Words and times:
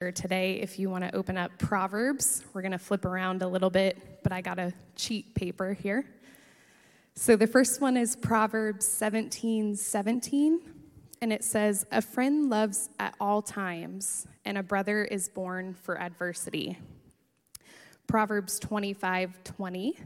today 0.00 0.54
if 0.62 0.78
you 0.78 0.88
want 0.88 1.04
to 1.04 1.14
open 1.14 1.36
up 1.36 1.50
Proverbs. 1.58 2.42
We're 2.54 2.62
going 2.62 2.72
to 2.72 2.78
flip 2.78 3.04
around 3.04 3.42
a 3.42 3.46
little 3.46 3.68
bit, 3.68 4.22
but 4.22 4.32
I 4.32 4.40
got 4.40 4.58
a 4.58 4.72
cheat 4.96 5.34
paper 5.34 5.74
here. 5.74 6.06
So 7.14 7.36
the 7.36 7.46
first 7.46 7.82
one 7.82 7.98
is 7.98 8.16
Proverbs 8.16 8.86
17 8.86 9.76
17, 9.76 10.60
and 11.20 11.32
it 11.34 11.44
says, 11.44 11.84
A 11.92 12.00
friend 12.00 12.48
loves 12.48 12.88
at 12.98 13.14
all 13.20 13.42
times, 13.42 14.26
and 14.46 14.56
a 14.56 14.62
brother 14.62 15.04
is 15.04 15.28
born 15.28 15.74
for 15.74 16.00
adversity. 16.00 16.78
Proverbs 18.06 18.58
25 18.58 19.44
20 19.44 19.98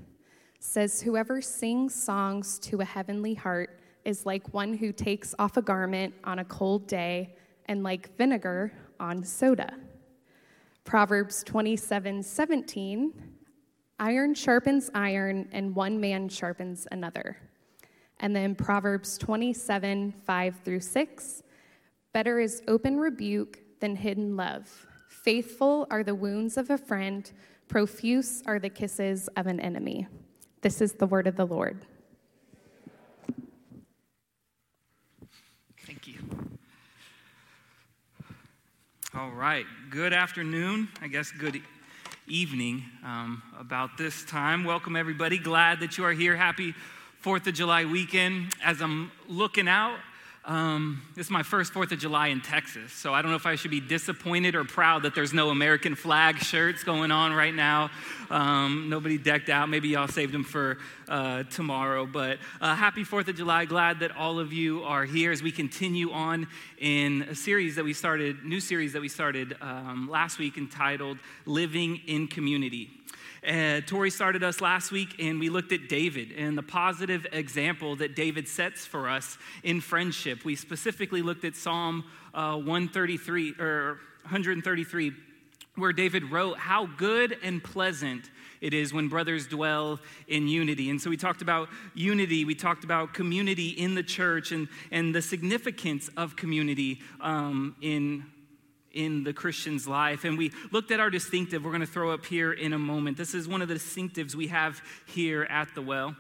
says, 0.58 1.02
Whoever 1.02 1.40
sings 1.40 1.94
songs 1.94 2.58
to 2.58 2.80
a 2.80 2.84
heavenly 2.84 3.34
heart 3.34 3.78
is 4.04 4.26
like 4.26 4.52
one 4.52 4.74
who 4.74 4.90
takes 4.90 5.36
off 5.38 5.56
a 5.56 5.62
garment 5.62 6.14
on 6.24 6.40
a 6.40 6.44
cold 6.44 6.88
day 6.88 7.36
and 7.66 7.84
like 7.84 8.16
vinegar 8.16 8.72
on 8.98 9.22
soda. 9.22 9.72
Proverbs 10.84 11.42
27 11.44 12.22
17, 12.22 13.12
iron 13.98 14.34
sharpens 14.34 14.90
iron, 14.94 15.48
and 15.50 15.74
one 15.74 15.98
man 15.98 16.28
sharpens 16.28 16.86
another. 16.92 17.38
And 18.20 18.36
then 18.36 18.54
Proverbs 18.54 19.16
27 19.18 20.12
5 20.12 20.60
through 20.62 20.80
6, 20.80 21.42
better 22.12 22.38
is 22.38 22.62
open 22.68 22.98
rebuke 22.98 23.60
than 23.80 23.96
hidden 23.96 24.36
love. 24.36 24.86
Faithful 25.08 25.86
are 25.90 26.04
the 26.04 26.14
wounds 26.14 26.58
of 26.58 26.68
a 26.68 26.78
friend, 26.78 27.32
profuse 27.66 28.42
are 28.46 28.58
the 28.58 28.68
kisses 28.68 29.28
of 29.36 29.46
an 29.46 29.60
enemy. 29.60 30.06
This 30.60 30.82
is 30.82 30.92
the 30.92 31.06
word 31.06 31.26
of 31.26 31.36
the 31.36 31.46
Lord. 31.46 31.86
All 39.16 39.30
right. 39.30 39.64
Good 39.90 40.12
afternoon. 40.12 40.88
I 41.00 41.06
guess 41.06 41.30
good 41.30 41.62
evening 42.26 42.82
um, 43.04 43.44
about 43.56 43.96
this 43.96 44.24
time. 44.24 44.64
Welcome, 44.64 44.96
everybody. 44.96 45.38
Glad 45.38 45.78
that 45.80 45.96
you 45.96 46.04
are 46.04 46.12
here. 46.12 46.34
Happy 46.34 46.74
4th 47.24 47.46
of 47.46 47.54
July 47.54 47.84
weekend. 47.84 48.52
As 48.64 48.82
I'm 48.82 49.12
looking 49.28 49.68
out, 49.68 49.98
um, 50.46 51.00
this 51.16 51.26
is 51.26 51.30
my 51.30 51.42
first 51.42 51.72
4th 51.72 51.92
of 51.92 51.98
July 51.98 52.28
in 52.28 52.42
Texas, 52.42 52.92
so 52.92 53.14
I 53.14 53.22
don't 53.22 53.30
know 53.30 53.36
if 53.36 53.46
I 53.46 53.54
should 53.54 53.70
be 53.70 53.80
disappointed 53.80 54.54
or 54.54 54.62
proud 54.64 55.04
that 55.04 55.14
there's 55.14 55.32
no 55.32 55.48
American 55.48 55.94
flag 55.94 56.38
shirts 56.38 56.84
going 56.84 57.10
on 57.10 57.32
right 57.32 57.54
now. 57.54 57.90
Um, 58.28 58.88
nobody 58.90 59.16
decked 59.16 59.48
out. 59.48 59.70
Maybe 59.70 59.88
y'all 59.88 60.06
saved 60.06 60.34
them 60.34 60.44
for 60.44 60.76
uh, 61.08 61.44
tomorrow. 61.44 62.04
But 62.04 62.40
uh, 62.60 62.74
happy 62.74 63.04
4th 63.04 63.28
of 63.28 63.36
July. 63.36 63.64
Glad 63.64 64.00
that 64.00 64.14
all 64.14 64.38
of 64.38 64.52
you 64.52 64.82
are 64.82 65.06
here 65.06 65.32
as 65.32 65.42
we 65.42 65.50
continue 65.50 66.10
on 66.10 66.46
in 66.76 67.22
a 67.22 67.34
series 67.34 67.76
that 67.76 67.84
we 67.84 67.94
started, 67.94 68.44
new 68.44 68.60
series 68.60 68.92
that 68.92 69.00
we 69.00 69.08
started 69.08 69.56
um, 69.62 70.10
last 70.10 70.38
week 70.38 70.58
entitled 70.58 71.16
Living 71.46 72.02
in 72.06 72.28
Community. 72.28 72.90
Uh, 73.46 73.82
Tori 73.82 74.10
started 74.10 74.42
us 74.42 74.62
last 74.62 74.90
week, 74.90 75.16
and 75.18 75.38
we 75.38 75.50
looked 75.50 75.72
at 75.72 75.88
David 75.88 76.32
and 76.32 76.56
the 76.56 76.62
positive 76.62 77.26
example 77.30 77.94
that 77.96 78.16
David 78.16 78.48
sets 78.48 78.86
for 78.86 79.08
us 79.08 79.36
in 79.62 79.82
friendship. 79.82 80.46
We 80.46 80.56
specifically 80.56 81.20
looked 81.20 81.44
at 81.44 81.54
Psalm 81.54 82.04
uh, 82.32 82.56
133 82.56 83.54
or 83.60 83.98
133, 84.22 85.12
where 85.76 85.92
David 85.92 86.30
wrote, 86.30 86.56
"How 86.56 86.86
good 86.86 87.36
and 87.42 87.62
pleasant." 87.62 88.30
It 88.62 88.72
is 88.72 88.94
when 88.94 89.08
brothers 89.08 89.46
dwell 89.46 90.00
in 90.26 90.48
unity. 90.48 90.88
And 90.88 90.98
so 90.98 91.10
we 91.10 91.18
talked 91.18 91.42
about 91.42 91.68
unity, 91.94 92.46
we 92.46 92.54
talked 92.54 92.82
about 92.82 93.12
community 93.12 93.68
in 93.68 93.94
the 93.94 94.02
church 94.02 94.52
and, 94.52 94.68
and 94.90 95.14
the 95.14 95.20
significance 95.20 96.08
of 96.16 96.34
community 96.34 97.02
um, 97.20 97.76
in 97.82 98.24
in 98.94 99.24
the 99.24 99.34
Christian's 99.34 99.86
life. 99.86 100.24
And 100.24 100.38
we 100.38 100.52
looked 100.72 100.90
at 100.90 101.00
our 101.00 101.10
distinctive, 101.10 101.64
we're 101.64 101.72
going 101.72 101.80
to 101.82 101.86
throw 101.86 102.12
up 102.12 102.24
here 102.24 102.52
in 102.52 102.72
a 102.72 102.78
moment. 102.78 103.18
This 103.18 103.34
is 103.34 103.46
one 103.46 103.60
of 103.60 103.68
the 103.68 103.74
distinctives 103.74 104.34
we 104.34 104.46
have 104.46 104.80
here 105.06 105.42
at 105.44 105.68
the 105.74 105.82
well. 105.82 106.16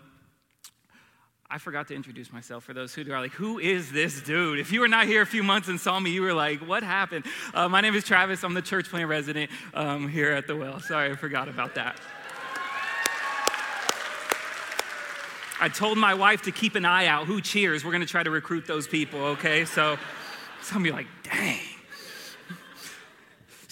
I 1.48 1.58
forgot 1.58 1.88
to 1.88 1.94
introduce 1.94 2.32
myself 2.32 2.64
for 2.64 2.74
those 2.74 2.94
who 2.94 3.10
are 3.12 3.20
like, 3.20 3.32
who 3.32 3.58
is 3.58 3.92
this 3.92 4.20
dude? 4.22 4.58
If 4.58 4.72
you 4.72 4.80
were 4.80 4.88
not 4.88 5.06
here 5.06 5.22
a 5.22 5.26
few 5.26 5.42
months 5.42 5.68
and 5.68 5.78
saw 5.78 6.00
me, 6.00 6.10
you 6.10 6.22
were 6.22 6.34
like, 6.34 6.60
what 6.66 6.82
happened? 6.82 7.26
Uh, 7.52 7.68
my 7.68 7.80
name 7.80 7.94
is 7.94 8.02
Travis. 8.02 8.42
I'm 8.42 8.54
the 8.54 8.62
church 8.62 8.88
plant 8.90 9.08
resident 9.08 9.50
um, 9.72 10.08
here 10.08 10.32
at 10.32 10.46
the 10.46 10.56
well. 10.56 10.80
Sorry, 10.80 11.12
I 11.12 11.14
forgot 11.14 11.48
about 11.48 11.76
that. 11.76 12.00
I 15.60 15.68
told 15.68 15.96
my 15.96 16.14
wife 16.14 16.42
to 16.42 16.50
keep 16.50 16.74
an 16.74 16.84
eye 16.84 17.06
out. 17.06 17.26
Who 17.26 17.40
cheers? 17.40 17.84
We're 17.84 17.92
going 17.92 18.00
to 18.00 18.06
try 18.06 18.22
to 18.22 18.30
recruit 18.30 18.66
those 18.66 18.88
people, 18.88 19.20
okay? 19.20 19.64
So 19.64 19.96
some 20.62 20.82
of 20.82 20.86
you 20.86 20.92
like, 20.92 21.06
dang. 21.22 21.73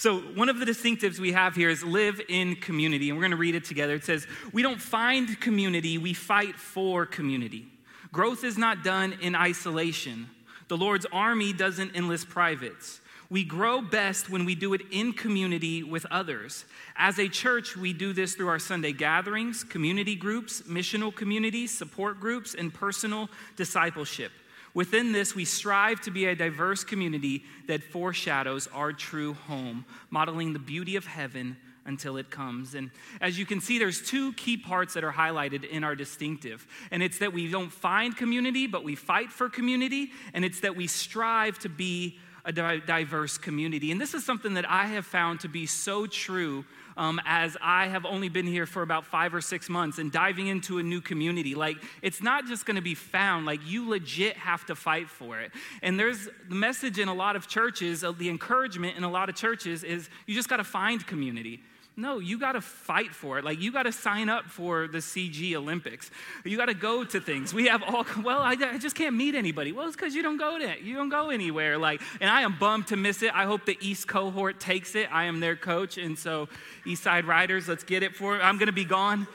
So, 0.03 0.19
one 0.19 0.49
of 0.49 0.59
the 0.59 0.65
distinctives 0.65 1.17
we 1.17 1.31
have 1.31 1.55
here 1.55 1.69
is 1.69 1.81
live 1.81 2.19
in 2.27 2.57
community, 2.57 3.09
and 3.09 3.17
we're 3.17 3.21
going 3.21 3.31
to 3.31 3.37
read 3.37 3.55
it 3.55 3.63
together. 3.63 3.93
It 3.93 4.03
says, 4.03 4.27
We 4.51 4.61
don't 4.61 4.81
find 4.81 5.39
community, 5.39 5.97
we 5.97 6.13
fight 6.13 6.57
for 6.57 7.05
community. 7.05 7.67
Growth 8.11 8.43
is 8.43 8.57
not 8.57 8.83
done 8.83 9.17
in 9.21 9.33
isolation. 9.33 10.29
The 10.67 10.75
Lord's 10.75 11.05
army 11.13 11.53
doesn't 11.53 11.95
enlist 11.95 12.27
privates. 12.27 12.99
We 13.29 13.45
grow 13.45 13.79
best 13.79 14.29
when 14.29 14.43
we 14.43 14.55
do 14.55 14.73
it 14.73 14.81
in 14.91 15.13
community 15.13 15.83
with 15.83 16.05
others. 16.11 16.65
As 16.97 17.17
a 17.17 17.29
church, 17.29 17.77
we 17.77 17.93
do 17.93 18.11
this 18.11 18.35
through 18.35 18.49
our 18.49 18.59
Sunday 18.59 18.91
gatherings, 18.91 19.63
community 19.63 20.17
groups, 20.17 20.63
missional 20.63 21.15
communities, 21.15 21.71
support 21.71 22.19
groups, 22.19 22.55
and 22.55 22.73
personal 22.73 23.29
discipleship. 23.55 24.33
Within 24.73 25.11
this, 25.11 25.35
we 25.35 25.45
strive 25.45 26.01
to 26.01 26.11
be 26.11 26.25
a 26.25 26.35
diverse 26.35 26.83
community 26.83 27.43
that 27.67 27.83
foreshadows 27.83 28.67
our 28.73 28.91
true 28.91 29.33
home, 29.33 29.85
modeling 30.09 30.53
the 30.53 30.59
beauty 30.59 30.95
of 30.95 31.05
heaven 31.05 31.57
until 31.85 32.17
it 32.17 32.29
comes. 32.29 32.75
And 32.75 32.89
as 33.21 33.37
you 33.37 33.45
can 33.45 33.59
see, 33.61 33.77
there's 33.77 34.01
two 34.01 34.33
key 34.33 34.57
parts 34.57 34.93
that 34.93 35.03
are 35.03 35.11
highlighted 35.11 35.63
in 35.69 35.83
our 35.83 35.95
distinctive. 35.95 36.65
And 36.91 37.03
it's 37.03 37.19
that 37.19 37.33
we 37.33 37.51
don't 37.51 37.71
find 37.71 38.15
community, 38.15 38.67
but 38.67 38.83
we 38.83 38.95
fight 38.95 39.31
for 39.31 39.49
community. 39.49 40.11
And 40.33 40.43
it's 40.45 40.61
that 40.61 40.75
we 40.75 40.87
strive 40.87 41.59
to 41.59 41.69
be 41.69 42.17
a 42.45 42.51
diverse 42.51 43.37
community. 43.37 43.91
And 43.91 44.01
this 44.01 44.13
is 44.13 44.25
something 44.25 44.55
that 44.55 44.69
I 44.69 44.87
have 44.87 45.05
found 45.05 45.41
to 45.41 45.47
be 45.47 45.65
so 45.65 46.05
true 46.05 46.65
um, 46.97 47.21
as 47.25 47.57
I 47.61 47.87
have 47.87 48.05
only 48.05 48.29
been 48.29 48.47
here 48.47 48.65
for 48.65 48.81
about 48.81 49.05
five 49.05 49.33
or 49.33 49.41
six 49.41 49.69
months 49.69 49.97
and 49.97 50.11
diving 50.11 50.47
into 50.47 50.77
a 50.77 50.83
new 50.83 51.01
community. 51.01 51.55
Like, 51.55 51.77
it's 52.01 52.21
not 52.21 52.45
just 52.47 52.65
gonna 52.65 52.81
be 52.81 52.95
found, 52.95 53.45
like, 53.45 53.59
you 53.65 53.89
legit 53.89 54.37
have 54.37 54.65
to 54.67 54.75
fight 54.75 55.09
for 55.09 55.39
it. 55.39 55.51
And 55.81 55.99
there's 55.99 56.29
the 56.47 56.55
message 56.55 56.99
in 56.99 57.07
a 57.07 57.13
lot 57.13 57.35
of 57.35 57.47
churches, 57.47 58.03
uh, 58.03 58.11
the 58.11 58.29
encouragement 58.29 58.97
in 58.97 59.03
a 59.03 59.09
lot 59.11 59.29
of 59.29 59.35
churches 59.35 59.83
is 59.83 60.09
you 60.27 60.35
just 60.35 60.49
gotta 60.49 60.63
find 60.63 61.05
community. 61.05 61.61
No, 61.95 62.17
you 62.17 62.39
got 62.39 62.53
to 62.53 62.61
fight 62.61 63.13
for 63.13 63.37
it. 63.37 63.45
Like, 63.45 63.61
you 63.61 63.71
got 63.71 63.83
to 63.83 63.91
sign 63.91 64.27
up 64.27 64.45
for 64.45 64.87
the 64.87 64.97
CG 64.97 65.53
Olympics. 65.53 66.09
You 66.43 66.57
got 66.57 66.65
to 66.65 66.73
go 66.73 67.03
to 67.03 67.19
things. 67.19 67.53
We 67.53 67.67
have 67.67 67.83
all, 67.83 68.05
well, 68.23 68.39
I, 68.41 68.53
I 68.53 68.77
just 68.79 68.95
can't 68.95 69.15
meet 69.15 69.35
anybody. 69.35 69.71
Well, 69.71 69.87
it's 69.87 69.95
because 69.95 70.15
you 70.15 70.23
don't 70.23 70.37
go 70.37 70.57
to 70.57 70.81
You 70.81 70.95
don't 70.95 71.09
go 71.09 71.29
anywhere. 71.29 71.77
Like, 71.77 72.01
and 72.19 72.29
I 72.29 72.41
am 72.41 72.57
bummed 72.57 72.87
to 72.87 72.95
miss 72.95 73.21
it. 73.21 73.33
I 73.35 73.45
hope 73.45 73.65
the 73.65 73.77
East 73.79 74.07
cohort 74.07 74.59
takes 74.59 74.95
it. 74.95 75.07
I 75.13 75.25
am 75.25 75.39
their 75.39 75.55
coach. 75.55 75.99
And 75.99 76.17
so, 76.17 76.49
East 76.85 77.03
Side 77.03 77.25
Riders, 77.25 77.67
let's 77.67 77.83
get 77.83 78.01
it 78.01 78.15
for 78.15 78.41
I'm 78.41 78.57
going 78.57 78.67
to 78.67 78.73
be 78.73 78.85
gone. 78.85 79.27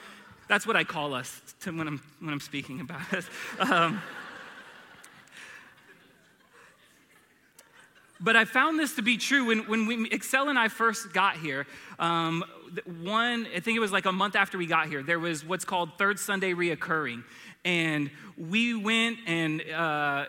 That's 0.49 0.67
what 0.67 0.75
I 0.75 0.83
call 0.83 1.13
us 1.13 1.41
to, 1.61 1.71
when, 1.71 1.87
I'm, 1.87 2.01
when 2.19 2.33
I'm 2.33 2.39
speaking 2.41 2.81
about 2.81 3.13
us. 3.13 3.29
Um, 3.59 4.01
But 8.21 8.35
I 8.35 8.45
found 8.45 8.79
this 8.79 8.95
to 8.95 9.01
be 9.01 9.17
true 9.17 9.45
when, 9.45 9.59
when 9.67 9.85
we, 9.85 10.09
Excel 10.11 10.49
and 10.49 10.59
I 10.59 10.67
first 10.67 11.13
got 11.13 11.37
here. 11.37 11.65
Um, 11.99 12.43
one, 13.01 13.47
I 13.55 13.61
think 13.61 13.77
it 13.77 13.79
was 13.79 13.91
like 13.91 14.05
a 14.05 14.11
month 14.11 14.35
after 14.35 14.57
we 14.57 14.65
got 14.65 14.87
here, 14.87 15.01
there 15.01 15.19
was 15.19 15.45
what's 15.45 15.65
called 15.65 15.97
Third 15.97 16.19
Sunday 16.19 16.53
Reoccurring. 16.53 17.23
And 17.65 18.09
we 18.37 18.73
went 18.73 19.19
and 19.27 19.61
uh, 19.69 20.25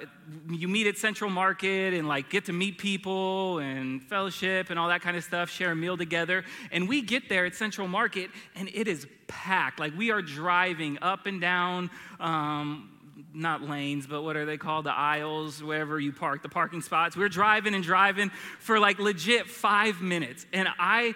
you 0.51 0.67
meet 0.67 0.87
at 0.89 0.99
Central 0.99 1.31
Market 1.31 1.95
and 1.95 2.09
like 2.09 2.29
get 2.29 2.47
to 2.47 2.53
meet 2.53 2.79
people 2.79 3.59
and 3.59 4.03
fellowship 4.03 4.71
and 4.71 4.79
all 4.79 4.89
that 4.89 5.01
kind 5.01 5.17
of 5.17 5.23
stuff, 5.23 5.49
share 5.49 5.73
a 5.73 5.77
meal 5.77 5.97
together. 5.97 6.45
And 6.73 6.89
we 6.89 7.03
get 7.03 7.29
there 7.29 7.45
at 7.45 7.55
Central 7.55 7.87
Market 7.87 8.31
and 8.57 8.69
it 8.73 8.89
is 8.89 9.07
packed. 9.29 9.79
Like 9.79 9.97
we 9.97 10.11
are 10.11 10.23
driving 10.23 10.99
up 11.03 11.27
and 11.27 11.41
down. 11.41 11.91
Um, 12.19 12.91
not 13.33 13.63
lanes, 13.63 14.07
but 14.07 14.23
what 14.23 14.37
are 14.37 14.45
they 14.45 14.57
called? 14.57 14.87
The 14.87 14.93
aisles, 14.93 15.63
wherever 15.63 15.99
you 15.99 16.13
park, 16.13 16.43
the 16.43 16.49
parking 16.49 16.83
spots. 16.83 17.17
We're 17.17 17.29
driving 17.29 17.75
and 17.75 17.85
driving 17.85 18.31
for 18.59 18.79
like 18.79 18.99
legit 18.99 19.49
five 19.49 20.01
minutes. 20.01 20.47
And 20.53 20.69
I 20.79 21.15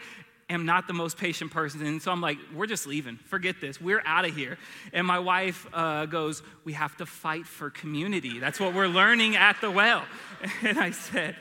am 0.50 0.66
not 0.66 0.86
the 0.86 0.92
most 0.92 1.16
patient 1.16 1.50
person. 1.50 1.84
And 1.84 2.00
so 2.00 2.10
I'm 2.10 2.20
like, 2.20 2.38
we're 2.54 2.66
just 2.66 2.86
leaving. 2.86 3.16
Forget 3.16 3.60
this. 3.60 3.80
We're 3.80 4.02
out 4.04 4.24
of 4.24 4.34
here. 4.34 4.58
And 4.92 5.06
my 5.06 5.18
wife 5.18 5.66
uh, 5.72 6.06
goes, 6.06 6.42
we 6.64 6.74
have 6.74 6.96
to 6.98 7.06
fight 7.06 7.46
for 7.46 7.70
community. 7.70 8.38
That's 8.38 8.60
what 8.60 8.74
we're 8.74 8.88
learning 8.88 9.36
at 9.36 9.60
the 9.60 9.70
well. 9.70 10.04
And 10.62 10.78
I 10.78 10.90
said, 10.90 11.36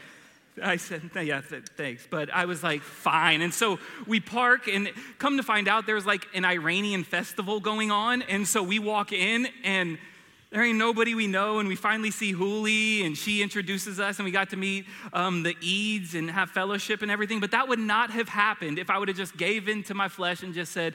I 0.62 0.78
said, 0.78 1.10
yeah, 1.16 1.42
thanks. 1.42 2.08
But 2.10 2.30
I 2.34 2.46
was 2.46 2.64
like, 2.64 2.82
fine. 2.82 3.42
And 3.42 3.54
so 3.54 3.80
we 4.06 4.20
park, 4.20 4.68
and 4.68 4.92
come 5.18 5.38
to 5.38 5.44
find 5.44 5.68
out, 5.68 5.86
there's 5.86 6.06
like 6.06 6.28
an 6.34 6.46
Iranian 6.46 7.04
festival 7.04 7.60
going 7.60 7.92
on. 7.92 8.22
And 8.24 8.48
so 8.48 8.62
we 8.62 8.80
walk 8.80 9.12
in, 9.12 9.48
and 9.64 9.98
there 10.54 10.64
ain't 10.64 10.78
nobody 10.78 11.16
we 11.16 11.26
know, 11.26 11.58
and 11.58 11.68
we 11.68 11.76
finally 11.76 12.12
see 12.12 12.32
Huli, 12.32 13.04
and 13.04 13.18
she 13.18 13.42
introduces 13.42 14.00
us, 14.00 14.20
and 14.20 14.26
we 14.26 14.30
got 14.30 14.52
to 14.52 14.56
meet 14.56 14.86
um, 15.12 15.42
the 15.42 15.58
Eads 15.62 16.14
and 16.14 16.30
have 16.30 16.52
fellowship 16.52 17.02
and 17.02 17.10
everything. 17.10 17.40
But 17.40 17.50
that 17.52 17.68
would 17.68 17.80
not 17.80 18.12
have 18.12 18.30
happened 18.30 18.78
if 18.78 18.92
I 18.92 19.00
would 19.00 19.08
have 19.08 19.18
just 19.18 19.36
gave 19.36 19.68
in 19.68 19.82
to 19.86 19.96
my 19.96 20.08
flesh 20.08 20.44
and 20.44 20.54
just 20.54 20.72
said, 20.72 20.94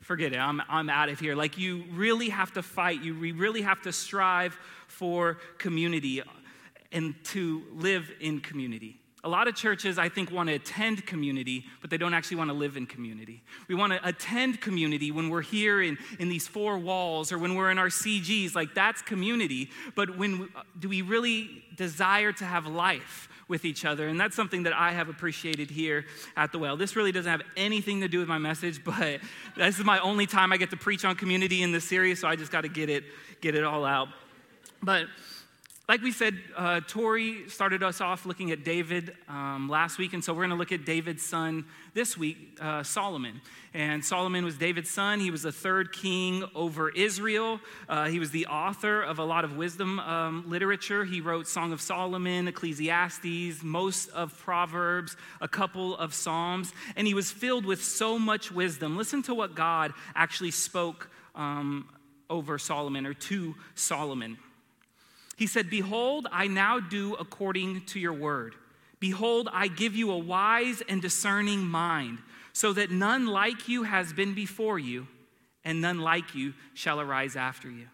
forget 0.00 0.32
it, 0.32 0.36
I'm, 0.36 0.62
I'm 0.68 0.88
out 0.88 1.08
of 1.08 1.18
here. 1.18 1.34
Like, 1.34 1.58
you 1.58 1.86
really 1.90 2.28
have 2.28 2.52
to 2.52 2.62
fight, 2.62 3.02
you 3.02 3.14
really 3.14 3.62
have 3.62 3.82
to 3.82 3.92
strive 3.92 4.56
for 4.86 5.38
community 5.58 6.22
and 6.92 7.16
to 7.24 7.64
live 7.74 8.12
in 8.20 8.38
community. 8.38 8.99
A 9.22 9.28
lot 9.28 9.48
of 9.48 9.54
churches, 9.54 9.98
I 9.98 10.08
think, 10.08 10.30
want 10.30 10.48
to 10.48 10.54
attend 10.54 11.04
community, 11.04 11.66
but 11.82 11.90
they 11.90 11.98
don't 11.98 12.14
actually 12.14 12.38
want 12.38 12.48
to 12.48 12.54
live 12.54 12.78
in 12.78 12.86
community. 12.86 13.42
We 13.68 13.74
want 13.74 13.92
to 13.92 14.08
attend 14.08 14.62
community 14.62 15.10
when 15.10 15.28
we're 15.28 15.42
here 15.42 15.82
in, 15.82 15.98
in 16.18 16.30
these 16.30 16.48
four 16.48 16.78
walls 16.78 17.30
or 17.30 17.38
when 17.38 17.54
we're 17.54 17.70
in 17.70 17.78
our 17.78 17.88
CGs, 17.88 18.54
like 18.54 18.74
that's 18.74 19.02
community. 19.02 19.68
But 19.94 20.16
when 20.16 20.48
uh, 20.56 20.62
do 20.78 20.88
we 20.88 21.02
really 21.02 21.62
desire 21.76 22.32
to 22.32 22.44
have 22.46 22.66
life 22.66 23.28
with 23.46 23.66
each 23.66 23.84
other? 23.84 24.08
And 24.08 24.18
that's 24.18 24.34
something 24.34 24.62
that 24.62 24.72
I 24.72 24.92
have 24.92 25.10
appreciated 25.10 25.70
here 25.70 26.06
at 26.34 26.50
the 26.50 26.58
well. 26.58 26.78
This 26.78 26.96
really 26.96 27.12
doesn't 27.12 27.30
have 27.30 27.42
anything 27.58 28.00
to 28.00 28.08
do 28.08 28.20
with 28.20 28.28
my 28.28 28.38
message, 28.38 28.82
but 28.84 29.20
this 29.54 29.78
is 29.78 29.84
my 29.84 29.98
only 29.98 30.26
time 30.26 30.50
I 30.50 30.56
get 30.56 30.70
to 30.70 30.78
preach 30.78 31.04
on 31.04 31.14
community 31.14 31.62
in 31.62 31.72
this 31.72 31.84
series, 31.84 32.20
so 32.20 32.28
I 32.28 32.36
just 32.36 32.50
got 32.50 32.62
to 32.62 32.68
get 32.68 32.88
it, 32.88 33.04
get 33.42 33.54
it 33.54 33.64
all 33.64 33.84
out. 33.84 34.08
But 34.82 35.08
like 35.90 36.02
we 36.02 36.12
said, 36.12 36.38
uh, 36.56 36.80
Tori 36.86 37.48
started 37.48 37.82
us 37.82 38.00
off 38.00 38.24
looking 38.24 38.52
at 38.52 38.64
David 38.64 39.12
um, 39.28 39.68
last 39.68 39.98
week, 39.98 40.12
and 40.12 40.22
so 40.22 40.32
we're 40.32 40.42
going 40.42 40.50
to 40.50 40.56
look 40.56 40.70
at 40.70 40.84
David's 40.84 41.24
son 41.24 41.64
this 41.94 42.16
week, 42.16 42.56
uh, 42.60 42.84
Solomon. 42.84 43.40
And 43.74 44.04
Solomon 44.04 44.44
was 44.44 44.56
David's 44.56 44.88
son. 44.88 45.18
He 45.18 45.32
was 45.32 45.42
the 45.42 45.50
third 45.50 45.92
king 45.92 46.44
over 46.54 46.90
Israel. 46.90 47.58
Uh, 47.88 48.06
he 48.06 48.20
was 48.20 48.30
the 48.30 48.46
author 48.46 49.02
of 49.02 49.18
a 49.18 49.24
lot 49.24 49.44
of 49.44 49.56
wisdom 49.56 49.98
um, 49.98 50.44
literature. 50.46 51.04
He 51.04 51.20
wrote 51.20 51.48
Song 51.48 51.72
of 51.72 51.80
Solomon, 51.80 52.46
Ecclesiastes, 52.46 53.60
most 53.64 54.10
of 54.10 54.38
Proverbs, 54.38 55.16
a 55.40 55.48
couple 55.48 55.96
of 55.96 56.14
Psalms, 56.14 56.72
and 56.94 57.04
he 57.04 57.14
was 57.14 57.32
filled 57.32 57.66
with 57.66 57.82
so 57.82 58.16
much 58.16 58.52
wisdom. 58.52 58.96
Listen 58.96 59.24
to 59.24 59.34
what 59.34 59.56
God 59.56 59.92
actually 60.14 60.52
spoke 60.52 61.10
um, 61.34 61.88
over 62.28 62.60
Solomon 62.60 63.06
or 63.06 63.14
to 63.14 63.56
Solomon. 63.74 64.38
He 65.40 65.46
said, 65.46 65.70
Behold, 65.70 66.28
I 66.30 66.48
now 66.48 66.80
do 66.80 67.14
according 67.14 67.86
to 67.86 67.98
your 67.98 68.12
word. 68.12 68.54
Behold, 68.98 69.48
I 69.50 69.68
give 69.68 69.96
you 69.96 70.10
a 70.10 70.18
wise 70.18 70.82
and 70.86 71.00
discerning 71.00 71.60
mind, 71.60 72.18
so 72.52 72.74
that 72.74 72.90
none 72.90 73.26
like 73.26 73.66
you 73.66 73.84
has 73.84 74.12
been 74.12 74.34
before 74.34 74.78
you, 74.78 75.08
and 75.64 75.80
none 75.80 75.98
like 75.98 76.34
you 76.34 76.52
shall 76.74 77.00
arise 77.00 77.36
after 77.36 77.70
you. 77.70 77.86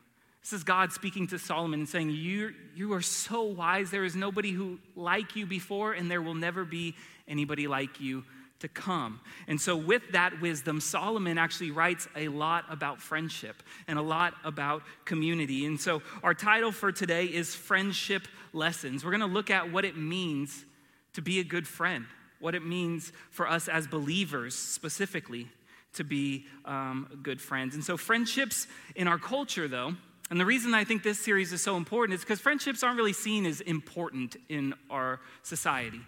This 0.43 0.55
is 0.55 0.65
God 0.65 0.93
speaking 0.93 1.29
to 1.29 1.39
Solomon 1.39 1.79
and 1.79 1.89
saying, 1.89 2.11
you, 2.11 2.53
you 2.75 2.93
are 2.95 3.01
so 3.01 3.45
wise. 3.45 3.93
There 3.93 4.03
is 4.03 4.17
nobody 4.17 4.51
who 4.51 4.81
like 4.97 5.37
you 5.37 5.47
before, 5.47 5.93
and 5.93 6.11
there 6.11 6.23
will 6.23 6.35
never 6.35 6.65
be 6.65 6.97
anybody 7.29 7.69
like 7.69 8.01
you 8.01 8.25
to 8.61 8.69
come. 8.69 9.21
And 9.49 9.61
so, 9.61 9.77
with 9.77 10.03
that 10.13 10.41
wisdom, 10.41 10.81
Solomon 10.81 11.39
actually 11.39 11.71
writes 11.71 12.09
a 12.17 12.29
lot 12.29 12.65
about 12.71 13.01
friendship 13.01 13.63
and 13.87 13.99
a 13.99 14.03
lot 14.03 14.35
about 14.45 14.83
community. 15.05 15.67
And 15.67 15.81
so, 15.81 16.03
our 16.23 16.35
title 16.35 16.73
for 16.73 16.93
today 16.93 17.27
is 17.27 17.55
Friendship 17.55 18.27
Lessons. 18.53 19.05
We're 19.05 19.11
going 19.11 19.21
to 19.21 19.27
look 19.27 19.51
at 19.51 19.71
what 19.71 19.85
it 19.85 19.97
means 19.97 20.65
to 21.13 21.23
be 21.23 21.41
a 21.41 21.45
good 21.45 21.67
friend, 21.69 22.07
what 22.41 22.55
it 22.55 22.65
means 22.65 23.13
for 23.31 23.49
us 23.49 23.69
as 23.69 23.87
believers 23.87 24.55
specifically 24.55 25.49
to 25.95 26.05
be 26.05 26.47
um, 26.65 27.21
good 27.23 27.41
friends. 27.41 27.75
And 27.75 27.85
so, 27.85 27.97
friendships 27.97 28.67
in 28.95 29.07
our 29.09 29.19
culture, 29.19 29.69
though, 29.69 29.95
and 30.31 30.41
the 30.41 30.47
reason 30.47 30.75
I 30.75 30.85
think 30.85 31.03
this 31.03 31.21
series 31.21 31.53
is 31.53 31.63
so 31.63 31.77
important 31.77 32.15
is 32.15 32.21
because 32.23 32.41
friendships 32.41 32.83
aren't 32.83 32.97
really 32.97 33.13
seen 33.13 33.47
as 33.47 33.61
important 33.61 34.37
in 34.49 34.75
our 34.91 35.21
society. 35.43 36.01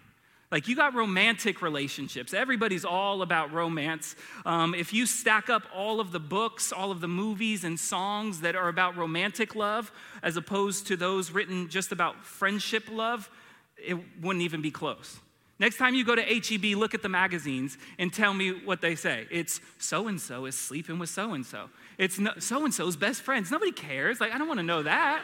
Like, 0.51 0.67
you 0.67 0.75
got 0.75 0.95
romantic 0.95 1.61
relationships. 1.61 2.33
Everybody's 2.33 2.83
all 2.83 3.21
about 3.21 3.53
romance. 3.53 4.15
Um, 4.45 4.73
if 4.73 4.93
you 4.93 5.05
stack 5.05 5.47
up 5.47 5.63
all 5.75 5.99
of 5.99 6.11
the 6.11 6.19
books, 6.19 6.71
all 6.71 6.89
of 6.89 7.01
the 7.01 7.07
movies 7.07 7.63
and 7.63 7.79
songs 7.79 8.41
that 8.41 8.55
are 8.55 8.67
about 8.67 8.97
romantic 8.97 9.53
love, 9.53 9.91
as 10.23 10.37
opposed 10.37 10.87
to 10.87 10.97
those 10.97 11.29
written 11.29 11.69
just 11.69 11.91
about 11.91 12.25
friendship 12.25 12.85
love, 12.91 13.29
it 13.77 13.95
wouldn't 14.21 14.41
even 14.41 14.61
be 14.61 14.71
close. 14.71 15.19
Next 15.59 15.77
time 15.77 15.93
you 15.93 16.03
go 16.03 16.15
to 16.15 16.23
HEB, 16.23 16.77
look 16.77 16.95
at 16.95 17.03
the 17.03 17.09
magazines 17.09 17.77
and 17.99 18.11
tell 18.11 18.33
me 18.33 18.51
what 18.51 18.81
they 18.81 18.95
say. 18.95 19.27
It's 19.29 19.59
so 19.77 20.07
and 20.07 20.19
so 20.19 20.45
is 20.45 20.57
sleeping 20.57 20.97
with 20.97 21.09
so 21.09 21.33
and 21.33 21.45
so. 21.45 21.69
It's 21.97 22.19
so 22.39 22.63
and 22.63 22.73
so's 22.73 22.95
best 22.95 23.21
friends. 23.21 23.51
Nobody 23.51 23.73
cares. 23.73 24.19
Like, 24.19 24.31
I 24.31 24.37
don't 24.37 24.47
want 24.47 24.61
to 24.61 24.65
know 24.65 24.83
that. 24.83 25.23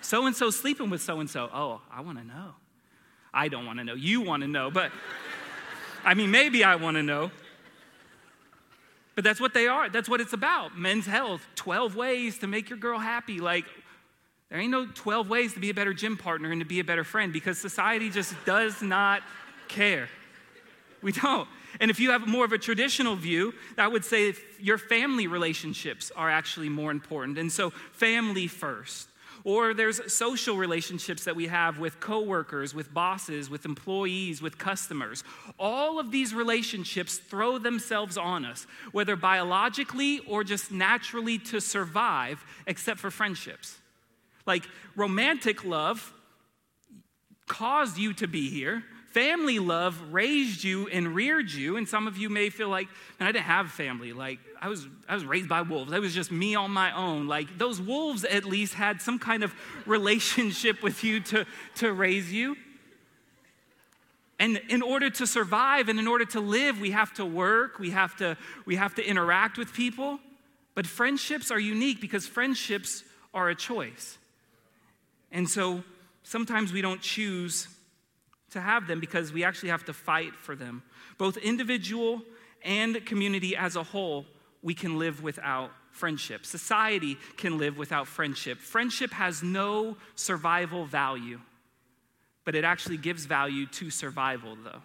So 0.00 0.26
and 0.26 0.34
so 0.34 0.50
sleeping 0.50 0.90
with 0.90 1.02
so 1.02 1.20
and 1.20 1.28
so. 1.28 1.50
Oh, 1.52 1.82
I 1.90 2.00
want 2.00 2.18
to 2.18 2.24
know. 2.24 2.54
I 3.32 3.48
don't 3.48 3.66
want 3.66 3.78
to 3.78 3.84
know. 3.84 3.94
You 3.94 4.20
want 4.20 4.42
to 4.42 4.48
know, 4.48 4.70
but 4.70 4.90
I 6.04 6.14
mean, 6.14 6.30
maybe 6.30 6.64
I 6.64 6.76
want 6.76 6.96
to 6.96 7.02
know. 7.02 7.30
But 9.14 9.24
that's 9.24 9.40
what 9.40 9.52
they 9.52 9.66
are. 9.66 9.88
That's 9.88 10.08
what 10.08 10.20
it's 10.20 10.32
about. 10.32 10.78
Men's 10.78 11.06
health, 11.06 11.44
12 11.56 11.96
ways 11.96 12.38
to 12.38 12.46
make 12.46 12.70
your 12.70 12.78
girl 12.78 13.00
happy. 13.00 13.40
Like, 13.40 13.64
there 14.48 14.58
ain't 14.58 14.70
no 14.70 14.86
12 14.86 15.28
ways 15.28 15.54
to 15.54 15.60
be 15.60 15.70
a 15.70 15.74
better 15.74 15.92
gym 15.92 16.16
partner 16.16 16.52
and 16.52 16.60
to 16.60 16.64
be 16.64 16.78
a 16.78 16.84
better 16.84 17.04
friend 17.04 17.32
because 17.32 17.58
society 17.58 18.10
just 18.10 18.32
does 18.44 18.80
not 18.80 19.22
care. 19.66 20.08
We 21.02 21.12
don't. 21.12 21.48
And 21.80 21.90
if 21.90 22.00
you 22.00 22.10
have 22.12 22.26
more 22.26 22.44
of 22.44 22.52
a 22.52 22.58
traditional 22.58 23.14
view, 23.14 23.54
that 23.76 23.92
would 23.92 24.04
say 24.04 24.34
your 24.58 24.78
family 24.78 25.26
relationships 25.26 26.10
are 26.16 26.30
actually 26.30 26.68
more 26.68 26.90
important. 26.90 27.38
And 27.38 27.52
so, 27.52 27.70
family 27.92 28.46
first. 28.46 29.08
Or 29.48 29.72
there's 29.72 30.12
social 30.12 30.58
relationships 30.58 31.24
that 31.24 31.34
we 31.34 31.46
have 31.46 31.78
with 31.78 32.00
coworkers, 32.00 32.74
with 32.74 32.92
bosses, 32.92 33.48
with 33.48 33.64
employees, 33.64 34.42
with 34.42 34.58
customers. 34.58 35.24
All 35.58 35.98
of 35.98 36.10
these 36.10 36.34
relationships 36.34 37.16
throw 37.16 37.56
themselves 37.56 38.18
on 38.18 38.44
us, 38.44 38.66
whether 38.92 39.16
biologically 39.16 40.18
or 40.28 40.44
just 40.44 40.70
naturally 40.70 41.38
to 41.38 41.62
survive, 41.62 42.44
except 42.66 43.00
for 43.00 43.10
friendships. 43.10 43.78
Like 44.44 44.68
romantic 44.94 45.64
love 45.64 46.12
caused 47.46 47.96
you 47.96 48.12
to 48.12 48.28
be 48.28 48.50
here, 48.50 48.84
family 49.10 49.58
love 49.58 50.12
raised 50.12 50.62
you 50.62 50.88
and 50.88 51.14
reared 51.14 51.50
you. 51.50 51.76
And 51.76 51.88
some 51.88 52.06
of 52.06 52.16
you 52.16 52.28
may 52.28 52.50
feel 52.50 52.68
like, 52.68 52.88
I 53.20 53.26
didn't 53.26 53.44
have 53.44 53.70
family. 53.70 54.12
Like, 54.12 54.38
I 54.60 54.68
was, 54.68 54.86
I 55.08 55.14
was 55.14 55.24
raised 55.24 55.48
by 55.48 55.62
wolves. 55.62 55.92
It 55.92 56.00
was 56.00 56.14
just 56.14 56.30
me 56.30 56.54
on 56.54 56.70
my 56.70 56.92
own. 56.92 57.26
Like, 57.26 57.58
those 57.58 57.80
wolves 57.80 58.24
at 58.24 58.44
least 58.44 58.74
had 58.74 59.00
some 59.00 59.18
kind 59.18 59.42
of 59.42 59.54
relationship 59.86 60.82
with 60.82 61.02
you 61.04 61.20
to, 61.20 61.46
to 61.76 61.92
raise 61.92 62.32
you. 62.32 62.56
And 64.38 64.60
in 64.68 64.82
order 64.82 65.10
to 65.10 65.26
survive 65.26 65.88
and 65.88 65.98
in 65.98 66.06
order 66.06 66.24
to 66.26 66.40
live, 66.40 66.80
we 66.80 66.92
have 66.92 67.12
to 67.14 67.24
work, 67.24 67.78
we 67.80 67.90
have 67.90 68.16
to, 68.18 68.36
we 68.66 68.76
have 68.76 68.94
to 68.94 69.04
interact 69.04 69.58
with 69.58 69.72
people. 69.72 70.20
But 70.74 70.86
friendships 70.86 71.50
are 71.50 71.58
unique 71.58 72.00
because 72.00 72.24
friendships 72.26 73.02
are 73.34 73.48
a 73.48 73.54
choice. 73.54 74.16
And 75.32 75.48
so 75.48 75.82
sometimes 76.22 76.72
we 76.72 76.82
don't 76.82 77.00
choose 77.00 77.66
to 78.50 78.60
have 78.60 78.86
them 78.86 79.00
because 79.00 79.32
we 79.32 79.44
actually 79.44 79.68
have 79.68 79.84
to 79.84 79.92
fight 79.92 80.34
for 80.34 80.54
them. 80.54 80.82
Both 81.18 81.36
individual 81.36 82.22
and 82.62 83.04
community 83.04 83.56
as 83.56 83.76
a 83.76 83.82
whole, 83.82 84.26
we 84.62 84.74
can 84.74 84.98
live 84.98 85.22
without 85.22 85.70
friendship. 85.90 86.46
Society 86.46 87.16
can 87.36 87.58
live 87.58 87.76
without 87.76 88.06
friendship. 88.06 88.58
Friendship 88.58 89.12
has 89.12 89.42
no 89.42 89.96
survival 90.14 90.84
value, 90.86 91.40
but 92.44 92.54
it 92.54 92.64
actually 92.64 92.96
gives 92.96 93.26
value 93.26 93.66
to 93.66 93.90
survival, 93.90 94.56
though. 94.62 94.82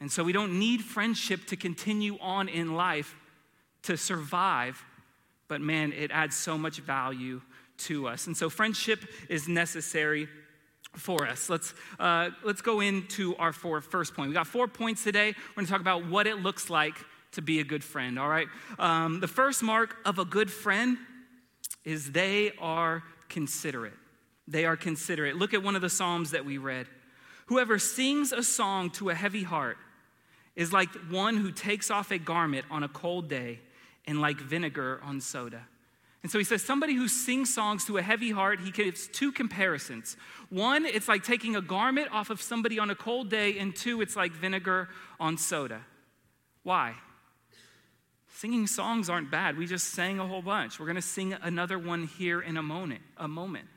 And 0.00 0.12
so 0.12 0.22
we 0.22 0.32
don't 0.32 0.58
need 0.58 0.82
friendship 0.82 1.46
to 1.46 1.56
continue 1.56 2.18
on 2.20 2.48
in 2.48 2.74
life 2.74 3.14
to 3.82 3.96
survive, 3.96 4.84
but 5.48 5.60
man, 5.60 5.92
it 5.92 6.10
adds 6.10 6.36
so 6.36 6.58
much 6.58 6.80
value 6.80 7.40
to 7.78 8.08
us. 8.08 8.26
And 8.26 8.36
so 8.36 8.50
friendship 8.50 9.04
is 9.28 9.48
necessary 9.48 10.28
for 10.96 11.26
us. 11.26 11.48
Let's, 11.48 11.74
uh, 11.98 12.30
let's 12.42 12.62
go 12.62 12.80
into 12.80 13.36
our 13.36 13.52
four, 13.52 13.80
first 13.80 14.14
point. 14.14 14.28
We 14.28 14.34
got 14.34 14.46
four 14.46 14.66
points 14.66 15.04
today. 15.04 15.34
We're 15.50 15.54
going 15.54 15.66
to 15.66 15.72
talk 15.72 15.80
about 15.80 16.06
what 16.06 16.26
it 16.26 16.36
looks 16.36 16.70
like 16.70 16.94
to 17.32 17.42
be 17.42 17.60
a 17.60 17.64
good 17.64 17.84
friend, 17.84 18.18
all 18.18 18.28
right? 18.28 18.48
Um, 18.78 19.20
the 19.20 19.28
first 19.28 19.62
mark 19.62 19.96
of 20.04 20.18
a 20.18 20.24
good 20.24 20.50
friend 20.50 20.96
is 21.84 22.12
they 22.12 22.52
are 22.58 23.02
considerate. 23.28 23.92
They 24.48 24.64
are 24.64 24.76
considerate. 24.76 25.36
Look 25.36 25.54
at 25.54 25.62
one 25.62 25.76
of 25.76 25.82
the 25.82 25.90
Psalms 25.90 26.30
that 26.30 26.44
we 26.44 26.58
read. 26.58 26.86
Whoever 27.46 27.78
sings 27.78 28.32
a 28.32 28.42
song 28.42 28.90
to 28.92 29.10
a 29.10 29.14
heavy 29.14 29.42
heart 29.42 29.76
is 30.54 30.72
like 30.72 30.88
one 31.10 31.36
who 31.36 31.52
takes 31.52 31.90
off 31.90 32.10
a 32.10 32.18
garment 32.18 32.64
on 32.70 32.82
a 32.82 32.88
cold 32.88 33.28
day 33.28 33.60
and 34.06 34.20
like 34.20 34.38
vinegar 34.38 35.00
on 35.04 35.20
soda. 35.20 35.66
And 36.26 36.30
so 36.32 36.38
he 36.38 36.44
says, 36.44 36.60
somebody 36.60 36.94
who 36.94 37.06
sings 37.06 37.54
songs 37.54 37.84
to 37.84 37.98
a 37.98 38.02
heavy 38.02 38.32
heart, 38.32 38.58
he 38.58 38.72
gives 38.72 39.06
two 39.06 39.30
comparisons. 39.30 40.16
One, 40.50 40.84
it's 40.84 41.06
like 41.06 41.22
taking 41.22 41.54
a 41.54 41.60
garment 41.60 42.08
off 42.10 42.30
of 42.30 42.42
somebody 42.42 42.80
on 42.80 42.90
a 42.90 42.96
cold 42.96 43.30
day, 43.30 43.60
and 43.60 43.76
two, 43.76 44.00
it's 44.00 44.16
like 44.16 44.32
vinegar 44.32 44.88
on 45.20 45.38
soda. 45.38 45.82
Why? 46.64 46.94
Singing 48.26 48.66
songs 48.66 49.08
aren't 49.08 49.30
bad. 49.30 49.56
We 49.56 49.66
just 49.66 49.90
sang 49.90 50.18
a 50.18 50.26
whole 50.26 50.42
bunch. 50.42 50.80
We're 50.80 50.86
going 50.86 50.96
to 50.96 51.00
sing 51.00 51.32
another 51.32 51.78
one 51.78 52.08
here 52.08 52.40
in 52.40 52.56
a 52.56 52.62
moment, 52.62 53.02
a 53.16 53.28
moment. 53.28 53.68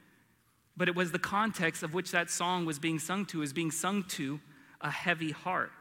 But 0.76 0.88
it 0.88 0.96
was 0.96 1.12
the 1.12 1.20
context 1.20 1.84
of 1.84 1.94
which 1.94 2.10
that 2.14 2.32
song 2.32 2.66
was 2.66 2.80
being 2.80 2.98
sung 2.98 3.28
to 3.28 3.44
is 3.44 3.54
being 3.54 3.70
sung 3.70 4.06
to 4.06 4.40
a 4.82 4.90
heavy 4.90 5.34
heart. 5.34 5.72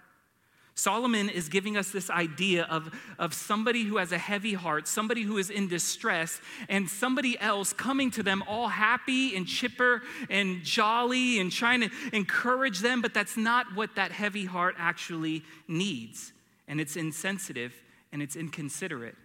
Solomon 0.79 1.29
is 1.29 1.49
giving 1.49 1.77
us 1.77 1.91
this 1.91 2.09
idea 2.09 2.63
of, 2.71 2.95
of 3.19 3.35
somebody 3.35 3.83
who 3.83 3.97
has 3.97 4.13
a 4.13 4.19
heavy 4.19 4.55
heart, 4.55 4.87
somebody 4.87 5.23
who 5.23 5.37
is 5.37 5.51
in 5.51 5.67
distress, 5.67 6.41
and 6.69 6.89
somebody 6.89 7.37
else 7.41 7.73
coming 7.73 8.13
to 8.13 8.23
them 8.23 8.45
all 8.47 8.69
happy 8.69 9.35
and 9.35 9.45
chipper 9.45 10.03
and 10.31 10.63
jolly 10.63 11.41
and 11.41 11.51
trying 11.51 11.81
to 11.81 11.91
encourage 12.13 12.79
them, 12.79 13.03
but 13.03 13.13
that's 13.13 13.37
not 13.37 13.67
what 13.75 13.97
that 13.97 14.13
heavy 14.13 14.45
heart 14.45 14.77
actually 14.79 15.43
needs. 15.67 16.33
And 16.69 16.81
it's 16.81 16.95
insensitive 16.95 17.75
and 18.13 18.23
it's 18.23 18.37
inconsiderate. 18.37 19.17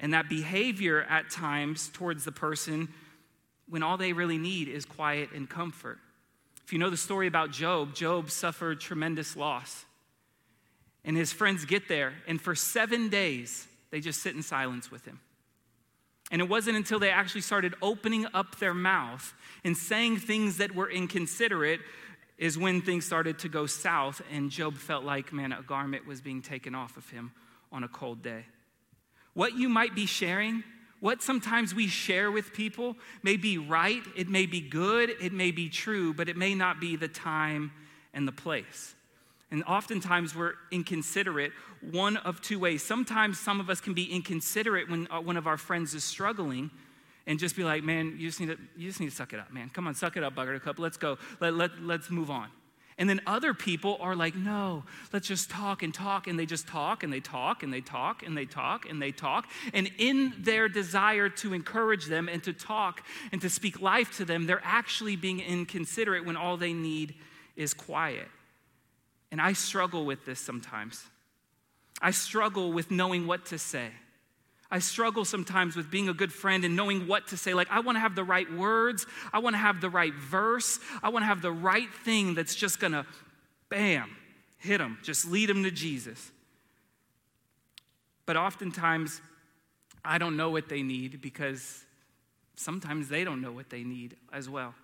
And 0.00 0.12
that 0.12 0.28
behavior 0.28 1.06
at 1.08 1.30
times 1.30 1.88
towards 1.94 2.26
the 2.26 2.32
person 2.32 2.88
when 3.70 3.82
all 3.82 3.96
they 3.96 4.12
really 4.12 4.36
need 4.36 4.68
is 4.68 4.84
quiet 4.84 5.30
and 5.34 5.48
comfort. 5.48 5.98
If 6.62 6.74
you 6.74 6.78
know 6.78 6.90
the 6.90 6.98
story 6.98 7.26
about 7.26 7.52
Job, 7.52 7.94
Job 7.94 8.30
suffered 8.30 8.80
tremendous 8.80 9.34
loss. 9.34 9.86
And 11.04 11.16
his 11.16 11.32
friends 11.32 11.64
get 11.64 11.88
there, 11.88 12.14
and 12.26 12.40
for 12.40 12.54
seven 12.54 13.10
days, 13.10 13.66
they 13.90 14.00
just 14.00 14.22
sit 14.22 14.34
in 14.34 14.42
silence 14.42 14.90
with 14.90 15.04
him. 15.04 15.20
And 16.30 16.40
it 16.40 16.48
wasn't 16.48 16.76
until 16.76 16.98
they 16.98 17.10
actually 17.10 17.42
started 17.42 17.74
opening 17.82 18.26
up 18.32 18.58
their 18.58 18.74
mouth 18.74 19.34
and 19.62 19.76
saying 19.76 20.18
things 20.18 20.56
that 20.56 20.74
were 20.74 20.90
inconsiderate 20.90 21.80
is 22.38 22.58
when 22.58 22.80
things 22.80 23.04
started 23.04 23.38
to 23.40 23.48
go 23.48 23.66
south, 23.66 24.22
and 24.32 24.50
Job 24.50 24.76
felt 24.76 25.04
like, 25.04 25.32
man, 25.32 25.52
a 25.52 25.62
garment 25.62 26.06
was 26.06 26.20
being 26.20 26.42
taken 26.42 26.74
off 26.74 26.96
of 26.96 27.08
him 27.10 27.32
on 27.70 27.84
a 27.84 27.88
cold 27.88 28.22
day. 28.22 28.46
What 29.34 29.54
you 29.56 29.68
might 29.68 29.94
be 29.94 30.06
sharing, 30.06 30.64
what 31.00 31.22
sometimes 31.22 31.74
we 31.74 31.86
share 31.86 32.30
with 32.30 32.52
people, 32.52 32.96
may 33.22 33.36
be 33.36 33.58
right, 33.58 34.02
it 34.16 34.28
may 34.28 34.46
be 34.46 34.60
good, 34.60 35.10
it 35.20 35.32
may 35.32 35.50
be 35.50 35.68
true, 35.68 36.14
but 36.14 36.28
it 36.28 36.36
may 36.36 36.54
not 36.54 36.80
be 36.80 36.96
the 36.96 37.08
time 37.08 37.70
and 38.12 38.26
the 38.26 38.32
place. 38.32 38.94
And 39.54 39.62
oftentimes 39.68 40.34
we're 40.34 40.54
inconsiderate 40.72 41.52
one 41.92 42.16
of 42.16 42.40
two 42.40 42.58
ways. 42.58 42.82
Sometimes 42.82 43.38
some 43.38 43.60
of 43.60 43.70
us 43.70 43.80
can 43.80 43.94
be 43.94 44.12
inconsiderate 44.12 44.90
when 44.90 45.06
uh, 45.12 45.20
one 45.20 45.36
of 45.36 45.46
our 45.46 45.56
friends 45.56 45.94
is 45.94 46.02
struggling 46.02 46.72
and 47.28 47.38
just 47.38 47.54
be 47.54 47.62
like, 47.62 47.84
man, 47.84 48.16
you 48.18 48.26
just 48.26 48.40
need 48.40 48.46
to, 48.46 48.58
you 48.76 48.88
just 48.88 48.98
need 48.98 49.10
to 49.10 49.14
suck 49.14 49.32
it 49.32 49.38
up, 49.38 49.52
man. 49.52 49.70
Come 49.70 49.86
on, 49.86 49.94
suck 49.94 50.16
it 50.16 50.24
up, 50.24 50.34
Buttercup. 50.34 50.80
Let's 50.80 50.96
go. 50.96 51.18
Let, 51.38 51.54
let, 51.54 51.80
let's 51.80 52.10
move 52.10 52.32
on. 52.32 52.48
And 52.98 53.08
then 53.08 53.20
other 53.28 53.54
people 53.54 53.96
are 54.00 54.16
like, 54.16 54.34
no, 54.34 54.82
let's 55.12 55.28
just 55.28 55.50
talk 55.50 55.84
and 55.84 55.94
talk. 55.94 56.26
And 56.26 56.36
they 56.36 56.46
just 56.46 56.66
talk 56.66 57.04
and 57.04 57.12
they 57.12 57.20
talk 57.20 57.62
and 57.62 57.72
they 57.72 57.80
talk 57.80 58.24
and 58.24 58.36
they 58.36 58.46
talk 58.46 58.90
and 58.90 59.00
they 59.00 59.12
talk. 59.12 59.48
And 59.72 59.88
in 59.98 60.34
their 60.36 60.68
desire 60.68 61.28
to 61.28 61.54
encourage 61.54 62.06
them 62.06 62.28
and 62.28 62.42
to 62.42 62.52
talk 62.52 63.04
and 63.30 63.40
to 63.40 63.48
speak 63.48 63.80
life 63.80 64.16
to 64.16 64.24
them, 64.24 64.46
they're 64.46 64.60
actually 64.64 65.14
being 65.14 65.38
inconsiderate 65.38 66.26
when 66.26 66.34
all 66.34 66.56
they 66.56 66.72
need 66.72 67.14
is 67.54 67.72
quiet. 67.72 68.26
And 69.34 69.40
I 69.40 69.52
struggle 69.52 70.06
with 70.06 70.24
this 70.24 70.38
sometimes. 70.38 71.02
I 72.00 72.12
struggle 72.12 72.72
with 72.72 72.92
knowing 72.92 73.26
what 73.26 73.46
to 73.46 73.58
say. 73.58 73.88
I 74.70 74.78
struggle 74.78 75.24
sometimes 75.24 75.74
with 75.74 75.90
being 75.90 76.08
a 76.08 76.14
good 76.14 76.32
friend 76.32 76.64
and 76.64 76.76
knowing 76.76 77.08
what 77.08 77.26
to 77.26 77.36
say. 77.36 77.52
Like, 77.52 77.66
I 77.68 77.80
want 77.80 77.96
to 77.96 78.00
have 78.00 78.14
the 78.14 78.22
right 78.22 78.48
words. 78.54 79.06
I 79.32 79.40
want 79.40 79.54
to 79.54 79.58
have 79.58 79.80
the 79.80 79.90
right 79.90 80.14
verse. 80.14 80.78
I 81.02 81.08
want 81.08 81.24
to 81.24 81.26
have 81.26 81.42
the 81.42 81.50
right 81.50 81.92
thing 82.04 82.34
that's 82.34 82.54
just 82.54 82.78
going 82.78 82.92
to, 82.92 83.04
bam, 83.70 84.16
hit 84.58 84.78
them, 84.78 84.98
just 85.02 85.28
lead 85.28 85.48
them 85.48 85.64
to 85.64 85.72
Jesus. 85.72 86.30
But 88.26 88.36
oftentimes, 88.36 89.20
I 90.04 90.18
don't 90.18 90.36
know 90.36 90.50
what 90.50 90.68
they 90.68 90.84
need 90.84 91.20
because 91.20 91.82
sometimes 92.54 93.08
they 93.08 93.24
don't 93.24 93.40
know 93.40 93.50
what 93.50 93.68
they 93.68 93.82
need 93.82 94.14
as 94.32 94.48
well. 94.48 94.76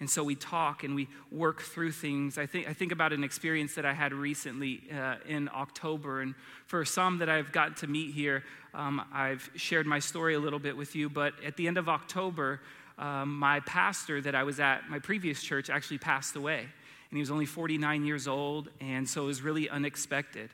And 0.00 0.08
so 0.08 0.24
we 0.24 0.34
talk 0.34 0.82
and 0.82 0.94
we 0.94 1.08
work 1.30 1.60
through 1.60 1.92
things. 1.92 2.38
I 2.38 2.46
think, 2.46 2.66
I 2.66 2.72
think 2.72 2.90
about 2.90 3.12
an 3.12 3.22
experience 3.22 3.74
that 3.74 3.84
I 3.84 3.92
had 3.92 4.14
recently 4.14 4.82
uh, 4.92 5.16
in 5.28 5.50
October. 5.54 6.22
And 6.22 6.34
for 6.66 6.84
some 6.86 7.18
that 7.18 7.28
I've 7.28 7.52
gotten 7.52 7.74
to 7.76 7.86
meet 7.86 8.14
here, 8.14 8.42
um, 8.72 9.02
I've 9.12 9.50
shared 9.56 9.86
my 9.86 9.98
story 9.98 10.34
a 10.34 10.38
little 10.38 10.58
bit 10.58 10.74
with 10.74 10.96
you. 10.96 11.10
But 11.10 11.34
at 11.44 11.56
the 11.56 11.68
end 11.68 11.76
of 11.76 11.88
October, 11.88 12.62
um, 12.98 13.38
my 13.38 13.60
pastor 13.60 14.22
that 14.22 14.34
I 14.34 14.42
was 14.42 14.58
at 14.58 14.88
my 14.88 14.98
previous 14.98 15.42
church 15.42 15.68
actually 15.68 15.98
passed 15.98 16.34
away. 16.34 16.60
And 16.60 17.16
he 17.16 17.20
was 17.20 17.30
only 17.30 17.46
49 17.46 18.06
years 18.06 18.26
old. 18.26 18.70
And 18.80 19.06
so 19.06 19.24
it 19.24 19.26
was 19.26 19.42
really 19.42 19.68
unexpected. 19.68 20.48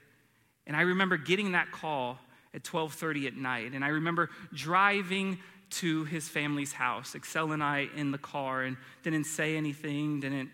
And 0.67 0.77
I 0.77 0.81
remember 0.81 1.17
getting 1.17 1.53
that 1.53 1.71
call 1.71 2.19
at 2.57 2.65
12:30 2.65 3.27
at 3.27 3.37
night 3.37 3.73
and 3.75 3.85
I 3.85 3.89
remember 3.89 4.31
driving 4.53 5.39
to 5.69 6.05
his 6.05 6.29
family's 6.29 6.73
house. 6.73 7.15
Excel 7.15 7.53
and 7.53 7.63
I 7.63 7.89
in 7.97 8.13
the 8.13 8.19
car 8.19 8.63
and 8.63 8.77
didn't 9.03 9.25
say 9.25 9.57
anything, 9.57 10.21
didn't, 10.21 10.51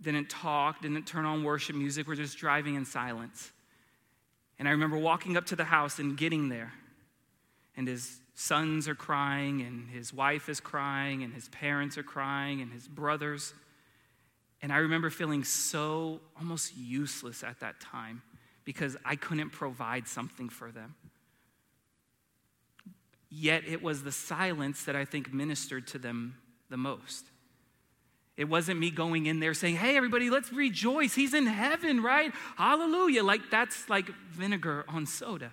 didn't 0.00 0.30
talk, 0.30 0.82
didn't 0.82 1.06
turn 1.06 1.24
on 1.24 1.44
worship 1.44 1.76
music. 1.76 2.06
We're 2.06 2.14
just 2.14 2.38
driving 2.38 2.74
in 2.74 2.84
silence. 2.84 3.50
And 4.58 4.68
I 4.68 4.72
remember 4.72 4.96
walking 4.96 5.36
up 5.36 5.46
to 5.46 5.56
the 5.56 5.64
house 5.64 5.98
and 5.98 6.16
getting 6.16 6.48
there. 6.48 6.72
And 7.76 7.88
his 7.88 8.20
sons 8.34 8.86
are 8.86 8.94
crying, 8.94 9.62
and 9.62 9.88
his 9.88 10.12
wife 10.12 10.48
is 10.48 10.60
crying, 10.60 11.22
and 11.22 11.32
his 11.32 11.48
parents 11.48 11.96
are 11.98 12.02
crying, 12.02 12.60
and 12.60 12.72
his 12.72 12.86
brothers. 12.86 13.54
And 14.60 14.72
I 14.72 14.78
remember 14.78 15.10
feeling 15.10 15.42
so 15.42 16.20
almost 16.38 16.76
useless 16.76 17.42
at 17.42 17.60
that 17.60 17.80
time 17.80 18.22
because 18.64 18.96
I 19.04 19.16
couldn't 19.16 19.50
provide 19.50 20.06
something 20.06 20.48
for 20.48 20.70
them. 20.70 20.94
Yet 23.34 23.62
it 23.66 23.82
was 23.82 24.02
the 24.02 24.12
silence 24.12 24.84
that 24.84 24.94
I 24.94 25.06
think 25.06 25.32
ministered 25.32 25.86
to 25.88 25.98
them 25.98 26.36
the 26.68 26.76
most. 26.76 27.24
It 28.36 28.44
wasn't 28.44 28.78
me 28.78 28.90
going 28.90 29.24
in 29.24 29.40
there 29.40 29.54
saying, 29.54 29.76
hey, 29.76 29.96
everybody, 29.96 30.28
let's 30.28 30.52
rejoice. 30.52 31.14
He's 31.14 31.32
in 31.32 31.46
heaven, 31.46 32.02
right? 32.02 32.30
Hallelujah. 32.56 33.24
Like 33.24 33.50
that's 33.50 33.88
like 33.88 34.10
vinegar 34.30 34.84
on 34.86 35.06
soda. 35.06 35.50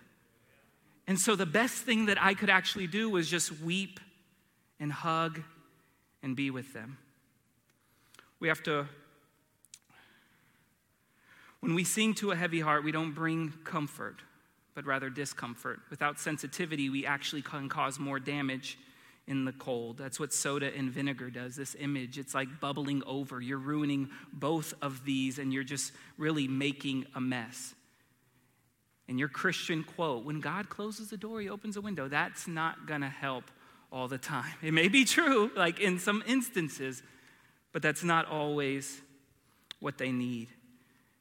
And 1.07 1.17
so 1.17 1.37
the 1.37 1.45
best 1.45 1.75
thing 1.75 2.07
that 2.07 2.21
I 2.21 2.33
could 2.33 2.49
actually 2.49 2.87
do 2.87 3.09
was 3.09 3.29
just 3.29 3.61
weep 3.61 4.01
and 4.77 4.91
hug 4.91 5.41
and 6.21 6.35
be 6.35 6.51
with 6.51 6.73
them. 6.73 6.97
We 8.41 8.49
have 8.49 8.61
to, 8.63 8.89
when 11.61 11.75
we 11.75 11.85
sing 11.85 12.13
to 12.15 12.31
a 12.31 12.35
heavy 12.35 12.59
heart, 12.59 12.83
we 12.83 12.91
don't 12.91 13.13
bring 13.13 13.53
comfort 13.63 14.21
but 14.75 14.85
rather 14.85 15.09
discomfort. 15.09 15.79
Without 15.89 16.19
sensitivity, 16.19 16.89
we 16.89 17.05
actually 17.05 17.41
can 17.41 17.69
cause 17.69 17.99
more 17.99 18.19
damage 18.19 18.77
in 19.27 19.45
the 19.45 19.51
cold. 19.53 19.97
That's 19.97 20.19
what 20.19 20.33
soda 20.33 20.73
and 20.75 20.91
vinegar 20.91 21.29
does. 21.29 21.55
This 21.55 21.75
image, 21.79 22.17
it's 22.17 22.33
like 22.33 22.59
bubbling 22.59 23.03
over. 23.05 23.39
You're 23.39 23.59
ruining 23.59 24.09
both 24.33 24.73
of 24.81 25.05
these, 25.05 25.37
and 25.37 25.53
you're 25.53 25.63
just 25.63 25.93
really 26.17 26.47
making 26.47 27.05
a 27.15 27.21
mess. 27.21 27.75
And 29.07 29.19
your 29.19 29.29
Christian 29.29 29.83
quote, 29.83 30.23
when 30.23 30.39
God 30.39 30.69
closes 30.69 31.09
the 31.09 31.17
door, 31.17 31.41
he 31.41 31.49
opens 31.49 31.77
a 31.77 31.81
window, 31.81 32.07
that's 32.07 32.47
not 32.47 32.85
going 32.85 33.01
to 33.01 33.09
help 33.09 33.45
all 33.91 34.07
the 34.07 34.17
time. 34.17 34.53
It 34.61 34.73
may 34.73 34.87
be 34.87 35.03
true, 35.05 35.51
like 35.55 35.79
in 35.79 35.99
some 35.99 36.23
instances, 36.27 37.01
but 37.71 37.81
that's 37.81 38.03
not 38.03 38.27
always 38.27 39.01
what 39.79 39.97
they 39.97 40.11
need. 40.11 40.49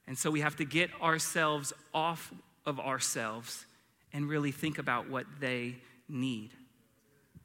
And 0.07 0.19
so 0.19 0.31
we 0.31 0.41
have 0.41 0.57
to 0.57 0.65
get 0.65 0.91
ourselves 1.03 1.73
off 1.93 2.33
of 2.69 2.79
ourselves 2.79 3.65
and 4.13 4.29
really 4.29 4.53
think 4.53 4.79
about 4.79 5.09
what 5.09 5.25
they 5.41 5.77
need. 6.09 6.51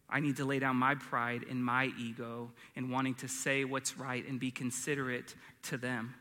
I 0.10 0.20
need 0.20 0.38
to 0.38 0.46
lay 0.46 0.60
down 0.60 0.76
my 0.76 0.96
pride 0.96 1.46
and 1.50 1.64
my 1.64 1.92
ego 1.98 2.52
in 2.76 2.92
wanting 2.92 3.16
to 3.16 3.28
say 3.28 3.64
what's 3.64 3.98
right 3.98 4.28
and 4.28 4.40
be 4.40 4.52
considerate 4.52 5.34
to 5.64 5.78
them. 5.78 6.14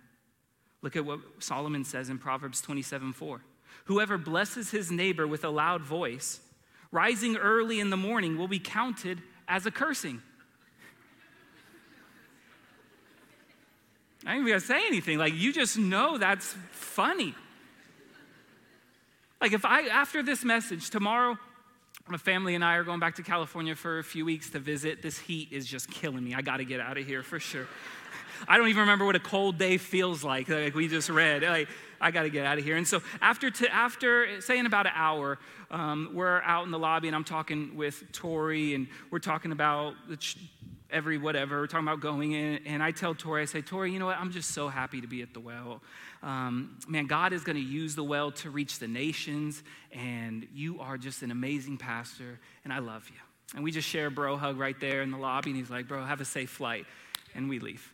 Look 0.83 0.95
at 0.97 1.05
what 1.05 1.19
Solomon 1.41 1.85
says 1.85 2.09
in 2.09 2.19
Proverbs 2.19 2.61
27 2.61 3.13
4. 3.13 3.41
Whoever 3.87 4.19
blesses 4.19 4.71
his 4.71 4.91
neighbor 4.91 5.27
with 5.27 5.45
a 5.45 5.51
loud 5.51 5.83
voice, 5.83 6.41
rising 6.93 7.37
early 7.37 7.81
in 7.81 7.91
the 7.91 7.97
morning, 7.97 8.39
will 8.39 8.49
be 8.49 8.61
counted 8.61 9.21
as 9.49 9.67
a 9.67 9.71
cursing. 9.71 10.23
I 14.25 14.35
ain't 14.35 14.43
even 14.43 14.53
gonna 14.53 14.61
say 14.61 14.87
anything. 14.87 15.19
Like, 15.19 15.35
you 15.35 15.53
just 15.53 15.77
know 15.77 16.17
that's 16.19 16.55
funny. 16.71 17.35
Like, 19.43 19.55
if 19.55 19.65
I, 19.65 19.89
after 19.89 20.23
this 20.23 20.45
message, 20.45 20.89
tomorrow, 20.91 21.37
my 22.07 22.17
family 22.17 22.55
and 22.55 22.65
I 22.65 22.77
are 22.77 22.85
going 22.85 23.01
back 23.01 23.17
to 23.17 23.25
California 23.25 23.75
for 23.75 23.99
a 23.99 24.05
few 24.05 24.25
weeks 24.25 24.51
to 24.51 24.61
visit. 24.61 25.03
This 25.03 25.19
heat 25.19 25.49
is 25.51 25.67
just 25.67 25.91
killing 25.91 26.23
me. 26.23 26.33
I 26.33 26.43
got 26.43 26.59
to 26.59 26.65
get 26.65 26.79
out 26.79 26.97
of 26.97 27.05
here 27.05 27.25
for 27.25 27.41
sure. 27.41 27.67
I 28.49 28.57
don't 28.57 28.69
even 28.69 28.83
remember 28.83 29.05
what 29.05 29.17
a 29.17 29.21
cold 29.21 29.59
day 29.59 29.79
feels 29.79 30.23
like, 30.23 30.49
like 30.49 30.77
we 30.77 30.87
just 30.87 31.09
read. 31.09 31.43
Like, 31.43 31.67
I 32.01 32.13
got 32.13 32.23
to 32.23 32.31
get 32.31 32.47
out 32.47 32.59
of 32.59 32.63
here. 32.63 32.77
And 32.77 32.87
so, 32.87 33.03
after, 33.21 33.51
to, 33.51 33.75
after 33.75 34.41
say, 34.41 34.61
in 34.61 34.67
about 34.67 34.87
an 34.87 34.93
hour, 34.95 35.41
um, 35.73 36.11
we're 36.15 36.41
out 36.43 36.65
in 36.65 36.71
the 36.71 36.79
lobby 36.79 37.09
and 37.09 37.17
I'm 37.17 37.25
talking 37.25 37.75
with 37.75 38.13
Tori 38.13 38.77
and 38.77 38.87
we're 39.11 39.19
talking 39.19 39.51
about 39.51 39.95
the 40.09 40.19
ch- 40.19 40.39
every 40.93 41.19
whatever. 41.19 41.61
We're 41.61 41.67
talking 41.67 41.89
about 41.89 42.01
going 42.01 42.33
in, 42.33 42.61
and 42.67 42.83
I 42.83 42.91
tell 42.91 43.15
Tori, 43.15 43.43
I 43.43 43.45
say, 43.47 43.63
Tori, 43.63 43.93
you 43.93 43.99
know 43.99 44.07
what? 44.07 44.19
I'm 44.19 44.31
just 44.31 44.51
so 44.51 44.69
happy 44.69 45.01
to 45.01 45.07
be 45.07 45.23
at 45.23 45.35
the 45.35 45.41
well. 45.41 45.81
Um, 46.23 46.79
man, 46.87 47.07
God 47.07 47.33
is 47.33 47.43
going 47.43 47.57
to 47.57 47.63
use 47.63 47.95
the 47.95 48.05
well 48.05 48.31
to 48.33 48.51
reach 48.51 48.79
the 48.79 48.89
nations, 48.89 49.63
and 49.91 50.47
you 50.55 50.81
are 50.81 50.99
just 50.99 51.23
an 51.23 51.31
amazing 51.31 51.79
pastor, 51.79 52.39
and 52.65 52.73
I 52.73 52.79
love 52.79 53.09
you. 53.09 53.21
And 53.55 53.65
we 53.65 53.73
just 53.73 53.89
share 53.89 54.07
a 54.07 54.11
bro 54.11 54.37
hug 54.37 54.59
right 54.59 54.79
there 54.79 55.03
in 55.03 55.11
the 55.11 55.19
lobby, 55.19 55.51
and 55.51 55.59
he's 55.59 55.71
like, 55.71 55.89
Bro, 55.89 56.05
have 56.05 56.21
a 56.21 56.25
safe 56.25 56.51
flight. 56.51 56.87
And 57.35 57.49
we 57.49 57.59
leave. 57.59 57.93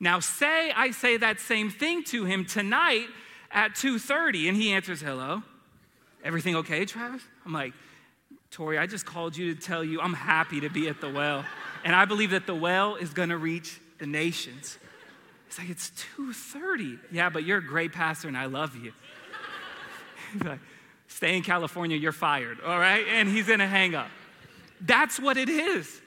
Now, 0.00 0.18
say 0.20 0.72
I 0.72 0.90
say 0.90 1.16
that 1.18 1.40
same 1.40 1.70
thing 1.70 2.02
to 2.04 2.24
him 2.24 2.44
tonight 2.44 3.06
at 3.50 3.74
2:30, 3.74 4.48
and 4.48 4.56
he 4.56 4.72
answers, 4.72 5.00
Hello. 5.00 5.42
Everything 6.22 6.56
okay, 6.56 6.84
Travis? 6.84 7.22
I'm 7.46 7.52
like, 7.52 7.72
Tori, 8.50 8.76
I 8.76 8.86
just 8.86 9.06
called 9.06 9.36
you 9.36 9.54
to 9.54 9.60
tell 9.60 9.82
you 9.82 10.00
I'm 10.00 10.12
happy 10.12 10.60
to 10.60 10.68
be 10.68 10.88
at 10.88 11.00
the 11.00 11.08
well. 11.08 11.44
And 11.84 11.94
I 11.94 12.04
believe 12.04 12.30
that 12.30 12.46
the 12.46 12.54
well 12.54 12.96
is 12.96 13.10
gonna 13.10 13.38
reach 13.38 13.80
the 13.98 14.06
nations. 14.06 14.78
It's 15.46 15.58
like, 15.58 15.70
it's 15.70 15.90
2.30. 16.16 16.98
Yeah, 17.10 17.28
but 17.28 17.44
you're 17.44 17.58
a 17.58 17.66
great 17.66 17.92
pastor 17.92 18.28
and 18.28 18.36
I 18.36 18.46
love 18.46 18.76
you. 18.76 18.92
He's 20.32 20.42
like, 20.44 20.60
stay 21.08 21.36
in 21.36 21.42
California, 21.42 21.96
you're 21.96 22.12
fired, 22.12 22.60
all 22.60 22.78
right? 22.78 23.04
And 23.08 23.28
he's 23.28 23.48
in 23.48 23.60
a 23.60 23.66
hang 23.66 23.94
up. 23.94 24.08
That's 24.80 25.18
what 25.18 25.36
it 25.36 25.48
is. 25.48 26.00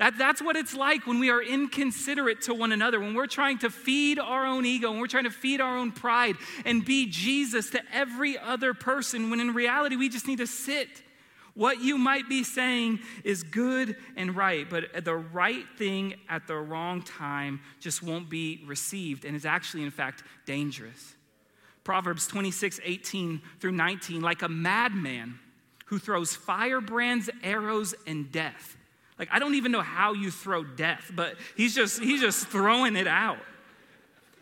That, 0.00 0.16
that's 0.16 0.40
what 0.40 0.56
it's 0.56 0.74
like 0.74 1.06
when 1.06 1.18
we 1.18 1.28
are 1.28 1.42
inconsiderate 1.42 2.42
to 2.42 2.54
one 2.54 2.72
another, 2.72 2.98
when 2.98 3.12
we're 3.12 3.26
trying 3.26 3.58
to 3.58 3.68
feed 3.68 4.18
our 4.18 4.46
own 4.46 4.64
ego, 4.64 4.90
when 4.90 5.00
we're 5.00 5.06
trying 5.06 5.24
to 5.24 5.30
feed 5.30 5.60
our 5.60 5.76
own 5.76 5.92
pride 5.92 6.36
and 6.64 6.82
be 6.82 7.06
Jesus 7.06 7.68
to 7.70 7.82
every 7.92 8.38
other 8.38 8.72
person, 8.72 9.28
when 9.28 9.40
in 9.40 9.52
reality 9.52 9.96
we 9.96 10.08
just 10.08 10.26
need 10.26 10.38
to 10.38 10.46
sit. 10.46 10.88
What 11.54 11.80
you 11.80 11.98
might 11.98 12.28
be 12.28 12.44
saying 12.44 13.00
is 13.24 13.42
good 13.42 13.96
and 14.16 14.36
right, 14.36 14.68
but 14.68 15.04
the 15.04 15.16
right 15.16 15.64
thing 15.76 16.14
at 16.28 16.46
the 16.46 16.56
wrong 16.56 17.02
time 17.02 17.60
just 17.80 18.02
won't 18.02 18.28
be 18.28 18.62
received 18.66 19.24
and 19.24 19.36
is 19.36 19.44
actually, 19.44 19.82
in 19.82 19.90
fact, 19.90 20.22
dangerous. 20.46 21.14
Proverbs 21.84 22.26
26, 22.26 22.80
18 22.84 23.42
through 23.58 23.72
19, 23.72 24.20
like 24.20 24.42
a 24.42 24.48
madman 24.48 25.38
who 25.86 25.98
throws 25.98 26.34
firebrands, 26.36 27.28
arrows, 27.42 27.94
and 28.06 28.30
death 28.30 28.76
like, 29.20 29.28
I 29.30 29.38
don't 29.38 29.54
even 29.54 29.70
know 29.70 29.82
how 29.82 30.14
you 30.14 30.30
throw 30.30 30.64
death, 30.64 31.12
but 31.14 31.34
he's 31.54 31.74
just, 31.74 32.00
he's 32.00 32.22
just 32.22 32.48
throwing 32.48 32.96
it 32.96 33.06
out. 33.06 33.36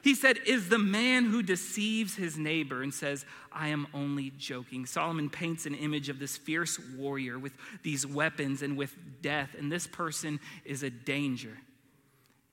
He 0.02 0.14
said, 0.14 0.38
Is 0.46 0.68
the 0.68 0.78
man 0.78 1.26
who 1.26 1.42
deceives 1.42 2.14
his 2.14 2.38
neighbor 2.38 2.82
and 2.82 2.94
says, 2.94 3.24
I 3.52 3.68
am 3.68 3.86
only 3.92 4.30
joking. 4.38 4.86
Solomon 4.86 5.28
paints 5.28 5.66
an 5.66 5.74
image 5.74 6.08
of 6.08 6.18
this 6.18 6.36
fierce 6.36 6.78
warrior 6.96 7.38
with 7.38 7.52
these 7.82 8.06
weapons 8.06 8.62
and 8.62 8.76
with 8.76 8.94
death, 9.22 9.50
and 9.58 9.70
this 9.70 9.86
person 9.86 10.38
is 10.64 10.82
a 10.82 10.90
danger. 10.90 11.56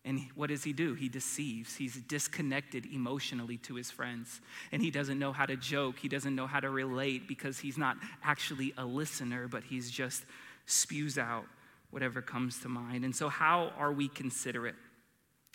And 0.06 0.22
what 0.36 0.50
does 0.50 0.64
he 0.64 0.72
do? 0.72 0.94
He 0.94 1.10
deceives. 1.10 1.76
He's 1.76 1.96
disconnected 1.96 2.86
emotionally 2.94 3.58
to 3.60 3.74
his 3.74 3.90
friends. 3.90 4.40
And 4.72 4.80
he 4.80 4.92
doesn't 4.92 5.18
know 5.18 5.34
how 5.34 5.48
to 5.48 5.56
joke. 5.56 5.98
He 5.98 6.08
doesn't 6.08 6.36
know 6.36 6.46
how 6.46 6.60
to 6.60 6.70
relate 6.70 7.28
because 7.28 7.58
he's 7.58 7.78
not 7.78 7.98
actually 8.24 8.72
a 8.78 8.86
listener, 8.86 9.48
but 9.48 9.64
he's 9.64 9.90
just 9.90 10.24
spews 10.68 11.18
out 11.18 11.46
whatever 11.90 12.22
comes 12.22 12.60
to 12.60 12.70
mind. 12.70 13.04
And 13.04 13.16
so, 13.16 13.30
how 13.30 13.72
are 13.80 13.92
we 13.92 14.08
considerate? 14.08 14.76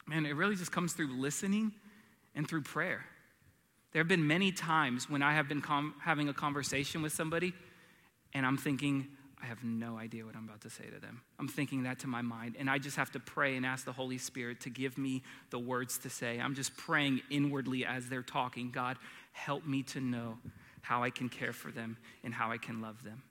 Man, 0.07 0.27
it 0.27 0.35
really 0.35 0.57
just 0.57 0.73
comes 0.73 0.93
through 0.93 1.21
listening 1.21 1.73
and 2.35 2.49
through 2.49 2.63
prayer. 2.63 3.05
There 3.93 4.01
have 4.01 4.09
been 4.09 4.27
many 4.27 4.53
times 4.53 5.11
when 5.11 5.23
I 5.23 5.35
have 5.35 5.49
been 5.49 5.61
com- 5.61 5.95
having 6.01 6.29
a 6.29 6.33
conversation 6.33 7.03
with 7.03 7.13
somebody 7.13 7.53
and 8.33 8.47
I'm 8.47 8.57
thinking, 8.57 9.09
I 9.43 9.47
have 9.47 9.65
no 9.65 9.99
idea 9.99 10.25
what 10.25 10.37
I'm 10.37 10.45
about 10.45 10.61
to 10.63 10.71
say 10.71 10.85
to 10.85 11.01
them. 11.01 11.23
I'm 11.39 11.49
thinking 11.49 11.83
that 11.85 11.99
to 12.01 12.07
my 12.07 12.23
mind, 12.23 12.57
and 12.59 12.69
I 12.69 12.79
just 12.79 12.97
have 12.97 13.11
to 13.13 13.21
pray 13.21 13.57
and 13.57 13.65
ask 13.65 13.85
the 13.85 13.93
Holy 13.93 14.19
Spirit 14.19 14.61
to 14.61 14.71
give 14.71 14.99
me 14.99 15.23
the 15.49 15.59
words 15.59 15.99
to 15.99 16.11
say. 16.11 16.39
I'm 16.39 16.55
just 16.55 16.77
praying 16.77 17.23
inwardly 17.31 17.85
as 17.85 18.09
they're 18.09 18.23
talking 18.23 18.71
God, 18.71 18.99
help 19.33 19.67
me 19.67 19.83
to 19.85 20.01
know 20.01 20.39
how 20.83 21.03
I 21.03 21.11
can 21.11 21.29
care 21.29 21.53
for 21.53 21.71
them 21.71 21.97
and 22.23 22.35
how 22.35 22.53
I 22.53 22.59
can 22.59 22.81
love 22.81 23.03
them 23.03 23.23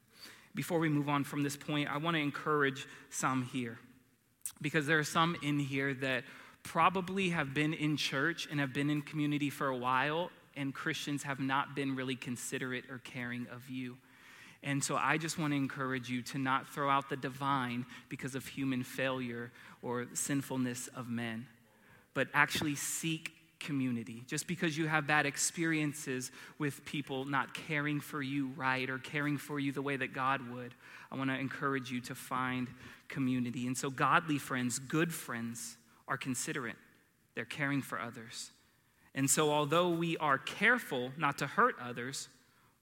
before 0.55 0.79
we 0.79 0.89
move 0.89 1.09
on 1.09 1.23
from 1.23 1.43
this 1.43 1.55
point, 1.55 1.89
I 1.89 1.97
want 1.97 2.15
to 2.15 2.21
encourage 2.21 2.88
some 3.09 3.43
here 3.43 3.79
because 4.61 4.85
there 4.88 4.99
are 4.99 5.03
some 5.03 5.35
in 5.41 5.59
here 5.59 5.93
that 5.95 6.23
probably 6.63 7.30
have 7.30 7.54
been 7.54 7.74
in 7.74 7.98
church 7.98 8.48
and 8.50 8.60
have 8.60 8.74
been 8.74 8.89
in 8.89 9.01
community 9.01 9.50
for 9.50 9.68
a 9.68 9.78
while, 9.78 10.30
and 10.56 10.74
Christians 10.74 11.24
have 11.24 11.39
not 11.39 11.75
been 11.75 11.96
really 11.96 12.16
considerate 12.16 12.86
or 12.89 13.00
caring 13.00 13.48
of 13.51 13.70
you. 13.70 13.98
And 14.62 14.84
so 14.84 14.98
I 14.98 15.18
just 15.18 15.38
want 15.39 15.54
to 15.54 15.58
encourage 15.58 16.10
you 16.10 16.22
to 16.24 16.38
not 16.38 16.67
throw 16.67 16.89
out 16.89 17.10
the 17.10 17.15
divine 17.15 17.86
because 18.10 18.36
of 18.36 18.45
human 18.45 18.84
failure 18.84 19.52
or 19.82 20.08
sinfulness 20.13 20.88
of 20.88 21.10
men, 21.10 21.48
but 22.13 22.28
actually 22.34 22.76
seek 22.76 23.32
community. 23.60 24.24
Just 24.28 24.48
because 24.48 24.78
you 24.78 24.88
have 24.88 25.08
bad 25.08 25.26
experiences 25.26 26.32
with 26.58 26.84
people 26.86 27.26
not 27.26 27.54
caring 27.54 28.00
for 28.00 28.22
you 28.22 28.52
right 28.56 28.89
or 28.89 28.98
caring 28.98 29.38
for 29.38 29.60
you 29.60 29.72
the 29.72 29.82
way 29.82 29.95
that 29.95 30.13
God 30.13 30.50
would, 30.52 30.74
I 31.12 31.15
want 31.15 31.30
to 31.30 31.38
encourage 31.38 31.91
you 31.91 32.02
to 32.02 32.15
find 32.15 32.67
community. 33.08 33.67
And 33.67 33.78
so, 33.78 33.89
godly 33.89 34.38
friends, 34.38 34.80
good 34.80 35.13
friends, 35.13 35.78
are 36.10 36.17
considerate, 36.17 36.76
they're 37.36 37.45
caring 37.45 37.82
for 37.82 38.00
others. 38.00 38.52
And 39.15 39.30
so, 39.30 39.52
although 39.52 39.89
we 39.89 40.17
are 40.17 40.38
careful 40.38 41.12
not 41.17 41.38
to 41.38 41.48
hurt 41.48 41.76
others, 41.82 42.28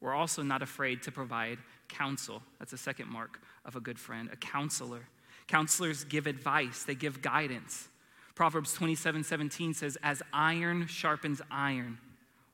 we're 0.01 0.13
also 0.13 0.41
not 0.41 0.61
afraid 0.61 1.03
to 1.03 1.11
provide 1.11 1.59
counsel. 1.87 2.41
That's 2.59 2.73
a 2.73 2.77
second 2.77 3.09
mark 3.09 3.39
of 3.65 3.75
a 3.75 3.79
good 3.79 3.99
friend, 3.99 4.29
a 4.31 4.35
counselor. 4.35 5.01
Counselors 5.47 6.03
give 6.03 6.27
advice, 6.27 6.83
they 6.83 6.95
give 6.95 7.21
guidance. 7.21 7.87
Proverbs 8.35 8.73
27 8.73 9.23
17 9.23 9.73
says, 9.73 9.97
As 10.03 10.21
iron 10.31 10.87
sharpens 10.87 11.41
iron, 11.49 11.97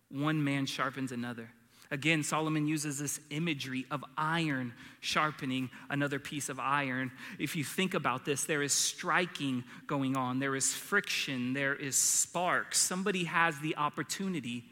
one 0.10 0.44
man 0.44 0.66
sharpens 0.66 1.12
another. 1.12 1.50
Again, 1.94 2.24
Solomon 2.24 2.66
uses 2.66 2.98
this 2.98 3.20
imagery 3.30 3.86
of 3.92 4.04
iron 4.18 4.74
sharpening 5.00 5.70
another 5.92 6.18
piece 6.18 6.50
of 6.50 6.60
iron. 6.60 7.12
If 7.38 7.56
you 7.56 7.64
think 7.64 7.94
about 7.94 8.26
this, 8.26 8.46
there 8.46 8.64
is 8.64 8.74
striking 8.74 9.64
going 9.86 10.18
on, 10.18 10.40
there 10.40 10.56
is 10.56 10.74
friction, 10.74 11.54
there 11.54 11.76
is 11.76 11.96
sparks. 11.96 12.80
Somebody 12.80 13.26
has 13.26 13.60
the 13.60 13.76
opportunity 13.76 14.64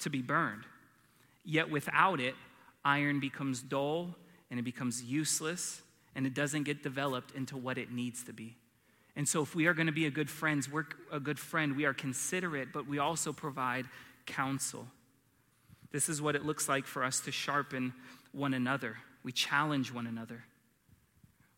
to 0.00 0.10
be 0.10 0.20
burned. 0.20 0.64
Yet 1.42 1.70
without 1.70 2.20
it, 2.20 2.34
iron 2.84 3.18
becomes 3.18 3.62
dull 3.62 4.14
and 4.50 4.60
it 4.60 4.64
becomes 4.64 5.02
useless 5.02 5.80
and 6.14 6.26
it 6.26 6.34
doesn't 6.34 6.64
get 6.64 6.82
developed 6.82 7.34
into 7.34 7.56
what 7.56 7.78
it 7.78 7.90
needs 7.90 8.24
to 8.24 8.34
be. 8.34 8.56
And 9.16 9.26
so, 9.26 9.40
if 9.40 9.54
we 9.54 9.68
are 9.68 9.74
going 9.74 9.86
to 9.86 9.92
be 9.92 10.04
a 10.04 10.10
good 10.10 10.28
friends, 10.28 10.70
we're 10.70 10.84
a 11.10 11.20
good 11.20 11.38
friend. 11.38 11.76
We 11.76 11.86
are 11.86 11.94
considerate, 11.94 12.74
but 12.74 12.86
we 12.86 12.98
also 12.98 13.32
provide 13.32 13.86
counsel. 14.26 14.86
This 15.92 16.08
is 16.08 16.20
what 16.20 16.34
it 16.34 16.44
looks 16.44 16.68
like 16.68 16.86
for 16.86 17.04
us 17.04 17.20
to 17.20 17.32
sharpen 17.32 17.92
one 18.32 18.54
another. 18.54 18.96
We 19.22 19.32
challenge 19.32 19.92
one 19.92 20.06
another. 20.06 20.44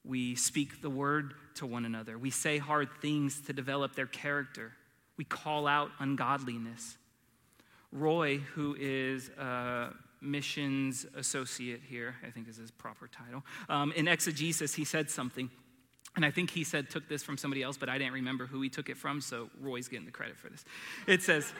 We 0.04 0.34
speak 0.34 0.82
the 0.82 0.90
word 0.90 1.34
to 1.54 1.66
one 1.66 1.84
another. 1.84 2.18
We 2.18 2.30
say 2.30 2.58
hard 2.58 2.88
things 3.00 3.40
to 3.42 3.52
develop 3.52 3.94
their 3.94 4.06
character. 4.06 4.72
We 5.16 5.24
call 5.24 5.66
out 5.66 5.90
ungodliness. 5.98 6.98
Roy, 7.92 8.38
who 8.38 8.76
is 8.78 9.30
a 9.30 9.94
missions 10.20 11.06
associate 11.14 11.80
here, 11.88 12.16
I 12.26 12.30
think 12.30 12.48
is 12.48 12.56
his 12.56 12.70
proper 12.70 13.08
title, 13.08 13.44
um, 13.68 13.92
in 13.92 14.08
exegesis, 14.08 14.74
he 14.74 14.84
said 14.84 15.10
something 15.10 15.48
and 16.16 16.24
I 16.24 16.30
think 16.30 16.50
he 16.50 16.62
said, 16.62 16.90
took 16.90 17.08
this 17.08 17.22
from 17.22 17.36
somebody 17.36 17.62
else, 17.62 17.76
but 17.76 17.88
I 17.88 17.98
didn't 17.98 18.12
remember 18.12 18.46
who 18.46 18.60
he 18.62 18.68
took 18.68 18.88
it 18.88 18.96
from, 18.96 19.20
so 19.20 19.50
Roy's 19.60 19.88
getting 19.88 20.06
the 20.06 20.12
credit 20.12 20.38
for 20.38 20.48
this. 20.48 20.64
It 21.08 21.22
says, 21.22 21.52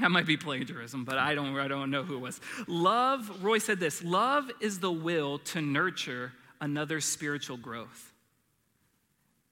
that 0.00 0.10
might 0.10 0.26
be 0.26 0.36
plagiarism, 0.36 1.04
but 1.04 1.18
I 1.18 1.34
don't, 1.34 1.58
I 1.58 1.68
don't 1.68 1.90
know 1.90 2.02
who 2.02 2.16
it 2.16 2.20
was. 2.20 2.40
Love, 2.66 3.42
Roy 3.42 3.58
said 3.58 3.80
this 3.80 4.02
love 4.02 4.50
is 4.60 4.78
the 4.78 4.92
will 4.92 5.38
to 5.38 5.60
nurture 5.60 6.32
another 6.60 7.00
spiritual 7.00 7.56
growth. 7.56 8.12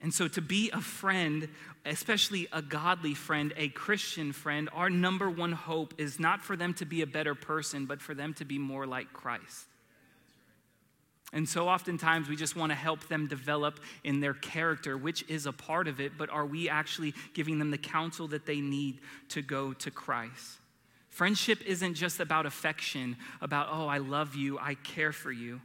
And 0.00 0.12
so, 0.12 0.28
to 0.28 0.42
be 0.42 0.70
a 0.70 0.82
friend, 0.82 1.48
especially 1.86 2.46
a 2.52 2.60
godly 2.60 3.14
friend, 3.14 3.54
a 3.56 3.68
Christian 3.68 4.32
friend, 4.32 4.68
our 4.74 4.90
number 4.90 5.30
one 5.30 5.52
hope 5.52 5.94
is 5.96 6.20
not 6.20 6.42
for 6.42 6.56
them 6.56 6.74
to 6.74 6.84
be 6.84 7.00
a 7.00 7.06
better 7.06 7.34
person, 7.34 7.86
but 7.86 8.02
for 8.02 8.14
them 8.14 8.34
to 8.34 8.44
be 8.44 8.58
more 8.58 8.86
like 8.86 9.14
Christ. 9.14 9.66
And 11.34 11.48
so 11.48 11.68
oftentimes 11.68 12.28
we 12.28 12.36
just 12.36 12.54
want 12.54 12.70
to 12.70 12.76
help 12.76 13.08
them 13.08 13.26
develop 13.26 13.80
in 14.04 14.20
their 14.20 14.34
character, 14.34 14.96
which 14.96 15.28
is 15.28 15.46
a 15.46 15.52
part 15.52 15.88
of 15.88 16.00
it, 16.00 16.12
but 16.16 16.30
are 16.30 16.46
we 16.46 16.68
actually 16.68 17.12
giving 17.34 17.58
them 17.58 17.72
the 17.72 17.78
counsel 17.78 18.28
that 18.28 18.46
they 18.46 18.60
need 18.60 19.00
to 19.30 19.42
go 19.42 19.72
to 19.72 19.90
Christ? 19.90 20.58
Friendship 21.10 21.60
isn't 21.66 21.94
just 21.94 22.20
about 22.20 22.46
affection, 22.46 23.16
about, 23.40 23.68
oh, 23.70 23.88
I 23.88 23.98
love 23.98 24.36
you, 24.36 24.58
I 24.60 24.74
care 24.74 25.10
for 25.10 25.32
you, 25.32 25.60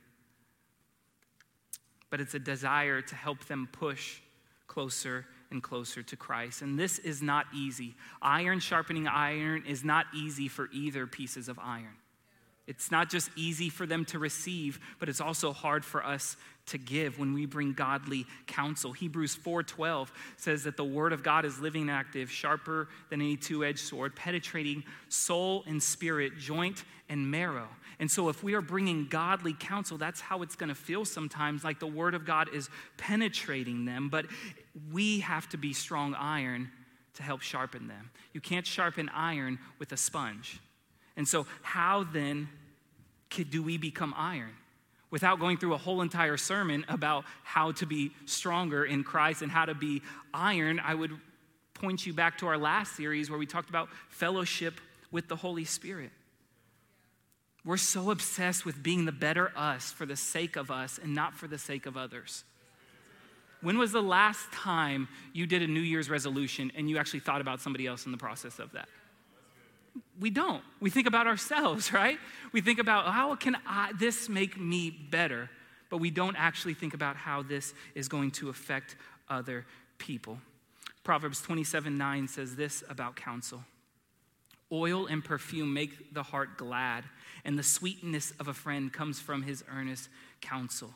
but 2.09 2.19
it's 2.19 2.33
a 2.33 2.39
desire 2.39 3.01
to 3.03 3.15
help 3.15 3.45
them 3.45 3.69
push 3.71 4.21
closer 4.67 5.27
and 5.51 5.61
closer 5.61 6.01
to 6.01 6.15
Christ. 6.15 6.63
And 6.63 6.79
this 6.79 6.97
is 6.97 7.21
not 7.21 7.45
easy. 7.55 7.93
Iron 8.23 8.59
sharpening 8.59 9.07
iron 9.07 9.65
is 9.67 9.83
not 9.83 10.07
easy 10.15 10.47
for 10.47 10.67
either 10.73 11.05
pieces 11.05 11.47
of 11.47 11.59
iron. 11.59 11.98
It's 12.69 12.91
not 12.91 13.09
just 13.09 13.31
easy 13.35 13.67
for 13.67 13.87
them 13.87 14.05
to 14.05 14.19
receive, 14.19 14.79
but 14.99 15.09
it's 15.09 15.19
also 15.19 15.53
hard 15.53 15.83
for 15.83 16.05
us 16.05 16.37
to 16.67 16.77
give 16.77 17.17
when 17.17 17.33
we 17.33 17.47
bring 17.47 17.73
godly 17.73 18.27
counsel. 18.45 18.93
Hebrews 18.93 19.35
4:12 19.35 20.11
says 20.37 20.65
that 20.65 20.77
the 20.77 20.85
word 20.85 21.11
of 21.11 21.23
God 21.23 21.45
is 21.45 21.59
living 21.59 21.81
and 21.81 21.91
active, 21.91 22.29
sharper 22.29 22.87
than 23.09 23.21
any 23.21 23.37
two-edged 23.37 23.79
sword, 23.79 24.15
penetrating 24.15 24.83
soul 25.07 25.63
and 25.65 25.81
spirit, 25.81 26.37
joint 26.37 26.83
and 27.09 27.31
marrow. 27.31 27.69
And 27.97 28.09
so 28.09 28.29
if 28.29 28.43
we 28.43 28.53
are 28.53 28.61
bringing 28.61 29.07
godly 29.07 29.53
counsel, 29.53 29.97
that's 29.97 30.21
how 30.21 30.43
it's 30.43 30.55
going 30.55 30.69
to 30.69 30.75
feel 30.75 31.05
sometimes 31.05 31.63
like 31.63 31.79
the 31.79 31.87
word 31.87 32.13
of 32.13 32.23
God 32.23 32.53
is 32.53 32.69
penetrating 32.97 33.85
them, 33.85 34.09
but 34.09 34.27
we 34.91 35.21
have 35.21 35.49
to 35.49 35.57
be 35.57 35.73
strong 35.73 36.13
iron 36.13 36.69
to 37.15 37.23
help 37.23 37.41
sharpen 37.41 37.87
them. 37.87 38.11
You 38.31 38.41
can't 38.41 38.67
sharpen 38.67 39.09
iron 39.09 39.57
with 39.79 39.91
a 39.91 39.97
sponge. 39.97 40.59
And 41.17 41.27
so 41.27 41.47
how 41.63 42.03
then 42.03 42.47
do 43.29 43.63
we 43.63 43.77
become 43.77 44.13
iron? 44.17 44.53
Without 45.11 45.39
going 45.39 45.57
through 45.57 45.73
a 45.73 45.77
whole 45.77 46.01
entire 46.01 46.37
sermon 46.37 46.85
about 46.87 47.25
how 47.43 47.71
to 47.73 47.85
be 47.85 48.11
stronger 48.25 48.85
in 48.85 49.03
Christ 49.03 49.41
and 49.41 49.51
how 49.51 49.65
to 49.65 49.73
be 49.73 50.01
iron, 50.33 50.79
I 50.79 50.93
would 50.93 51.11
point 51.73 52.05
you 52.05 52.13
back 52.13 52.37
to 52.39 52.47
our 52.47 52.57
last 52.57 52.95
series 52.95 53.29
where 53.29 53.39
we 53.39 53.45
talked 53.45 53.69
about 53.69 53.89
fellowship 54.09 54.79
with 55.11 55.27
the 55.27 55.35
Holy 55.35 55.65
Spirit. 55.65 56.11
We're 57.65 57.77
so 57.77 58.11
obsessed 58.11 58.65
with 58.65 58.81
being 58.81 59.05
the 59.05 59.11
better 59.11 59.51
us 59.55 59.91
for 59.91 60.05
the 60.05 60.15
sake 60.15 60.55
of 60.55 60.71
us 60.71 60.99
and 61.01 61.13
not 61.13 61.33
for 61.33 61.47
the 61.47 61.57
sake 61.57 61.85
of 61.85 61.97
others. 61.97 62.43
When 63.61 63.77
was 63.77 63.91
the 63.91 64.01
last 64.01 64.51
time 64.53 65.07
you 65.33 65.45
did 65.45 65.61
a 65.61 65.67
New 65.67 65.81
Year's 65.81 66.09
resolution 66.09 66.71
and 66.75 66.89
you 66.89 66.97
actually 66.97 67.19
thought 67.19 67.41
about 67.41 67.59
somebody 67.59 67.87
else 67.87 68.05
in 68.05 68.11
the 68.11 68.17
process 68.17 68.59
of 68.59 68.71
that? 68.71 68.87
We 70.19 70.29
don't. 70.29 70.63
We 70.79 70.89
think 70.89 71.07
about 71.07 71.27
ourselves, 71.27 71.93
right? 71.93 72.17
We 72.51 72.61
think 72.61 72.79
about 72.79 73.05
oh, 73.07 73.11
how 73.11 73.35
can 73.35 73.57
I, 73.67 73.91
this 73.97 74.29
make 74.29 74.59
me 74.59 74.89
better, 74.89 75.49
but 75.89 75.97
we 75.97 76.11
don't 76.11 76.35
actually 76.35 76.73
think 76.73 76.93
about 76.93 77.15
how 77.15 77.41
this 77.41 77.73
is 77.95 78.07
going 78.07 78.31
to 78.31 78.49
affect 78.49 78.95
other 79.29 79.65
people. 79.97 80.39
Proverbs 81.03 81.41
27 81.41 81.97
9 81.97 82.27
says 82.27 82.55
this 82.55 82.83
about 82.89 83.15
counsel 83.15 83.63
Oil 84.71 85.07
and 85.07 85.25
perfume 85.25 85.73
make 85.73 86.13
the 86.13 86.23
heart 86.23 86.57
glad, 86.57 87.03
and 87.43 87.57
the 87.57 87.63
sweetness 87.63 88.33
of 88.39 88.47
a 88.47 88.53
friend 88.53 88.93
comes 88.93 89.19
from 89.19 89.41
his 89.43 89.63
earnest 89.71 90.09
counsel. 90.41 90.93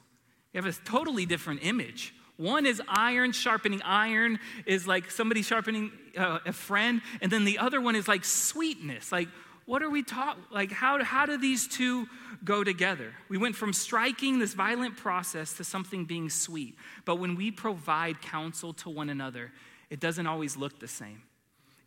You 0.53 0.61
have 0.61 0.71
a 0.71 0.85
totally 0.85 1.25
different 1.25 1.65
image 1.65 2.13
one 2.37 2.65
is 2.65 2.81
iron 2.87 3.31
sharpening 3.31 3.81
iron, 3.83 4.39
is 4.65 4.87
like 4.87 5.11
somebody 5.11 5.41
sharpening 5.41 5.91
uh, 6.17 6.39
a 6.45 6.53
friend, 6.53 7.01
and 7.21 7.31
then 7.31 7.45
the 7.45 7.59
other 7.59 7.79
one 7.79 7.95
is 7.95 8.07
like 8.07 8.25
sweetness. 8.25 9.11
Like, 9.11 9.29
what 9.65 9.81
are 9.81 9.89
we 9.89 10.03
taught? 10.03 10.37
Like, 10.51 10.71
how, 10.71 11.03
how 11.03 11.25
do 11.25 11.37
these 11.37 11.67
two 11.67 12.07
go 12.43 12.63
together? 12.63 13.13
We 13.29 13.37
went 13.37 13.55
from 13.55 13.71
striking 13.71 14.39
this 14.39 14.53
violent 14.53 14.97
process 14.97 15.53
to 15.53 15.63
something 15.63 16.05
being 16.05 16.29
sweet. 16.29 16.75
But 17.05 17.15
when 17.15 17.35
we 17.35 17.51
provide 17.51 18.21
counsel 18.21 18.73
to 18.73 18.89
one 18.89 19.09
another, 19.09 19.51
it 19.89 19.99
doesn't 19.99 20.27
always 20.27 20.57
look 20.57 20.79
the 20.79 20.87
same. 20.87 21.21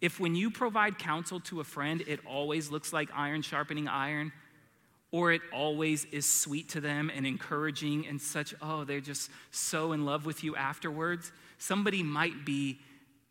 If 0.01 0.21
when 0.21 0.35
you 0.35 0.51
provide 0.51 0.99
counsel 0.99 1.41
to 1.41 1.61
a 1.61 1.65
friend, 1.65 2.03
it 2.07 2.21
always 2.27 2.71
looks 2.71 2.93
like 2.93 3.09
iron 3.15 3.43
sharpening 3.43 3.89
iron, 3.89 4.33
or 5.13 5.33
it 5.33 5.41
always 5.53 6.05
is 6.07 6.31
sweet 6.31 6.69
to 6.71 6.81
them 6.81 7.11
and 7.15 7.27
encouraging 7.27 8.07
and 8.07 8.21
such, 8.21 8.55
oh, 8.61 8.85
they're 8.85 9.01
just 9.01 9.31
so 9.51 9.93
in 9.93 10.05
love 10.05 10.27
with 10.27 10.43
you 10.43 10.57
afterwards. 10.57 11.33
Somebody 11.59 12.03
might 12.03 12.45
be, 12.45 12.79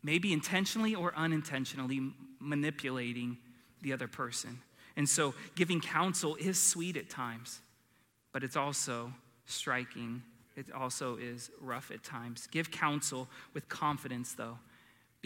maybe 0.02 0.32
intentionally 0.32 0.94
or 0.94 1.14
unintentionally, 1.14 2.12
manipulating 2.40 3.38
the 3.82 3.92
other 3.92 4.08
person. 4.08 4.58
And 4.96 5.08
so 5.08 5.34
giving 5.54 5.80
counsel 5.80 6.36
is 6.36 6.60
sweet 6.60 6.96
at 6.96 7.10
times, 7.10 7.60
but 8.32 8.42
it's 8.42 8.56
also 8.56 9.12
striking. 9.44 10.22
It 10.56 10.72
also 10.72 11.16
is 11.18 11.50
rough 11.60 11.90
at 11.90 12.02
times. 12.02 12.48
Give 12.50 12.70
counsel 12.70 13.28
with 13.52 13.68
confidence, 13.68 14.32
though, 14.32 14.58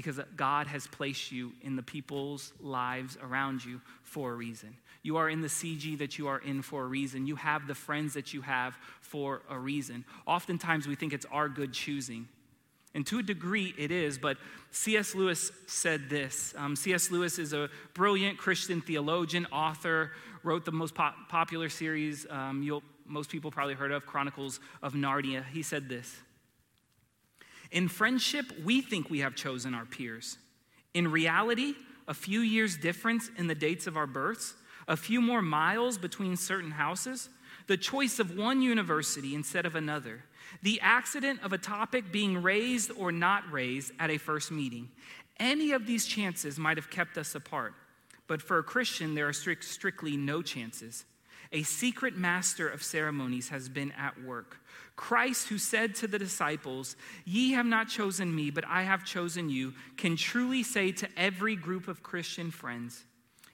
because 0.00 0.20
God 0.36 0.66
has 0.66 0.86
placed 0.86 1.30
you 1.30 1.52
in 1.60 1.76
the 1.76 1.82
people's 1.82 2.52
lives 2.60 3.18
around 3.22 3.64
you 3.64 3.80
for 4.02 4.32
a 4.32 4.34
reason. 4.34 4.74
You 5.02 5.18
are 5.18 5.28
in 5.28 5.42
the 5.42 5.48
CG 5.48 5.98
that 5.98 6.18
you 6.18 6.28
are 6.28 6.38
in 6.38 6.62
for 6.62 6.84
a 6.84 6.86
reason. 6.86 7.26
You 7.26 7.36
have 7.36 7.66
the 7.66 7.74
friends 7.74 8.14
that 8.14 8.32
you 8.32 8.40
have 8.40 8.76
for 9.02 9.42
a 9.50 9.58
reason. 9.58 10.04
Oftentimes 10.26 10.88
we 10.88 10.94
think 10.94 11.12
it's 11.12 11.26
our 11.30 11.48
good 11.48 11.72
choosing. 11.72 12.28
And 12.94 13.06
to 13.08 13.18
a 13.18 13.22
degree, 13.22 13.74
it 13.78 13.90
is, 13.90 14.18
but 14.18 14.38
C.S. 14.70 15.14
Lewis 15.14 15.52
said 15.66 16.08
this. 16.08 16.54
Um, 16.56 16.74
C.S. 16.74 17.10
Lewis 17.10 17.38
is 17.38 17.52
a 17.52 17.68
brilliant 17.94 18.38
Christian 18.38 18.80
theologian, 18.80 19.46
author, 19.52 20.12
wrote 20.42 20.64
the 20.64 20.72
most 20.72 20.94
pop- 20.94 21.28
popular 21.28 21.68
series 21.68 22.26
um, 22.30 22.62
most 23.06 23.28
people 23.28 23.50
probably 23.50 23.74
heard 23.74 23.90
of, 23.90 24.06
Chronicles 24.06 24.60
of 24.82 24.94
Narnia. 24.94 25.44
He 25.52 25.62
said 25.62 25.88
this 25.88 26.20
In 27.70 27.88
friendship, 27.88 28.46
we 28.64 28.80
think 28.80 29.10
we 29.10 29.20
have 29.20 29.34
chosen 29.34 29.74
our 29.74 29.84
peers. 29.84 30.38
In 30.94 31.10
reality, 31.10 31.74
a 32.08 32.14
few 32.14 32.40
years' 32.40 32.76
difference 32.76 33.30
in 33.36 33.46
the 33.46 33.54
dates 33.54 33.86
of 33.86 33.96
our 33.96 34.06
births 34.06 34.54
a 34.88 34.96
few 34.96 35.20
more 35.20 35.40
miles 35.40 35.96
between 35.96 36.36
certain 36.36 36.72
houses, 36.72 37.28
the 37.68 37.76
choice 37.76 38.18
of 38.18 38.36
one 38.36 38.60
university 38.60 39.36
instead 39.36 39.64
of 39.64 39.76
another, 39.76 40.24
the 40.62 40.80
accident 40.82 41.40
of 41.44 41.52
a 41.52 41.58
topic 41.58 42.10
being 42.10 42.42
raised 42.42 42.90
or 42.98 43.12
not 43.12 43.50
raised 43.52 43.92
at 44.00 44.10
a 44.10 44.18
first 44.18 44.50
meeting. 44.50 44.88
Any 45.38 45.70
of 45.70 45.86
these 45.86 46.06
chances 46.06 46.58
might 46.58 46.76
have 46.76 46.90
kept 46.90 47.16
us 47.16 47.36
apart. 47.36 47.72
But 48.26 48.42
for 48.42 48.58
a 48.58 48.64
Christian, 48.64 49.14
there 49.14 49.28
are 49.28 49.32
strict, 49.32 49.64
strictly 49.64 50.16
no 50.16 50.42
chances. 50.42 51.04
A 51.52 51.62
secret 51.62 52.16
master 52.16 52.68
of 52.68 52.82
ceremonies 52.82 53.48
has 53.48 53.68
been 53.68 53.92
at 53.92 54.20
work. 54.22 54.58
Christ, 55.00 55.48
who 55.48 55.56
said 55.56 55.94
to 55.94 56.06
the 56.06 56.18
disciples, 56.18 56.94
Ye 57.24 57.52
have 57.52 57.64
not 57.64 57.88
chosen 57.88 58.36
me, 58.36 58.50
but 58.50 58.66
I 58.66 58.82
have 58.82 59.02
chosen 59.02 59.48
you, 59.48 59.72
can 59.96 60.14
truly 60.14 60.62
say 60.62 60.92
to 60.92 61.08
every 61.16 61.56
group 61.56 61.88
of 61.88 62.02
Christian 62.02 62.50
friends, 62.50 63.06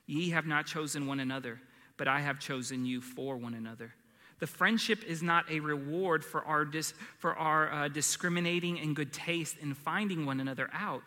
Ye 0.06 0.30
have 0.30 0.44
not 0.44 0.66
chosen 0.66 1.06
one 1.06 1.20
another, 1.20 1.60
but 1.98 2.08
I 2.08 2.18
have 2.18 2.40
chosen 2.40 2.84
you 2.84 3.00
for 3.00 3.36
one 3.36 3.54
another. 3.54 3.94
The 4.40 4.48
friendship 4.48 5.04
is 5.04 5.22
not 5.22 5.48
a 5.48 5.60
reward 5.60 6.24
for 6.24 6.44
our, 6.44 6.64
dis, 6.64 6.94
for 7.18 7.36
our 7.36 7.72
uh, 7.72 7.88
discriminating 7.88 8.80
and 8.80 8.96
good 8.96 9.12
taste 9.12 9.56
in 9.58 9.72
finding 9.72 10.26
one 10.26 10.40
another 10.40 10.68
out. 10.72 11.04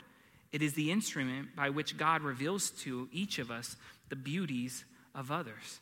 It 0.54 0.62
is 0.62 0.74
the 0.74 0.90
instrument 0.90 1.54
by 1.54 1.70
which 1.70 1.98
God 1.98 2.22
reveals 2.22 2.70
to 2.84 3.10
each 3.12 3.40
of 3.40 3.52
us 3.52 3.76
the 4.08 4.16
beauties 4.16 4.86
of 5.14 5.34
others. 5.34 5.82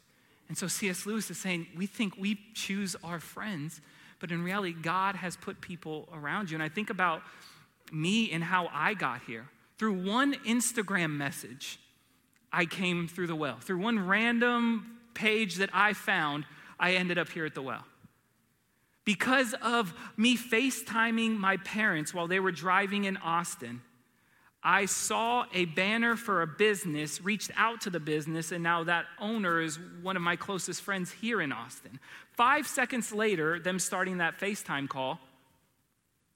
And 0.49 0.57
so 0.57 0.67
C.S. 0.67 1.05
Lewis 1.05 1.29
is 1.29 1.37
saying, 1.37 1.67
we 1.75 1.85
think 1.85 2.15
we 2.17 2.39
choose 2.55 2.95
our 3.03 3.19
friends, 3.19 3.81
but 4.19 4.31
in 4.31 4.43
reality, 4.43 4.73
God 4.73 5.15
has 5.15 5.35
put 5.35 5.61
people 5.61 6.09
around 6.13 6.49
you. 6.49 6.55
And 6.55 6.63
I 6.63 6.69
think 6.69 6.89
about 6.89 7.21
me 7.91 8.31
and 8.31 8.43
how 8.43 8.69
I 8.73 8.93
got 8.93 9.21
here. 9.23 9.45
Through 9.77 10.03
one 10.03 10.33
Instagram 10.45 11.11
message, 11.11 11.79
I 12.51 12.65
came 12.65 13.07
through 13.07 13.27
the 13.27 13.35
well. 13.35 13.57
Through 13.59 13.77
one 13.79 14.07
random 14.07 14.97
page 15.13 15.55
that 15.55 15.69
I 15.73 15.93
found, 15.93 16.45
I 16.79 16.93
ended 16.93 17.17
up 17.17 17.29
here 17.29 17.45
at 17.45 17.55
the 17.55 17.61
well. 17.61 17.85
Because 19.05 19.53
of 19.61 19.93
me 20.17 20.35
FaceTiming 20.35 21.37
my 21.37 21.57
parents 21.57 22.13
while 22.13 22.27
they 22.27 22.39
were 22.39 22.51
driving 22.51 23.05
in 23.05 23.17
Austin, 23.17 23.81
I 24.63 24.85
saw 24.85 25.45
a 25.53 25.65
banner 25.65 26.15
for 26.15 26.41
a 26.41 26.47
business, 26.47 27.21
reached 27.21 27.51
out 27.55 27.81
to 27.81 27.89
the 27.89 27.99
business, 27.99 28.51
and 28.51 28.63
now 28.63 28.83
that 28.85 29.05
owner 29.19 29.61
is 29.61 29.79
one 30.01 30.15
of 30.15 30.21
my 30.21 30.35
closest 30.35 30.81
friends 30.81 31.11
here 31.11 31.41
in 31.41 31.51
Austin. 31.51 31.99
Five 32.33 32.67
seconds 32.67 33.13
later, 33.13 33.59
them 33.59 33.79
starting 33.79 34.17
that 34.17 34.39
FaceTime 34.39 34.89
call, 34.89 35.19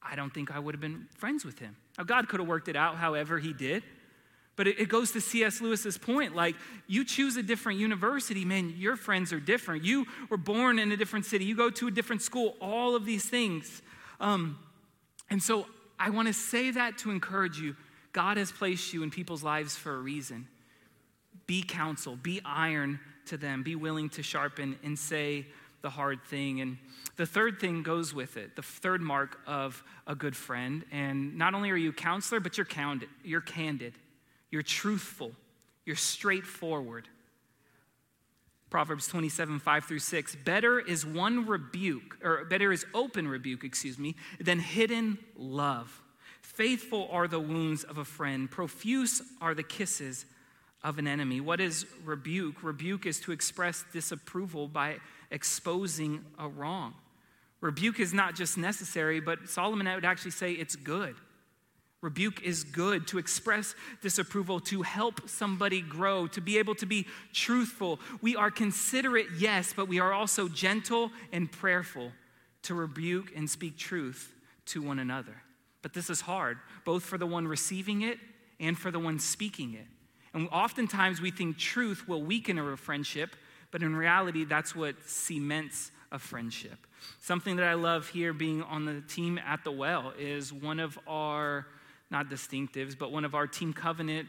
I 0.01 0.15
don't 0.15 0.33
think 0.33 0.51
I 0.51 0.59
would 0.59 0.73
have 0.75 0.81
been 0.81 1.07
friends 1.17 1.45
with 1.45 1.59
him. 1.59 1.75
Now, 1.97 2.03
God 2.03 2.27
could 2.29 2.39
have 2.39 2.47
worked 2.47 2.67
it 2.67 2.75
out 2.75 2.95
however 2.95 3.37
He 3.37 3.53
did. 3.53 3.83
But 4.57 4.67
it, 4.67 4.89
goes 4.89 5.11
to 5.13 5.21
C.S. 5.21 5.61
Lewis's 5.61 5.97
point 5.97 6.35
like, 6.35 6.55
you 6.85 7.05
choose 7.05 7.37
a 7.37 7.41
different 7.41 7.79
university, 7.79 8.45
man, 8.45 8.75
your 8.77 8.95
friends 8.95 9.31
are 9.33 9.39
different. 9.39 9.83
You 9.83 10.05
were 10.29 10.37
born 10.37 10.77
in 10.77 10.91
a 10.91 10.97
different 10.97 11.25
city, 11.25 11.45
you 11.45 11.55
go 11.55 11.69
to 11.71 11.87
a 11.87 11.91
different 11.91 12.21
school, 12.21 12.55
all 12.61 12.95
of 12.95 13.05
these 13.05 13.25
things. 13.25 13.81
Um, 14.19 14.59
and 15.29 15.41
so 15.41 15.65
I 15.97 16.09
want 16.09 16.27
to 16.27 16.33
say 16.33 16.69
that 16.71 16.97
to 16.99 17.11
encourage 17.11 17.59
you. 17.59 17.75
God 18.11 18.37
has 18.37 18.51
placed 18.51 18.93
you 18.93 19.03
in 19.03 19.11
people's 19.11 19.43
lives 19.43 19.75
for 19.75 19.93
a 19.93 19.99
reason. 19.99 20.47
Be 21.47 21.63
counsel, 21.63 22.15
be 22.15 22.41
iron 22.45 22.99
to 23.27 23.37
them, 23.37 23.63
be 23.63 23.75
willing 23.75 24.09
to 24.09 24.23
sharpen 24.23 24.77
and 24.83 24.97
say 24.97 25.45
the 25.81 25.89
hard 25.89 26.23
thing. 26.23 26.61
And 26.61 26.77
the 27.17 27.25
third 27.25 27.59
thing 27.59 27.83
goes 27.83 28.13
with 28.13 28.37
it 28.37 28.55
the 28.55 28.61
third 28.61 29.01
mark 29.01 29.39
of 29.47 29.83
a 30.07 30.15
good 30.15 30.35
friend. 30.35 30.83
And 30.91 31.37
not 31.37 31.53
only 31.53 31.71
are 31.71 31.75
you 31.75 31.93
counselor, 31.93 32.39
but 32.39 32.57
you're 32.57 32.65
candid. 32.65 33.09
You're 33.23 33.41
candid. 33.41 33.93
You're 34.49 34.63
truthful. 34.63 35.31
You're 35.85 35.95
straightforward. 35.95 37.07
Proverbs 38.69 39.07
27, 39.07 39.59
5 39.59 39.85
through 39.85 39.99
6. 39.99 40.37
Better 40.45 40.79
is 40.79 41.05
one 41.05 41.45
rebuke, 41.45 42.17
or 42.23 42.45
better 42.45 42.71
is 42.71 42.85
open 42.93 43.27
rebuke, 43.27 43.65
excuse 43.65 43.99
me, 43.99 44.15
than 44.39 44.59
hidden 44.59 45.17
love. 45.35 46.00
Faithful 46.61 47.09
are 47.11 47.27
the 47.27 47.39
wounds 47.39 47.83
of 47.83 47.97
a 47.97 48.05
friend, 48.05 48.49
profuse 48.49 49.23
are 49.41 49.55
the 49.55 49.63
kisses 49.63 50.27
of 50.83 50.99
an 50.99 51.07
enemy. 51.07 51.41
What 51.41 51.59
is 51.59 51.87
rebuke? 52.05 52.61
Rebuke 52.61 53.07
is 53.07 53.19
to 53.21 53.31
express 53.31 53.83
disapproval 53.91 54.67
by 54.67 54.97
exposing 55.31 56.23
a 56.37 56.47
wrong. 56.47 56.93
Rebuke 57.61 57.99
is 57.99 58.13
not 58.13 58.35
just 58.35 58.59
necessary, 58.59 59.19
but 59.19 59.49
Solomon 59.49 59.91
would 59.91 60.05
actually 60.05 60.29
say 60.29 60.51
it's 60.51 60.75
good. 60.75 61.15
Rebuke 62.01 62.43
is 62.43 62.63
good 62.63 63.07
to 63.07 63.17
express 63.17 63.73
disapproval, 64.03 64.59
to 64.59 64.83
help 64.83 65.27
somebody 65.27 65.81
grow, 65.81 66.27
to 66.27 66.41
be 66.41 66.59
able 66.59 66.75
to 66.75 66.85
be 66.85 67.07
truthful. 67.33 67.99
We 68.21 68.35
are 68.35 68.51
considerate, 68.51 69.29
yes, 69.35 69.73
but 69.75 69.87
we 69.87 69.99
are 69.99 70.13
also 70.13 70.47
gentle 70.47 71.09
and 71.33 71.51
prayerful 71.51 72.11
to 72.61 72.75
rebuke 72.75 73.31
and 73.35 73.49
speak 73.49 73.79
truth 73.79 74.31
to 74.67 74.83
one 74.83 74.99
another. 74.99 75.40
But 75.81 75.93
this 75.93 76.09
is 76.09 76.21
hard, 76.21 76.57
both 76.85 77.03
for 77.03 77.17
the 77.17 77.25
one 77.25 77.47
receiving 77.47 78.01
it 78.01 78.19
and 78.59 78.77
for 78.77 78.91
the 78.91 78.99
one 78.99 79.19
speaking 79.19 79.73
it. 79.73 79.87
And 80.33 80.47
oftentimes 80.51 81.19
we 81.19 81.31
think 81.31 81.57
truth 81.57 82.07
will 82.07 82.21
weaken 82.21 82.57
a 82.57 82.77
friendship, 82.77 83.35
but 83.71 83.81
in 83.81 83.95
reality, 83.95 84.45
that's 84.45 84.75
what 84.75 84.95
cements 85.05 85.91
a 86.11 86.19
friendship. 86.19 86.87
Something 87.19 87.55
that 87.55 87.65
I 87.65 87.73
love 87.73 88.07
here 88.09 88.33
being 88.33 88.61
on 88.63 88.85
the 88.85 89.01
team 89.01 89.39
at 89.39 89.63
the 89.63 89.71
well 89.71 90.13
is 90.17 90.53
one 90.53 90.79
of 90.79 90.99
our 91.07 91.65
not 92.09 92.29
distinctives, 92.29 92.97
but 92.97 93.11
one 93.11 93.23
of 93.23 93.33
our 93.33 93.47
team 93.47 93.73
covenant 93.73 94.27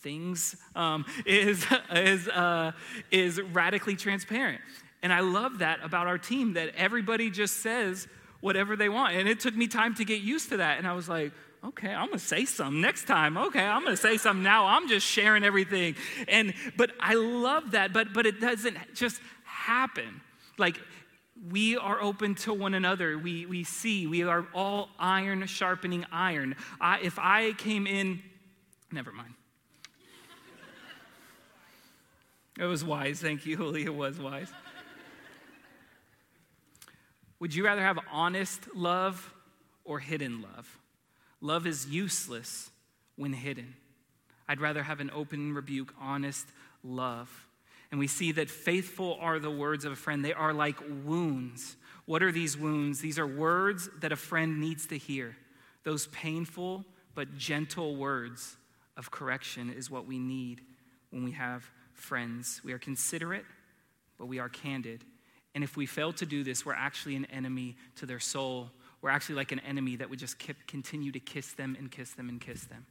things 0.00 0.56
um, 0.76 1.04
is, 1.26 1.66
is, 1.92 2.28
uh, 2.28 2.72
is 3.10 3.40
radically 3.40 3.96
transparent. 3.96 4.60
And 5.02 5.12
I 5.12 5.20
love 5.20 5.58
that 5.58 5.80
about 5.82 6.06
our 6.06 6.18
team 6.18 6.54
that 6.54 6.74
everybody 6.76 7.30
just 7.30 7.58
says 7.58 8.08
whatever 8.40 8.76
they 8.76 8.88
want. 8.88 9.14
And 9.14 9.28
it 9.28 9.40
took 9.40 9.54
me 9.54 9.66
time 9.66 9.94
to 9.96 10.04
get 10.04 10.20
used 10.20 10.50
to 10.50 10.58
that. 10.58 10.78
And 10.78 10.86
I 10.86 10.92
was 10.92 11.08
like, 11.08 11.32
okay, 11.64 11.92
I'm 11.92 12.06
gonna 12.06 12.18
say 12.18 12.44
something 12.44 12.80
next 12.80 13.06
time. 13.06 13.36
Okay, 13.36 13.64
I'm 13.64 13.84
gonna 13.84 13.96
say 13.96 14.16
something 14.16 14.42
now. 14.42 14.66
I'm 14.66 14.88
just 14.88 15.06
sharing 15.06 15.44
everything. 15.44 15.96
And 16.28 16.54
but 16.76 16.92
I 17.00 17.14
love 17.14 17.72
that, 17.72 17.92
but 17.92 18.12
but 18.12 18.26
it 18.26 18.40
doesn't 18.40 18.76
just 18.94 19.20
happen. 19.44 20.20
Like 20.56 20.78
we 21.50 21.76
are 21.76 22.00
open 22.02 22.34
to 22.34 22.52
one 22.52 22.74
another. 22.74 23.16
We, 23.16 23.46
we 23.46 23.64
see, 23.64 24.06
we 24.06 24.22
are 24.22 24.46
all 24.54 24.88
iron 24.98 25.46
sharpening 25.46 26.04
iron. 26.10 26.56
I, 26.80 27.00
if 27.00 27.18
I 27.18 27.52
came 27.52 27.86
in, 27.86 28.22
never 28.90 29.12
mind. 29.12 29.34
It 32.58 32.64
was 32.64 32.84
wise. 32.84 33.20
Thank 33.20 33.46
you, 33.46 33.56
Julie. 33.56 33.84
It 33.84 33.94
was 33.94 34.18
wise. 34.18 34.50
Would 37.40 37.54
you 37.54 37.64
rather 37.64 37.82
have 37.82 37.98
honest 38.10 38.74
love 38.74 39.32
or 39.84 39.98
hidden 40.00 40.42
love? 40.42 40.78
Love 41.40 41.66
is 41.66 41.86
useless 41.86 42.70
when 43.16 43.32
hidden. 43.32 43.74
I'd 44.48 44.60
rather 44.60 44.82
have 44.82 45.00
an 45.00 45.10
open 45.14 45.54
rebuke, 45.54 45.94
honest 46.00 46.46
love. 46.82 47.46
And 47.90 47.98
we 47.98 48.06
see 48.06 48.32
that 48.32 48.50
faithful 48.50 49.18
are 49.20 49.38
the 49.38 49.50
words 49.50 49.84
of 49.84 49.92
a 49.92 49.96
friend. 49.96 50.24
They 50.24 50.32
are 50.32 50.52
like 50.52 50.78
wounds. 51.04 51.76
What 52.06 52.22
are 52.22 52.32
these 52.32 52.56
wounds? 52.56 53.00
These 53.00 53.18
are 53.18 53.26
words 53.26 53.88
that 54.00 54.12
a 54.12 54.16
friend 54.16 54.60
needs 54.60 54.86
to 54.86 54.98
hear. 54.98 55.36
Those 55.84 56.06
painful 56.08 56.84
but 57.14 57.36
gentle 57.36 57.96
words 57.96 58.56
of 58.96 59.10
correction 59.10 59.70
is 59.70 59.90
what 59.90 60.06
we 60.06 60.18
need 60.18 60.62
when 61.10 61.24
we 61.24 61.32
have 61.32 61.70
friends. 61.92 62.60
We 62.64 62.72
are 62.72 62.78
considerate, 62.78 63.44
but 64.18 64.26
we 64.26 64.38
are 64.38 64.48
candid. 64.48 65.04
And 65.58 65.64
if 65.64 65.76
we 65.76 65.86
fail 65.86 66.12
to 66.12 66.24
do 66.24 66.44
this, 66.44 66.64
we're 66.64 66.72
actually 66.72 67.16
an 67.16 67.24
enemy 67.32 67.74
to 67.96 68.06
their 68.06 68.20
soul. 68.20 68.70
We're 69.02 69.10
actually 69.10 69.34
like 69.34 69.50
an 69.50 69.58
enemy 69.58 69.96
that 69.96 70.08
would 70.08 70.20
just 70.20 70.36
continue 70.68 71.10
to 71.10 71.18
kiss 71.18 71.50
them 71.54 71.76
and 71.76 71.90
kiss 71.90 72.12
them 72.12 72.28
and 72.28 72.40
kiss 72.40 72.62
them. 72.66 72.86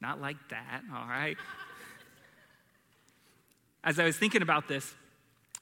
Not 0.00 0.22
like 0.22 0.38
that, 0.48 0.80
all 0.90 1.06
right? 1.06 1.36
as 3.84 3.98
I 3.98 4.04
was 4.04 4.16
thinking 4.16 4.40
about 4.40 4.68
this, 4.68 4.94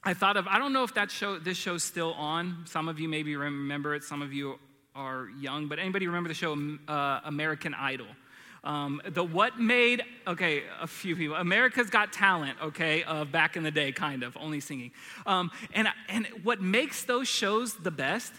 I 0.04 0.14
thought 0.14 0.36
of, 0.36 0.46
I 0.46 0.56
don't 0.56 0.72
know 0.72 0.84
if 0.84 0.94
that 0.94 1.10
show, 1.10 1.40
this 1.40 1.56
show's 1.58 1.82
still 1.82 2.12
on. 2.12 2.62
Some 2.66 2.88
of 2.88 3.00
you 3.00 3.08
maybe 3.08 3.34
remember 3.34 3.96
it, 3.96 4.04
some 4.04 4.22
of 4.22 4.32
you 4.32 4.60
are 4.94 5.26
young, 5.40 5.66
but 5.66 5.80
anybody 5.80 6.06
remember 6.06 6.28
the 6.28 6.34
show 6.34 6.56
uh, 6.86 7.22
American 7.24 7.74
Idol? 7.74 8.06
Um, 8.64 9.00
the 9.08 9.24
what 9.24 9.58
made, 9.58 10.02
okay, 10.26 10.64
a 10.80 10.86
few 10.86 11.16
people. 11.16 11.36
America's 11.36 11.90
Got 11.90 12.12
Talent, 12.12 12.58
okay, 12.62 13.04
uh, 13.04 13.24
back 13.24 13.56
in 13.56 13.62
the 13.62 13.70
day, 13.70 13.92
kind 13.92 14.22
of, 14.22 14.36
only 14.36 14.60
singing. 14.60 14.90
Um, 15.26 15.50
and, 15.72 15.88
and 16.08 16.26
what 16.42 16.60
makes 16.60 17.04
those 17.04 17.28
shows 17.28 17.74
the 17.74 17.90
best 17.90 18.32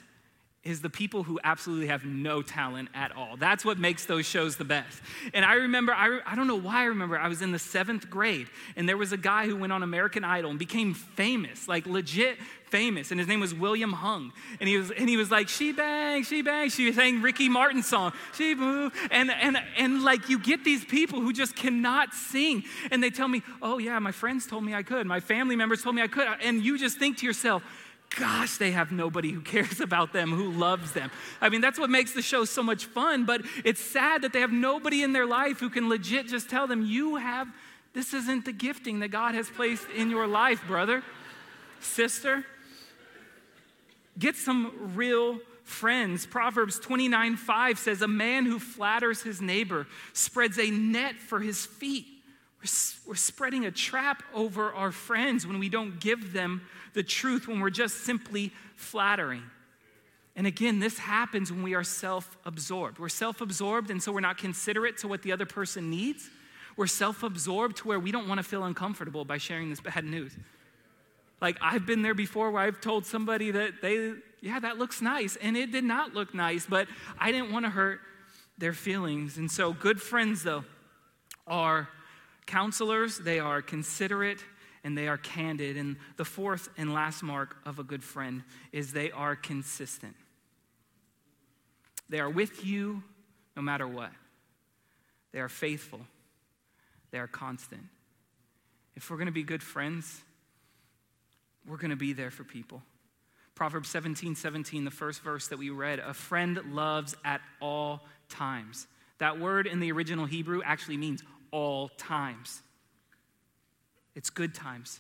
is 0.63 0.81
the 0.81 0.89
people 0.89 1.23
who 1.23 1.39
absolutely 1.41 1.87
have 1.87 2.03
no 2.03 2.41
talent 2.41 2.89
at 2.93 3.15
all. 3.15 3.37
That's 3.37 3.63
what 3.63 3.79
makes 3.79 4.05
those 4.05 4.25
shows 4.25 4.57
the 4.57 4.65
best. 4.65 5.01
And 5.33 5.45
I 5.45 5.53
remember, 5.53 5.93
I, 5.93 6.19
I 6.25 6.35
don't 6.35 6.47
know 6.47 6.59
why 6.59 6.81
I 6.81 6.85
remember, 6.85 7.17
I 7.17 7.29
was 7.29 7.41
in 7.41 7.53
the 7.53 7.59
seventh 7.59 8.09
grade, 8.09 8.49
and 8.75 8.87
there 8.87 8.97
was 8.97 9.13
a 9.13 9.17
guy 9.17 9.45
who 9.45 9.55
went 9.55 9.71
on 9.71 9.83
American 9.83 10.25
Idol 10.25 10.49
and 10.49 10.59
became 10.59 10.93
famous, 10.93 11.69
like 11.69 11.85
legit 11.85 12.37
famous, 12.65 13.11
and 13.11 13.19
his 13.19 13.27
name 13.27 13.39
was 13.39 13.53
William 13.53 13.93
Hung. 13.93 14.33
And 14.59 14.67
he 14.67 14.77
was, 14.77 14.91
and 14.91 15.07
he 15.07 15.15
was 15.15 15.31
like, 15.31 15.47
she 15.47 15.71
bang, 15.71 16.23
she 16.23 16.41
bang. 16.41 16.69
She 16.69 16.91
sang 16.91 17.21
Ricky 17.21 17.47
Martin 17.47 17.81
song, 17.81 18.11
she 18.35 18.53
boo. 18.53 18.91
And, 19.11 19.31
and, 19.31 19.57
and 19.77 20.03
like 20.03 20.27
you 20.27 20.39
get 20.39 20.65
these 20.65 20.83
people 20.83 21.21
who 21.21 21.31
just 21.31 21.55
cannot 21.55 22.13
sing, 22.13 22.65
and 22.91 23.01
they 23.01 23.09
tell 23.09 23.29
me, 23.29 23.43
oh 23.61 23.77
yeah, 23.77 23.97
my 23.99 24.11
friends 24.11 24.45
told 24.45 24.65
me 24.65 24.73
I 24.73 24.83
could, 24.83 25.07
my 25.07 25.21
family 25.21 25.55
members 25.55 25.81
told 25.81 25.95
me 25.95 26.01
I 26.01 26.07
could. 26.07 26.27
And 26.43 26.61
you 26.61 26.77
just 26.77 26.97
think 26.97 27.17
to 27.19 27.25
yourself, 27.25 27.63
gosh, 28.17 28.57
they 28.57 28.71
have 28.71 28.91
nobody 28.91 29.31
who 29.31 29.41
cares 29.55 29.79
about 29.79 30.13
them, 30.13 30.31
who 30.31 30.51
loves 30.51 30.91
them. 30.91 31.11
I 31.41 31.49
mean, 31.49 31.61
that's 31.61 31.79
what 31.79 31.89
makes 31.89 32.13
the 32.13 32.21
show 32.21 32.45
so 32.45 32.63
much 32.63 32.85
fun, 32.85 33.25
but 33.25 33.41
it's 33.63 33.81
sad 33.81 34.21
that 34.23 34.33
they 34.33 34.41
have 34.41 34.51
nobody 34.51 35.03
in 35.03 35.13
their 35.13 35.25
life 35.25 35.59
who 35.59 35.69
can 35.69 35.89
legit 35.89 36.27
just 36.27 36.49
tell 36.49 36.67
them, 36.67 36.85
you 36.85 37.17
have, 37.17 37.47
this 37.93 38.13
isn't 38.13 38.45
the 38.45 38.51
gifting 38.51 38.99
that 38.99 39.09
God 39.09 39.35
has 39.35 39.49
placed 39.49 39.87
in 39.95 40.09
your 40.09 40.27
life, 40.27 40.61
brother, 40.67 41.03
sister. 41.79 42.45
Get 44.17 44.35
some 44.35 44.95
real 44.95 45.39
friends. 45.63 46.25
Proverbs 46.25 46.79
29 46.79 47.37
5 47.37 47.79
says, 47.79 48.01
A 48.01 48.07
man 48.07 48.45
who 48.45 48.59
flatters 48.59 49.21
his 49.21 49.39
neighbor 49.39 49.87
spreads 50.13 50.59
a 50.59 50.69
net 50.69 51.15
for 51.15 51.39
his 51.39 51.65
feet. 51.65 52.05
We're, 52.61 53.11
we're 53.11 53.15
spreading 53.15 53.65
a 53.65 53.71
trap 53.71 54.23
over 54.33 54.73
our 54.73 54.91
friends 54.91 55.47
when 55.47 55.59
we 55.59 55.69
don't 55.69 55.99
give 55.99 56.33
them 56.33 56.61
the 56.93 57.03
truth, 57.03 57.47
when 57.47 57.59
we're 57.59 57.69
just 57.69 58.03
simply 58.03 58.51
flattering. 58.75 59.43
And 60.35 60.47
again, 60.47 60.79
this 60.79 60.97
happens 60.97 61.51
when 61.51 61.63
we 61.63 61.73
are 61.73 61.83
self 61.83 62.37
absorbed. 62.45 62.99
We're 62.99 63.09
self 63.09 63.41
absorbed, 63.41 63.91
and 63.91 64.01
so 64.01 64.11
we're 64.11 64.21
not 64.21 64.37
considerate 64.37 64.97
to 64.99 65.07
what 65.07 65.21
the 65.21 65.31
other 65.31 65.45
person 65.45 65.89
needs. 65.89 66.29
We're 66.77 66.87
self 66.87 67.23
absorbed 67.23 67.77
to 67.77 67.87
where 67.87 67.99
we 67.99 68.11
don't 68.11 68.27
want 68.27 68.39
to 68.39 68.43
feel 68.43 68.63
uncomfortable 68.63 69.25
by 69.25 69.37
sharing 69.37 69.69
this 69.69 69.81
bad 69.81 70.05
news. 70.05 70.31
Like, 71.41 71.57
I've 71.61 71.85
been 71.85 72.01
there 72.01 72.13
before 72.13 72.51
where 72.51 72.63
I've 72.63 72.81
told 72.81 73.05
somebody 73.05 73.51
that 73.51 73.81
they, 73.81 74.13
yeah, 74.41 74.59
that 74.59 74.77
looks 74.77 75.01
nice, 75.01 75.35
and 75.37 75.57
it 75.57 75.71
did 75.71 75.83
not 75.83 76.13
look 76.13 76.33
nice, 76.33 76.65
but 76.65 76.87
I 77.17 77.31
didn't 77.31 77.51
want 77.51 77.65
to 77.65 77.69
hurt 77.69 77.99
their 78.57 78.73
feelings. 78.73 79.37
And 79.37 79.49
so, 79.49 79.73
good 79.73 80.01
friends, 80.01 80.43
though, 80.43 80.63
are 81.47 81.89
counselors, 82.45 83.17
they 83.19 83.39
are 83.39 83.61
considerate, 83.61 84.39
and 84.83 84.97
they 84.97 85.07
are 85.07 85.17
candid. 85.17 85.77
And 85.77 85.97
the 86.17 86.25
fourth 86.25 86.69
and 86.77 86.93
last 86.93 87.23
mark 87.23 87.57
of 87.65 87.79
a 87.79 87.83
good 87.83 88.03
friend 88.03 88.43
is 88.71 88.93
they 88.93 89.11
are 89.11 89.35
consistent. 89.35 90.15
They 92.09 92.19
are 92.19 92.29
with 92.29 92.65
you 92.65 93.03
no 93.55 93.61
matter 93.61 93.87
what, 93.87 94.11
they 95.31 95.39
are 95.39 95.49
faithful, 95.49 95.99
they 97.11 97.19
are 97.19 97.27
constant. 97.27 97.83
If 98.95 99.09
we're 99.09 99.17
going 99.17 99.27
to 99.27 99.31
be 99.31 99.43
good 99.43 99.63
friends, 99.63 100.21
we're 101.67 101.77
going 101.77 101.91
to 101.91 101.95
be 101.95 102.13
there 102.13 102.31
for 102.31 102.43
people. 102.43 102.81
Proverbs 103.55 103.89
17 103.89 104.35
17, 104.35 104.85
the 104.85 104.91
first 104.91 105.21
verse 105.21 105.49
that 105.49 105.59
we 105.59 105.69
read, 105.69 105.99
a 105.99 106.13
friend 106.13 106.59
loves 106.71 107.15
at 107.25 107.41
all 107.59 108.05
times. 108.29 108.87
That 109.17 109.39
word 109.39 109.67
in 109.67 109.81
the 109.81 109.91
original 109.91 110.25
Hebrew 110.25 110.61
actually 110.63 110.97
means 110.97 111.23
all 111.51 111.89
times. 111.89 112.61
It's 114.15 114.29
good 114.29 114.53
times, 114.53 114.99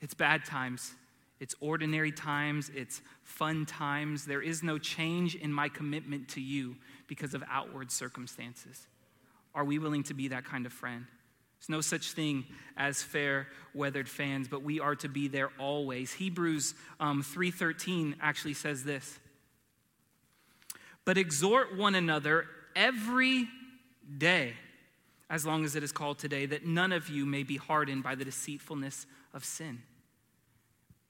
it's 0.00 0.14
bad 0.14 0.44
times, 0.44 0.94
it's 1.40 1.54
ordinary 1.60 2.10
times, 2.10 2.70
it's 2.74 3.00
fun 3.22 3.66
times. 3.66 4.24
There 4.24 4.42
is 4.42 4.62
no 4.62 4.78
change 4.78 5.36
in 5.36 5.52
my 5.52 5.68
commitment 5.68 6.28
to 6.30 6.40
you 6.40 6.76
because 7.06 7.34
of 7.34 7.44
outward 7.48 7.92
circumstances. 7.92 8.86
Are 9.54 9.64
we 9.64 9.78
willing 9.78 10.02
to 10.04 10.14
be 10.14 10.28
that 10.28 10.44
kind 10.44 10.66
of 10.66 10.72
friend? 10.72 11.06
There's 11.58 11.68
no 11.68 11.80
such 11.80 12.12
thing 12.12 12.44
as 12.76 13.02
fair 13.02 13.48
weathered 13.74 14.08
fans, 14.08 14.48
but 14.48 14.62
we 14.62 14.80
are 14.80 14.94
to 14.96 15.08
be 15.08 15.28
there 15.28 15.50
always. 15.58 16.12
Hebrews 16.12 16.74
um, 17.00 17.22
3:13 17.22 18.14
actually 18.20 18.54
says 18.54 18.84
this. 18.84 19.18
But 21.04 21.18
exhort 21.18 21.76
one 21.76 21.94
another 21.94 22.46
every 22.76 23.48
day 24.16 24.54
as 25.30 25.44
long 25.44 25.64
as 25.64 25.76
it 25.76 25.82
is 25.82 25.92
called 25.92 26.18
today, 26.18 26.46
that 26.46 26.66
none 26.66 26.92
of 26.92 27.08
you 27.08 27.26
may 27.26 27.42
be 27.42 27.56
hardened 27.56 28.02
by 28.02 28.14
the 28.14 28.24
deceitfulness 28.24 29.06
of 29.34 29.44
sin. 29.44 29.82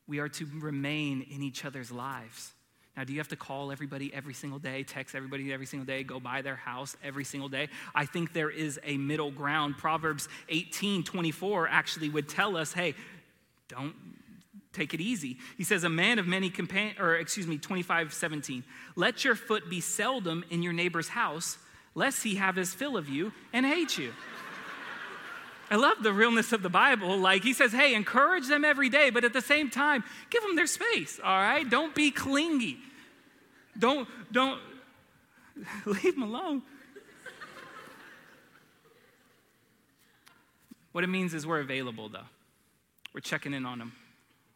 We 0.07 0.19
are 0.19 0.29
to 0.29 0.47
remain 0.61 1.23
in 1.23 1.43
each 1.43 1.65
other's 1.65 1.93
lives. 1.93 2.53
Now, 2.97 3.05
do 3.05 3.13
you 3.13 3.21
have 3.21 3.29
to 3.29 3.37
call 3.37 3.71
everybody 3.71 4.13
every 4.13 4.35
single 4.35 4.59
day, 4.59 4.83
text 4.83 5.15
everybody 5.15 5.53
every 5.53 5.67
single 5.67 5.87
day, 5.87 6.03
go 6.03 6.19
by 6.19 6.43
their 6.43 6.57
house 6.57 6.97
every 7.05 7.23
single 7.23 7.49
day? 7.49 7.69
I 7.95 8.07
think 8.07 8.33
there 8.33 8.51
is 8.51 8.81
a 8.83 8.97
middle 8.97 9.31
ground. 9.31 9.79
Proverbs 9.79 10.29
18 10.49 11.05
24 11.05 11.69
actually 11.69 12.09
would 12.09 12.29
tell 12.29 12.57
us 12.57 12.73
hey, 12.73 12.95
don't 13.69 13.95
take 14.73 14.95
it 14.95 15.01
easy. 15.01 15.37
He 15.57 15.65
says, 15.65 15.85
A 15.85 15.89
man 15.89 16.19
of 16.19 16.27
many 16.27 16.51
companions, 16.51 16.99
or 16.99 17.15
excuse 17.17 17.47
me, 17.47 17.59
25 17.59 18.13
17, 18.13 18.65
let 18.97 19.25
your 19.25 19.35
foot 19.35 19.71
be 19.71 19.81
seldom 19.81 20.45
in 20.51 20.63
your 20.63 20.73
neighbor's 20.73 21.09
house, 21.09 21.59
lest 21.95 22.23
he 22.23 22.37
have 22.37 22.57
his 22.57 22.73
fill 22.75 22.97
of 22.97 23.09
you 23.09 23.33
and 23.53 23.67
hate 23.67 23.99
you. 23.99 24.13
I 25.71 25.77
love 25.77 26.03
the 26.03 26.13
realness 26.13 26.53
of 26.53 26.63
the 26.63 26.71
Bible. 26.71 27.19
Like 27.19 27.43
he 27.43 27.53
says, 27.53 27.73
hey, 27.73 27.95
encourage 27.95 28.49
them 28.49 28.65
every 28.65 28.89
day, 28.89 29.11
but 29.11 29.25
at 29.25 29.33
the 29.33 29.43
same 29.43 29.69
time, 29.69 30.03
give 30.31 30.43
them 30.43 30.57
their 30.57 30.67
space, 30.67 31.21
all 31.23 31.39
right? 31.39 31.69
Don't 31.69 31.95
be 31.95 32.11
clingy. 32.11 32.79
Don't, 33.79 34.09
don't, 34.33 34.61
leave 35.87 36.15
them 36.15 36.23
alone. 36.23 36.63
what 40.93 41.05
it 41.05 41.09
means 41.09 41.35
is 41.35 41.47
we're 41.47 41.61
available, 41.61 42.09
though. 42.09 42.27
We're 43.13 43.21
checking 43.21 43.53
in 43.53 43.67
on 43.67 43.79
them. 43.79 43.93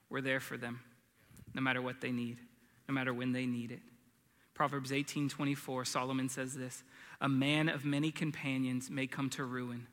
We're 0.08 0.20
there 0.20 0.40
for 0.40 0.56
them, 0.56 0.80
no 1.54 1.60
matter 1.60 1.82
what 1.82 2.00
they 2.00 2.10
need, 2.10 2.38
no 2.88 2.94
matter 2.94 3.12
when 3.12 3.32
they 3.32 3.46
need 3.46 3.70
it. 3.70 3.80
Proverbs 4.54 4.92
18 4.92 5.28
24, 5.28 5.84
Solomon 5.84 6.28
says 6.28 6.54
this 6.54 6.82
A 7.22 7.28
man 7.28 7.70
of 7.70 7.86
many 7.86 8.10
companions 8.10 8.90
may 8.90 9.06
come 9.06 9.30
to 9.30 9.44
ruin 9.44 9.86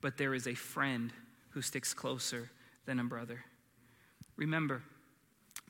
but 0.00 0.16
there 0.16 0.34
is 0.34 0.46
a 0.46 0.54
friend 0.54 1.12
who 1.50 1.62
sticks 1.62 1.94
closer 1.94 2.50
than 2.84 3.00
a 3.00 3.04
brother. 3.04 3.44
Remember, 4.36 4.82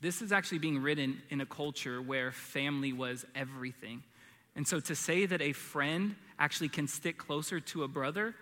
this 0.01 0.21
is 0.21 0.33
actually 0.33 0.59
being 0.59 0.83
written 0.83 1.23
in 1.31 1.41
a 1.41 1.47
culture 1.47 2.03
where 2.03 2.33
family 2.33 2.93
was 2.93 3.25
everything. 3.35 4.03
And 4.55 4.67
so 4.67 4.81
to 4.81 4.95
say 4.95 5.27
that 5.27 5.41
a 5.41 5.53
friend 5.53 6.17
actually 6.39 6.69
can 6.69 6.89
stick 6.89 7.17
closer 7.17 7.61
to 7.61 7.85
a 7.85 7.89
brother, 7.89 8.35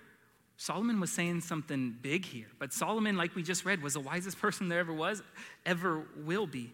Solomon 0.56 1.00
was 1.00 1.12
saying 1.12 1.42
something 1.42 1.96
big 2.00 2.24
here. 2.24 2.48
But 2.58 2.72
Solomon, 2.72 3.16
like 3.16 3.34
we 3.34 3.42
just 3.42 3.64
read, 3.64 3.82
was 3.82 3.94
the 3.94 4.00
wisest 4.00 4.38
person 4.40 4.68
there 4.68 4.80
ever 4.80 4.92
was, 4.92 5.22
ever 5.66 6.02
will 6.16 6.46
be. 6.46 6.72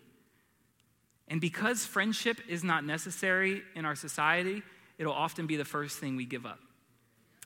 And 1.28 1.40
because 1.40 1.84
friendship 1.84 2.40
is 2.48 2.64
not 2.64 2.84
necessary 2.84 3.62
in 3.74 3.84
our 3.84 3.94
society, 3.94 4.62
it'll 5.00 5.14
often 5.14 5.46
be 5.46 5.56
the 5.56 5.64
first 5.64 5.98
thing 5.98 6.14
we 6.14 6.26
give 6.26 6.44
up. 6.44 6.60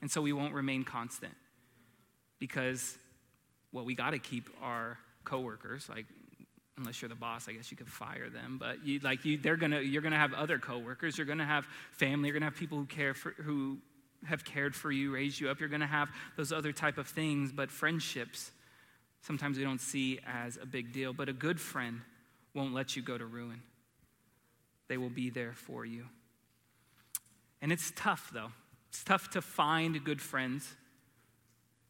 And 0.02 0.10
so 0.10 0.20
we 0.20 0.32
won't 0.32 0.52
remain 0.52 0.82
constant 0.82 1.32
because, 2.40 2.98
well, 3.72 3.84
we 3.84 3.94
got 3.94 4.10
to 4.10 4.18
keep 4.18 4.50
our 4.60 4.98
coworkers. 5.22 5.88
Like, 5.88 6.06
unless 6.76 7.00
you're 7.00 7.08
the 7.08 7.14
boss, 7.14 7.48
I 7.48 7.52
guess 7.52 7.70
you 7.70 7.76
could 7.76 7.88
fire 7.88 8.28
them. 8.28 8.58
But 8.58 8.84
you, 8.84 8.98
like, 8.98 9.24
you, 9.24 9.38
they're 9.38 9.56
gonna, 9.56 9.80
you're 9.80 10.02
gonna 10.02 10.18
have 10.18 10.34
other 10.34 10.58
coworkers. 10.58 11.16
You're 11.16 11.28
gonna 11.28 11.46
have 11.46 11.64
family. 11.92 12.28
You're 12.28 12.34
gonna 12.34 12.50
have 12.50 12.56
people 12.56 12.76
who 12.76 12.86
care 12.86 13.14
for, 13.14 13.30
who 13.30 13.78
have 14.26 14.44
cared 14.44 14.74
for 14.74 14.90
you, 14.90 15.14
raised 15.14 15.38
you 15.38 15.48
up. 15.48 15.60
You're 15.60 15.68
gonna 15.68 15.86
have 15.86 16.10
those 16.36 16.50
other 16.50 16.72
type 16.72 16.98
of 16.98 17.06
things. 17.06 17.52
But 17.52 17.70
friendships, 17.70 18.50
sometimes 19.22 19.58
we 19.58 19.62
don't 19.62 19.80
see 19.80 20.18
as 20.26 20.58
a 20.60 20.66
big 20.66 20.92
deal. 20.92 21.12
But 21.12 21.28
a 21.28 21.32
good 21.32 21.60
friend 21.60 22.00
won't 22.52 22.74
let 22.74 22.96
you 22.96 23.02
go 23.02 23.16
to 23.16 23.24
ruin. 23.24 23.62
They 24.88 24.96
will 24.96 25.08
be 25.08 25.30
there 25.30 25.52
for 25.52 25.86
you. 25.86 26.06
And 27.64 27.72
it's 27.72 27.94
tough, 27.96 28.30
though. 28.30 28.52
It's 28.90 29.02
tough 29.02 29.30
to 29.30 29.40
find 29.40 30.04
good 30.04 30.20
friends. 30.20 30.70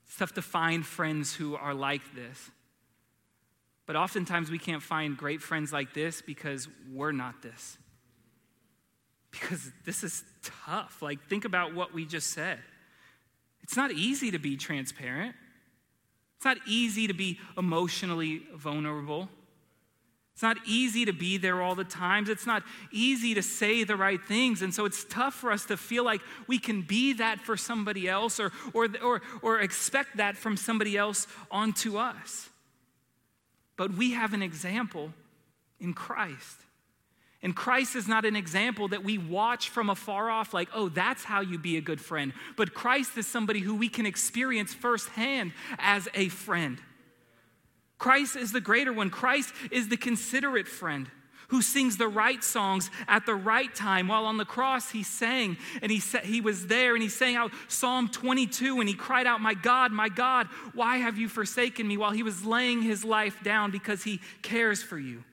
It's 0.07 0.17
tough 0.17 0.33
to 0.35 0.43
find 0.43 0.87
friends 0.87 1.35
who 1.35 1.57
are 1.57 1.75
like 1.75 2.15
this. 2.15 2.53
But 3.85 3.97
oftentimes 3.97 4.53
we 4.53 4.59
can't 4.61 4.85
find 4.85 5.17
great 5.17 5.43
friends 5.43 5.73
like 5.73 5.93
this 5.93 6.23
because 6.23 6.69
we're 6.93 7.11
not 7.11 7.43
this. 7.43 7.77
Because 9.33 9.73
this 9.85 10.05
is 10.05 10.23
tough. 10.65 11.03
Like, 11.03 11.27
think 11.29 11.45
about 11.45 11.75
what 11.75 11.93
we 11.93 12.07
just 12.07 12.29
said. 12.29 12.61
It's 13.65 13.77
not 13.77 13.91
easy 13.91 14.31
to 14.31 14.39
be 14.39 14.57
transparent, 14.57 15.35
it's 16.37 16.45
not 16.45 16.59
easy 16.69 17.09
to 17.09 17.15
be 17.15 17.41
emotionally 17.59 18.45
vulnerable. 18.55 19.29
It's 20.35 20.43
not 20.43 20.57
easy 20.67 21.05
to 21.05 21.13
be 21.13 21.39
there 21.39 21.63
all 21.63 21.77
the 21.77 21.85
times. 21.85 22.29
It's 22.29 22.47
not 22.47 22.65
easy 22.91 23.35
to 23.35 23.43
say 23.43 23.85
the 23.85 23.95
right 23.95 24.21
things. 24.21 24.63
And 24.63 24.75
so 24.75 24.85
it's 24.85 25.05
tough 25.05 25.33
for 25.33 25.53
us 25.53 25.65
to 25.67 25.77
feel 25.77 26.05
like 26.05 26.21
we 26.49 26.59
can 26.59 26.83
be 26.83 27.13
that 27.15 27.41
for 27.41 27.57
somebody 27.57 28.09
else 28.09 28.41
or, 28.41 28.51
or, 28.73 28.89
or, 29.01 29.23
or 29.43 29.61
expect 29.61 30.17
that 30.17 30.37
from 30.37 30.57
somebody 30.57 30.97
else 30.97 31.29
onto 31.53 31.99
us. 31.99 32.49
But 33.77 33.95
we 33.95 34.13
have 34.13 34.35
an 34.35 34.43
example 34.43 35.13
in 35.79 35.95
Christ. 35.95 36.59
And 37.41 37.55
Christ 37.55 37.95
is 37.95 38.09
not 38.09 38.25
an 38.25 38.35
example 38.35 38.89
that 38.89 39.05
we 39.05 39.19
watch 39.19 39.69
from 39.69 39.89
afar 39.89 40.31
off, 40.31 40.53
like, 40.53 40.69
oh, 40.75 40.89
that's 40.89 41.23
how 41.23 41.43
you 41.43 41.59
be 41.59 41.77
a 41.77 41.81
good 41.81 42.01
friend. 42.01 42.33
But 42.57 42.75
Christ 42.75 43.17
is 43.19 43.27
somebody 43.29 43.61
who 43.61 43.77
we 43.77 43.89
can 43.89 44.07
experience 44.07 44.75
firsthand 44.75 45.53
as 45.79 46.09
a 46.15 46.29
friend. 46.29 46.81
Christ 48.05 48.37
is 48.37 48.53
the 48.53 48.61
greater 48.61 48.93
one. 48.93 49.09
Christ 49.09 49.55
is 49.71 49.89
the 49.89 49.97
considerate 49.97 50.69
friend 50.69 51.11
who 51.49 51.63
sings 51.63 51.97
the 51.97 52.07
right 52.07 52.45
songs 52.45 52.91
at 53.09 53.25
the 53.25 53.35
right 53.35 53.75
time. 53.75 54.09
While 54.09 54.27
on 54.27 54.37
the 54.37 54.45
cross, 54.45 54.91
he 54.91 55.03
sang 55.03 55.57
and 55.81 55.91
he, 55.91 56.01
sa- 56.01 56.19
he 56.19 56.43
was 56.43 56.67
there 56.67 56.93
and 56.93 57.03
he 57.03 57.09
sang 57.09 57.35
out 57.35 57.51
Psalm 57.67 58.11
22 58.11 58.79
and 58.81 58.87
he 58.91 58.95
cried 58.95 59.27
out, 59.27 59.41
My 59.41 59.55
God, 59.55 59.91
my 59.91 60.11
God, 60.11 60.49
why 60.75 60.99
have 60.99 61.17
you 61.17 61.31
forsaken 61.31 61.89
me? 61.89 61.97
While 61.97 62.11
he 62.11 62.23
was 62.23 62.45
laying 62.45 62.83
his 62.83 63.07
life 63.07 63.43
down 63.43 63.71
because 63.71 64.03
he 64.03 64.21
cares 64.43 64.83
for 64.83 64.99
you. 64.99 65.25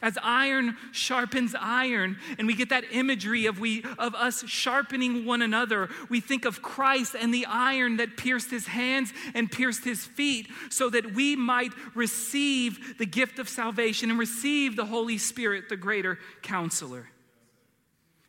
As 0.00 0.16
iron 0.22 0.76
sharpens 0.92 1.56
iron, 1.58 2.18
and 2.38 2.46
we 2.46 2.54
get 2.54 2.68
that 2.68 2.84
imagery 2.92 3.46
of, 3.46 3.58
we, 3.58 3.82
of 3.98 4.14
us 4.14 4.44
sharpening 4.46 5.24
one 5.24 5.42
another, 5.42 5.88
we 6.08 6.20
think 6.20 6.44
of 6.44 6.62
Christ 6.62 7.16
and 7.18 7.34
the 7.34 7.46
iron 7.46 7.96
that 7.96 8.16
pierced 8.16 8.48
his 8.48 8.68
hands 8.68 9.12
and 9.34 9.50
pierced 9.50 9.82
his 9.82 10.04
feet, 10.04 10.48
so 10.70 10.88
that 10.90 11.14
we 11.14 11.34
might 11.34 11.72
receive 11.96 12.96
the 12.98 13.06
gift 13.06 13.40
of 13.40 13.48
salvation 13.48 14.08
and 14.08 14.20
receive 14.20 14.76
the 14.76 14.86
Holy 14.86 15.18
Spirit, 15.18 15.68
the 15.68 15.76
greater 15.76 16.20
counselor. 16.42 17.10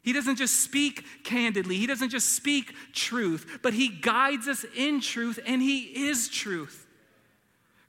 He 0.02 0.12
doesn't 0.12 0.38
just 0.38 0.64
speak 0.64 1.24
candidly, 1.24 1.78
he 1.78 1.86
doesn't 1.86 2.10
just 2.10 2.34
speak 2.34 2.74
truth, 2.94 3.60
but 3.62 3.76
he 3.76 3.90
guides 3.90 4.48
us 4.48 4.66
in 4.76 5.02
truth, 5.02 5.38
and 5.46 5.62
he 5.62 5.82
is 6.08 6.30
truth. 6.30 6.88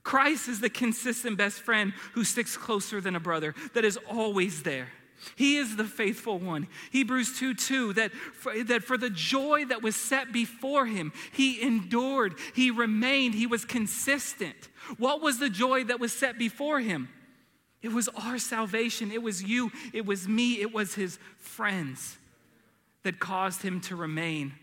Christ 0.03 0.49
is 0.49 0.61
the 0.61 0.71
consistent 0.71 1.37
best 1.37 1.61
friend 1.61 1.93
who 2.13 2.25
sticks 2.25 2.57
closer 2.57 3.01
than 3.01 3.17
a 3.17 3.21
brother, 3.21 3.55
that 3.75 3.85
is 3.85 3.99
always 4.09 4.63
there. 4.63 4.89
He 5.37 5.59
is 5.59 5.77
the 5.77 5.85
faithful 5.85 6.39
one. 6.39 6.67
Hebrews 6.91 7.39
2 7.39 7.55
2, 7.55 7.93
that 7.95 8.13
for, 8.13 8.65
that 8.65 8.83
for 8.83 8.97
the 8.97 9.11
joy 9.11 9.67
that 9.67 9.83
was 9.83 9.95
set 9.95 10.33
before 10.33 10.87
him, 10.87 11.13
he 11.33 11.61
endured, 11.61 12.35
he 12.55 12.71
remained, 12.71 13.35
he 13.35 13.47
was 13.47 13.65
consistent. 13.65 14.69
What 14.97 15.21
was 15.21 15.39
the 15.39 15.51
joy 15.51 15.85
that 15.85 16.01
was 16.01 16.13
set 16.13 16.39
before 16.39 16.81
him? 16.81 17.09
It 17.83 17.93
was 17.93 18.09
our 18.09 18.39
salvation. 18.39 19.11
It 19.11 19.23
was 19.23 19.43
you, 19.43 19.71
it 19.93 20.07
was 20.07 20.29
me, 20.29 20.61
it 20.61 20.73
was 20.73 20.95
his 20.95 21.19
friends 21.39 22.19
that 23.03 23.19
caused 23.19 23.63
him 23.63 23.81
to 23.83 23.97
remain 23.97 24.55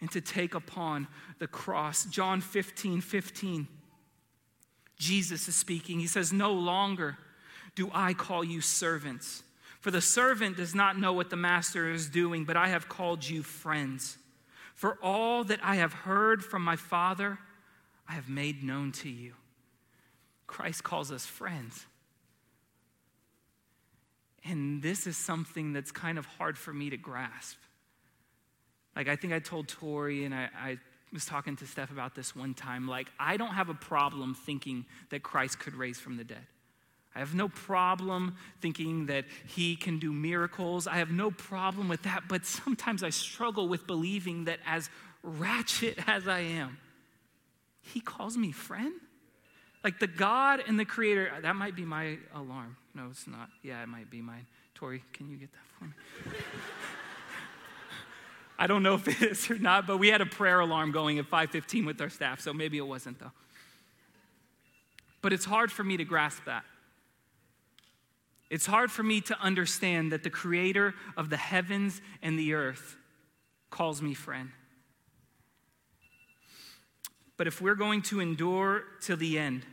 and 0.00 0.10
to 0.12 0.20
take 0.20 0.54
upon 0.54 1.08
the 1.38 1.46
cross. 1.46 2.04
John 2.04 2.40
15 2.40 3.00
15. 3.00 3.68
Jesus 4.98 5.48
is 5.48 5.54
speaking. 5.54 6.00
He 6.00 6.06
says, 6.06 6.32
No 6.32 6.52
longer 6.52 7.18
do 7.74 7.90
I 7.92 8.14
call 8.14 8.44
you 8.44 8.60
servants, 8.60 9.42
for 9.80 9.90
the 9.90 10.00
servant 10.00 10.56
does 10.56 10.74
not 10.74 10.98
know 10.98 11.12
what 11.12 11.30
the 11.30 11.36
master 11.36 11.90
is 11.90 12.08
doing, 12.08 12.44
but 12.44 12.56
I 12.56 12.68
have 12.68 12.88
called 12.88 13.26
you 13.26 13.42
friends. 13.42 14.18
For 14.74 14.98
all 15.02 15.44
that 15.44 15.60
I 15.62 15.76
have 15.76 15.92
heard 15.92 16.44
from 16.44 16.62
my 16.62 16.76
Father, 16.76 17.38
I 18.08 18.12
have 18.12 18.28
made 18.28 18.62
known 18.62 18.92
to 18.92 19.08
you. 19.08 19.34
Christ 20.46 20.82
calls 20.82 21.12
us 21.12 21.26
friends. 21.26 21.86
And 24.44 24.82
this 24.82 25.06
is 25.06 25.16
something 25.16 25.72
that's 25.72 25.92
kind 25.92 26.18
of 26.18 26.26
hard 26.26 26.56
for 26.56 26.72
me 26.72 26.90
to 26.90 26.96
grasp. 26.96 27.58
Like, 28.96 29.08
I 29.08 29.16
think 29.16 29.32
I 29.32 29.38
told 29.38 29.68
Tori 29.68 30.24
and 30.24 30.34
I, 30.34 30.48
I 30.56 30.78
was 31.12 31.24
talking 31.24 31.56
to 31.56 31.66
Steph 31.66 31.90
about 31.90 32.14
this 32.14 32.36
one 32.36 32.54
time. 32.54 32.86
Like, 32.86 33.08
I 33.18 33.36
don't 33.36 33.54
have 33.54 33.68
a 33.68 33.74
problem 33.74 34.34
thinking 34.34 34.84
that 35.10 35.22
Christ 35.22 35.58
could 35.58 35.74
raise 35.74 35.98
from 35.98 36.16
the 36.16 36.24
dead. 36.24 36.46
I 37.14 37.20
have 37.20 37.34
no 37.34 37.48
problem 37.48 38.36
thinking 38.60 39.06
that 39.06 39.24
he 39.46 39.74
can 39.74 39.98
do 39.98 40.12
miracles. 40.12 40.86
I 40.86 40.98
have 40.98 41.10
no 41.10 41.30
problem 41.30 41.88
with 41.88 42.02
that. 42.02 42.24
But 42.28 42.46
sometimes 42.46 43.02
I 43.02 43.10
struggle 43.10 43.68
with 43.68 43.86
believing 43.86 44.44
that, 44.44 44.60
as 44.66 44.90
ratchet 45.22 45.98
as 46.06 46.28
I 46.28 46.40
am, 46.40 46.78
he 47.80 48.00
calls 48.00 48.36
me 48.36 48.52
friend. 48.52 48.92
Like 49.82 50.00
the 50.00 50.06
God 50.06 50.62
and 50.66 50.78
the 50.78 50.84
Creator, 50.84 51.32
uh, 51.36 51.40
that 51.40 51.56
might 51.56 51.74
be 51.74 51.84
my 51.84 52.18
alarm. 52.34 52.76
No, 52.94 53.08
it's 53.10 53.26
not. 53.26 53.48
Yeah, 53.62 53.82
it 53.82 53.88
might 53.88 54.10
be 54.10 54.20
mine. 54.20 54.46
Tori, 54.74 55.02
can 55.12 55.28
you 55.28 55.36
get 55.36 55.50
that 55.52 55.58
for 55.78 55.84
me? 55.84 55.92
I 58.58 58.66
don't 58.66 58.82
know 58.82 58.94
if 58.94 59.06
it 59.06 59.22
is 59.22 59.48
or 59.50 59.58
not, 59.58 59.86
but 59.86 59.98
we 59.98 60.08
had 60.08 60.20
a 60.20 60.26
prayer 60.26 60.58
alarm 60.60 60.90
going 60.90 61.18
at 61.18 61.26
5:15 61.26 61.86
with 61.86 62.00
our 62.00 62.10
staff, 62.10 62.40
so 62.40 62.52
maybe 62.52 62.76
it 62.76 62.86
wasn't 62.86 63.20
though. 63.20 63.32
But 65.22 65.32
it's 65.32 65.44
hard 65.44 65.70
for 65.70 65.84
me 65.84 65.96
to 65.96 66.04
grasp 66.04 66.44
that. 66.46 66.64
It's 68.50 68.66
hard 68.66 68.90
for 68.90 69.02
me 69.02 69.20
to 69.22 69.38
understand 69.40 70.10
that 70.12 70.22
the 70.22 70.30
creator 70.30 70.94
of 71.16 71.30
the 71.30 71.36
heavens 71.36 72.00
and 72.22 72.38
the 72.38 72.54
earth 72.54 72.96
calls 73.70 74.00
me 74.00 74.14
friend. 74.14 74.50
But 77.36 77.46
if 77.46 77.60
we're 77.60 77.74
going 77.74 78.02
to 78.02 78.20
endure 78.20 78.84
till 79.00 79.18
the 79.18 79.38
end, 79.38 79.66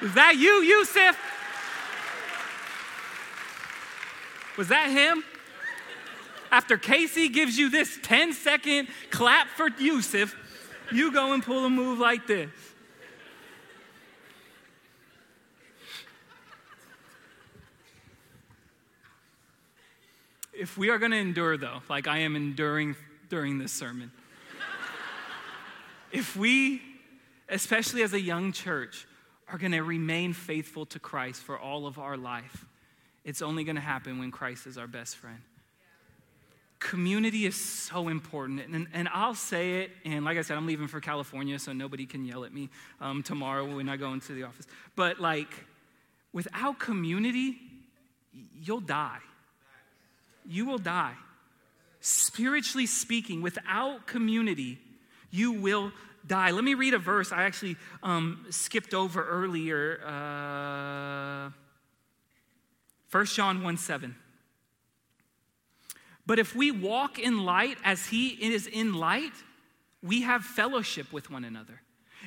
is 0.00 0.14
that 0.14 0.36
you, 0.36 0.62
Yusuf? 0.62 1.18
Was 4.60 4.68
that 4.68 4.90
him? 4.90 5.24
After 6.52 6.76
Casey 6.76 7.30
gives 7.30 7.56
you 7.56 7.70
this 7.70 7.98
10 8.02 8.34
second 8.34 8.88
clap 9.08 9.48
for 9.48 9.68
Yusuf, 9.78 10.36
you 10.92 11.10
go 11.10 11.32
and 11.32 11.42
pull 11.42 11.64
a 11.64 11.70
move 11.70 11.98
like 11.98 12.26
this. 12.26 12.50
If 20.52 20.76
we 20.76 20.90
are 20.90 20.98
going 20.98 21.12
to 21.12 21.16
endure, 21.16 21.56
though, 21.56 21.80
like 21.88 22.06
I 22.06 22.18
am 22.18 22.36
enduring 22.36 22.96
during 23.30 23.56
this 23.56 23.72
sermon, 23.72 24.12
if 26.12 26.36
we, 26.36 26.82
especially 27.48 28.02
as 28.02 28.12
a 28.12 28.20
young 28.20 28.52
church, 28.52 29.06
are 29.48 29.56
going 29.56 29.72
to 29.72 29.80
remain 29.80 30.34
faithful 30.34 30.84
to 30.84 30.98
Christ 30.98 31.40
for 31.40 31.58
all 31.58 31.86
of 31.86 31.98
our 31.98 32.18
life, 32.18 32.66
it's 33.24 33.42
only 33.42 33.64
going 33.64 33.76
to 33.76 33.82
happen 33.82 34.18
when 34.18 34.30
Christ 34.30 34.66
is 34.66 34.78
our 34.78 34.86
best 34.86 35.16
friend. 35.16 35.40
Community 36.78 37.44
is 37.44 37.56
so 37.56 38.08
important. 38.08 38.62
And, 38.72 38.86
and 38.94 39.08
I'll 39.12 39.34
say 39.34 39.82
it, 39.82 39.90
and 40.04 40.24
like 40.24 40.38
I 40.38 40.42
said, 40.42 40.56
I'm 40.56 40.66
leaving 40.66 40.88
for 40.88 41.00
California, 41.00 41.58
so 41.58 41.72
nobody 41.72 42.06
can 42.06 42.24
yell 42.24 42.44
at 42.44 42.52
me 42.54 42.70
um, 43.00 43.22
tomorrow 43.22 43.76
when 43.76 43.88
I 43.88 43.96
go 43.96 44.14
into 44.14 44.32
the 44.32 44.44
office. 44.44 44.66
But 44.96 45.20
like, 45.20 45.52
without 46.32 46.78
community, 46.78 47.58
you'll 48.58 48.80
die. 48.80 49.18
You 50.46 50.64
will 50.64 50.78
die. 50.78 51.14
Spiritually 52.00 52.86
speaking, 52.86 53.42
without 53.42 54.06
community, 54.06 54.78
you 55.30 55.52
will 55.52 55.92
die. 56.26 56.50
Let 56.50 56.64
me 56.64 56.72
read 56.72 56.94
a 56.94 56.98
verse 56.98 57.30
I 57.30 57.42
actually 57.42 57.76
um, 58.02 58.46
skipped 58.48 58.94
over 58.94 59.22
earlier. 59.22 60.00
Uh, 60.06 61.50
1 63.10 63.26
John 63.26 63.62
1 63.62 63.76
7. 63.76 64.14
But 66.26 66.38
if 66.38 66.54
we 66.54 66.70
walk 66.70 67.18
in 67.18 67.44
light 67.44 67.78
as 67.84 68.06
he 68.06 68.28
is 68.28 68.66
in 68.66 68.94
light, 68.94 69.32
we 70.02 70.22
have 70.22 70.44
fellowship 70.44 71.12
with 71.12 71.30
one 71.30 71.44
another. 71.44 71.80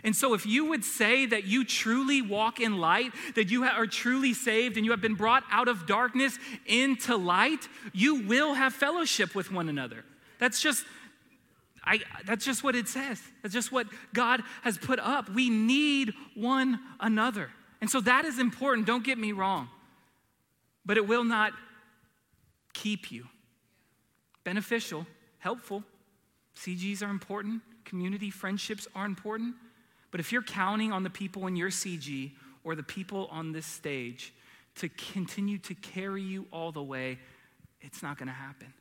And 0.03 0.15
so, 0.15 0.33
if 0.33 0.45
you 0.45 0.65
would 0.65 0.83
say 0.83 1.27
that 1.27 1.45
you 1.45 1.63
truly 1.63 2.21
walk 2.21 2.59
in 2.59 2.79
light, 2.79 3.13
that 3.35 3.51
you 3.51 3.63
are 3.63 3.85
truly 3.85 4.33
saved, 4.33 4.75
and 4.75 4.85
you 4.85 4.91
have 4.91 5.01
been 5.01 5.13
brought 5.13 5.43
out 5.51 5.67
of 5.67 5.85
darkness 5.85 6.37
into 6.65 7.15
light, 7.15 7.67
you 7.93 8.23
will 8.23 8.55
have 8.55 8.73
fellowship 8.73 9.35
with 9.35 9.51
one 9.51 9.69
another. 9.69 10.03
That's 10.39 10.59
just, 10.59 10.83
I, 11.85 11.99
that's 12.25 12.43
just 12.43 12.63
what 12.63 12.75
it 12.75 12.87
says. 12.87 13.21
That's 13.43 13.53
just 13.53 13.71
what 13.71 13.85
God 14.13 14.41
has 14.63 14.79
put 14.79 14.99
up. 14.99 15.29
We 15.29 15.49
need 15.49 16.13
one 16.33 16.79
another. 16.99 17.51
And 17.79 17.89
so, 17.89 18.01
that 18.01 18.25
is 18.25 18.39
important. 18.39 18.87
Don't 18.87 19.05
get 19.05 19.19
me 19.19 19.31
wrong 19.31 19.69
but 20.85 20.97
it 20.97 21.07
will 21.07 21.23
not 21.23 21.53
keep 22.73 23.11
you. 23.11 23.27
Beneficial, 24.43 25.05
helpful. 25.39 25.83
CGs 26.55 27.01
are 27.01 27.09
important, 27.09 27.61
community 27.85 28.29
friendships 28.29 28.87
are 28.95 29.05
important. 29.05 29.55
But 30.11 30.19
if 30.19 30.31
you're 30.31 30.43
counting 30.43 30.91
on 30.91 31.03
the 31.03 31.09
people 31.09 31.47
in 31.47 31.55
your 31.55 31.71
CG 31.71 32.31
or 32.63 32.75
the 32.75 32.83
people 32.83 33.27
on 33.31 33.51
this 33.51 33.65
stage 33.65 34.33
to 34.75 34.89
continue 34.89 35.57
to 35.59 35.73
carry 35.75 36.21
you 36.21 36.45
all 36.51 36.71
the 36.71 36.83
way, 36.83 37.17
it's 37.81 38.03
not 38.03 38.17
going 38.17 38.27
to 38.27 38.33
happen. 38.33 38.73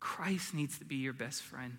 Christ 0.00 0.54
needs 0.54 0.78
to 0.78 0.84
be 0.84 0.96
your 0.96 1.12
best 1.12 1.42
friend. 1.42 1.78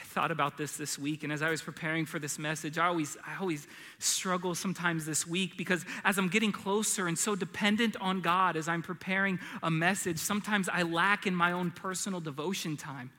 I 0.00 0.02
thought 0.04 0.30
about 0.30 0.56
this 0.56 0.76
this 0.78 0.98
week, 0.98 1.24
and 1.24 1.32
as 1.32 1.42
I 1.42 1.50
was 1.50 1.60
preparing 1.60 2.06
for 2.06 2.18
this 2.18 2.38
message, 2.38 2.78
I 2.78 2.86
always, 2.86 3.18
I 3.26 3.38
always 3.38 3.66
struggle 3.98 4.54
sometimes 4.54 5.04
this 5.04 5.26
week 5.26 5.58
because 5.58 5.84
as 6.04 6.16
I'm 6.16 6.28
getting 6.28 6.52
closer 6.52 7.06
and 7.06 7.18
so 7.18 7.36
dependent 7.36 7.96
on 8.00 8.22
God 8.22 8.56
as 8.56 8.66
I'm 8.66 8.82
preparing 8.82 9.38
a 9.62 9.70
message, 9.70 10.18
sometimes 10.18 10.70
I 10.70 10.82
lack 10.82 11.26
in 11.26 11.34
my 11.34 11.52
own 11.52 11.70
personal 11.70 12.20
devotion 12.20 12.78
time. 12.78 13.10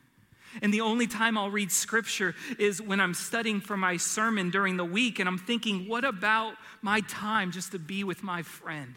And 0.63 0.73
the 0.73 0.81
only 0.81 1.05
time 1.05 1.37
I'll 1.37 1.51
read 1.51 1.71
scripture 1.71 2.35
is 2.57 2.81
when 2.81 2.99
I'm 2.99 3.13
studying 3.13 3.61
for 3.61 3.77
my 3.77 3.97
sermon 3.97 4.49
during 4.49 4.77
the 4.77 4.83
week, 4.83 5.19
and 5.19 5.29
I'm 5.29 5.37
thinking, 5.37 5.87
what 5.87 6.03
about 6.03 6.55
my 6.81 7.01
time 7.01 7.51
just 7.51 7.73
to 7.73 7.79
be 7.79 8.03
with 8.03 8.23
my 8.23 8.41
friend? 8.41 8.95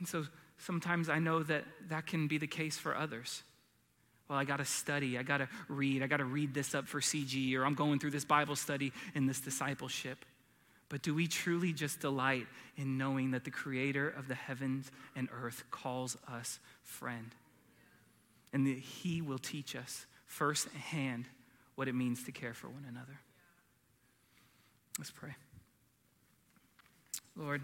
And 0.00 0.08
so 0.08 0.26
sometimes 0.58 1.08
I 1.08 1.20
know 1.20 1.44
that 1.44 1.64
that 1.88 2.06
can 2.06 2.26
be 2.26 2.36
the 2.36 2.48
case 2.48 2.76
for 2.76 2.96
others 2.96 3.44
well, 4.28 4.38
I 4.38 4.44
got 4.44 4.58
to 4.58 4.64
study, 4.64 5.18
I 5.18 5.22
got 5.22 5.38
to 5.38 5.48
read, 5.68 6.02
I 6.02 6.06
got 6.06 6.18
to 6.18 6.24
read 6.24 6.52
this 6.52 6.74
up 6.74 6.86
for 6.86 7.00
CG, 7.00 7.54
or 7.56 7.64
I'm 7.64 7.74
going 7.74 7.98
through 7.98 8.10
this 8.10 8.24
Bible 8.24 8.56
study 8.56 8.92
and 9.14 9.28
this 9.28 9.40
discipleship. 9.40 10.24
But 10.90 11.02
do 11.02 11.14
we 11.14 11.26
truly 11.26 11.72
just 11.72 12.00
delight 12.00 12.46
in 12.76 12.96
knowing 12.98 13.32
that 13.32 13.44
the 13.44 13.50
creator 13.50 14.08
of 14.08 14.28
the 14.28 14.34
heavens 14.34 14.90
and 15.16 15.28
earth 15.32 15.64
calls 15.70 16.16
us 16.30 16.58
friend? 16.82 17.34
And 18.52 18.66
that 18.66 18.78
he 18.78 19.20
will 19.20 19.38
teach 19.38 19.76
us 19.76 20.06
firsthand 20.26 21.26
what 21.74 21.88
it 21.88 21.94
means 21.94 22.24
to 22.24 22.32
care 22.32 22.54
for 22.54 22.68
one 22.68 22.86
another. 22.88 23.20
Let's 24.98 25.10
pray. 25.10 25.34
Lord, 27.36 27.62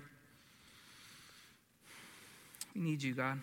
we 2.74 2.82
need 2.82 3.02
you, 3.02 3.14
God. 3.14 3.40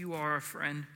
You 0.00 0.14
are 0.14 0.36
a 0.36 0.40
friend. 0.40 0.86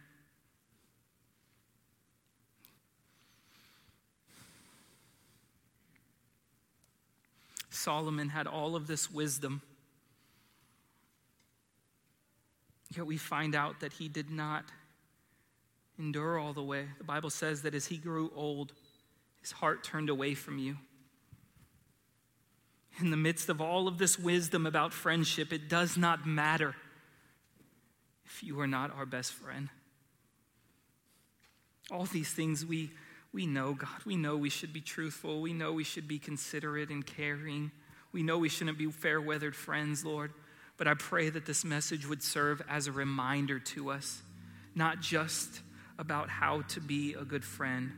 Solomon 7.68 8.30
had 8.30 8.46
all 8.46 8.74
of 8.74 8.86
this 8.86 9.11
wisdom. 9.11 9.61
Yet 12.96 13.05
we 13.05 13.18
find 13.18 13.55
out 13.55 13.80
that 13.80 13.92
he 13.92 14.09
did 14.09 14.30
not 14.30 14.64
endure 15.98 16.38
all 16.38 16.55
the 16.55 16.62
way. 16.62 16.86
The 16.96 17.05
Bible 17.05 17.28
says 17.28 17.61
that 17.61 17.74
as 17.74 17.84
he 17.84 17.98
grew 17.98 18.32
old, 18.34 18.72
his 19.42 19.52
heart 19.52 19.84
turned 19.84 20.09
away 20.09 20.32
from 20.32 20.57
you. 20.57 20.78
In 23.00 23.11
the 23.11 23.18
midst 23.18 23.50
of 23.50 23.61
all 23.61 23.86
of 23.86 23.98
this 23.98 24.18
wisdom 24.18 24.64
about 24.64 24.94
friendship, 24.94 25.52
it 25.52 25.68
does 25.68 25.98
not 25.98 26.26
matter 26.26 26.74
if 28.35 28.43
you 28.43 28.59
are 28.59 28.66
not 28.66 28.93
our 28.97 29.07
best 29.07 29.32
friend. 29.32 29.68
All 31.93 32.05
these 32.05 32.30
things 32.30 32.66
we, 32.66 32.91
we 33.32 33.47
know, 33.47 33.74
God. 33.74 34.05
We 34.05 34.16
know 34.16 34.37
we 34.37 34.51
should 34.51 34.72
be 34.72 34.80
truthful. 34.80 35.41
We 35.41 35.53
know 35.53 35.72
we 35.72 35.85
should 35.85 36.09
be 36.09 36.18
considerate 36.18 36.91
and 36.91 37.07
caring. 37.07 37.70
We 38.11 38.24
know 38.24 38.39
we 38.39 38.49
shouldn't 38.49 38.76
be 38.76 38.91
fair 38.91 39.20
weathered 39.20 39.55
friends, 39.55 40.05
Lord. 40.05 40.32
But 40.76 40.89
I 40.89 40.95
pray 40.95 41.30
that 41.30 41.47
this 41.47 41.64
message 41.64 42.09
would 42.09 42.24
serve 42.24 42.61
as 42.68 42.89
a 42.89 42.93
reminder 42.93 43.61
to 43.61 43.91
us, 43.91 44.20
not 44.74 45.01
just 45.01 45.61
about 45.97 46.28
how 46.28 46.62
to 46.62 46.80
be 46.80 47.14
a 47.14 47.24
good 47.24 47.45
friend, 47.45 47.93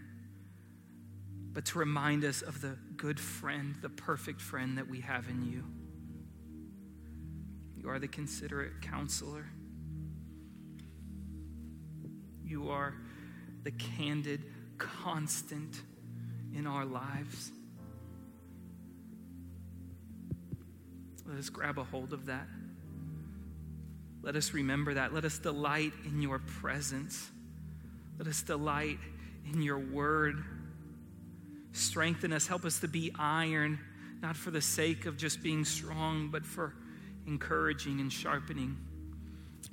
but 1.54 1.64
to 1.66 1.78
remind 1.78 2.24
us 2.26 2.42
of 2.42 2.60
the 2.60 2.76
good 2.98 3.18
friend, 3.18 3.76
the 3.80 3.88
perfect 3.88 4.42
friend 4.42 4.76
that 4.76 4.90
we 4.90 5.00
have 5.00 5.30
in 5.30 5.50
you. 5.50 5.64
You 7.78 7.88
are 7.88 7.98
the 7.98 8.08
considerate 8.08 8.82
counselor. 8.82 9.46
You 12.46 12.70
are 12.70 12.94
the 13.64 13.72
candid 13.72 14.44
constant 14.78 15.82
in 16.54 16.66
our 16.66 16.84
lives. 16.84 17.50
Let 21.26 21.38
us 21.38 21.48
grab 21.48 21.78
a 21.78 21.84
hold 21.84 22.12
of 22.12 22.26
that. 22.26 22.46
Let 24.22 24.36
us 24.36 24.52
remember 24.54 24.94
that. 24.94 25.12
Let 25.12 25.24
us 25.24 25.38
delight 25.38 25.92
in 26.04 26.22
your 26.22 26.38
presence. 26.38 27.30
Let 28.18 28.28
us 28.28 28.42
delight 28.42 28.98
in 29.52 29.62
your 29.62 29.78
word. 29.78 30.42
Strengthen 31.72 32.32
us. 32.32 32.46
Help 32.46 32.64
us 32.64 32.78
to 32.80 32.88
be 32.88 33.12
iron, 33.18 33.78
not 34.22 34.36
for 34.36 34.50
the 34.50 34.62
sake 34.62 35.06
of 35.06 35.16
just 35.16 35.42
being 35.42 35.64
strong, 35.64 36.28
but 36.30 36.46
for 36.46 36.74
encouraging 37.26 38.00
and 38.00 38.12
sharpening 38.12 38.76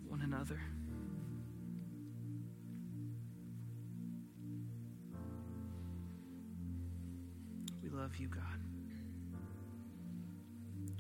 one 0.08 0.22
another. 0.22 0.60
love 8.04 8.18
you, 8.18 8.28
God. 8.28 8.44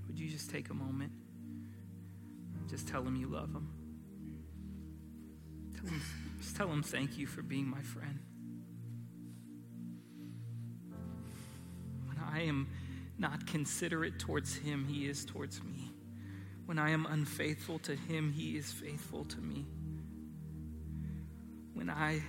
Would 0.07 0.17
you 0.17 0.29
just 0.29 0.49
take 0.49 0.69
a 0.69 0.73
moment? 0.73 1.11
Just 2.69 2.87
tell 2.87 3.03
him 3.03 3.17
you 3.17 3.27
love 3.27 3.53
him. 3.53 3.67
Tell 5.75 5.89
him 5.89 6.01
just 6.39 6.55
tell 6.55 6.69
him 6.69 6.81
thank 6.81 7.17
you 7.17 7.27
for 7.27 7.41
being 7.41 7.67
my 7.67 7.81
friend. 7.81 8.19
When 12.05 12.17
I 12.17 12.43
am 12.43 12.69
not 13.17 13.47
considerate 13.47 14.17
towards 14.17 14.55
him, 14.55 14.87
he 14.87 15.05
is 15.05 15.25
towards 15.25 15.61
me. 15.61 15.91
When 16.67 16.79
I 16.79 16.91
am 16.91 17.05
unfaithful 17.05 17.79
to 17.79 17.97
him, 17.97 18.31
he 18.31 18.55
is 18.55 18.71
faithful 18.71 19.25
to 19.25 19.41
me. 19.41 19.65
When 21.73 21.89
I 21.89 22.23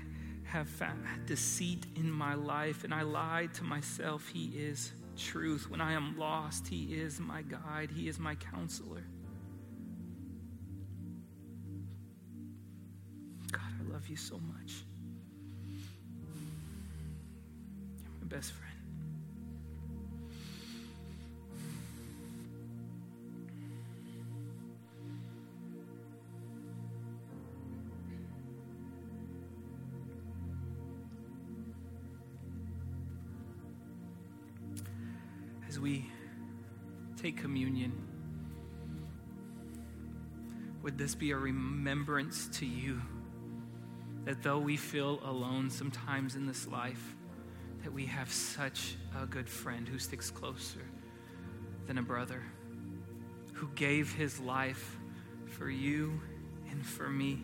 have 0.45 0.69
found 0.69 1.05
deceit 1.27 1.87
in 1.97 2.11
my 2.11 2.35
life 2.35 2.85
and 2.85 2.95
I 2.95 3.03
lied 3.03 3.55
to 3.55 3.65
myself, 3.65 4.29
he 4.29 4.47
is 4.57 4.93
truth. 5.17 5.71
When 5.71 5.81
I 5.81 5.93
am 5.93 6.19
lost, 6.19 6.67
he 6.69 6.95
is 6.95 7.21
my 7.21 7.43
guide, 7.43 7.91
he 7.91 8.09
is 8.09 8.19
my 8.19 8.35
counselor. 8.35 9.05
God, 13.51 13.63
I 13.81 13.93
love 13.93 14.09
you 14.09 14.17
so 14.17 14.39
much. 14.39 14.85
You're 18.03 18.13
my 18.21 18.27
best 18.27 18.53
friend. 18.53 18.74
This 41.05 41.15
be 41.15 41.33
a 41.33 41.37
remembrance 41.37 42.49
to 42.49 42.65
you 42.65 42.99
that 44.25 44.43
though 44.43 44.59
we 44.59 44.75
feel 44.75 45.21
alone 45.23 45.69
sometimes 45.69 46.35
in 46.35 46.47
this 46.47 46.67
life, 46.67 47.15
that 47.83 47.93
we 47.93 48.07
have 48.07 48.33
such 48.33 48.95
a 49.21 49.27
good 49.27 49.47
friend 49.47 49.87
who 49.87 49.99
sticks 49.99 50.31
closer 50.31 50.81
than 51.87 51.99
a 51.99 52.03
brother, 52.03 52.43
who 53.53 53.69
gave 53.75 54.15
his 54.15 54.41
life 54.41 54.97
for 55.45 55.69
you 55.69 56.19
and 56.71 56.87
for 56.87 57.11
me, 57.11 57.39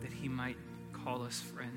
that 0.00 0.14
he 0.14 0.30
might 0.30 0.56
call 0.94 1.22
us 1.24 1.42
friend. 1.42 1.76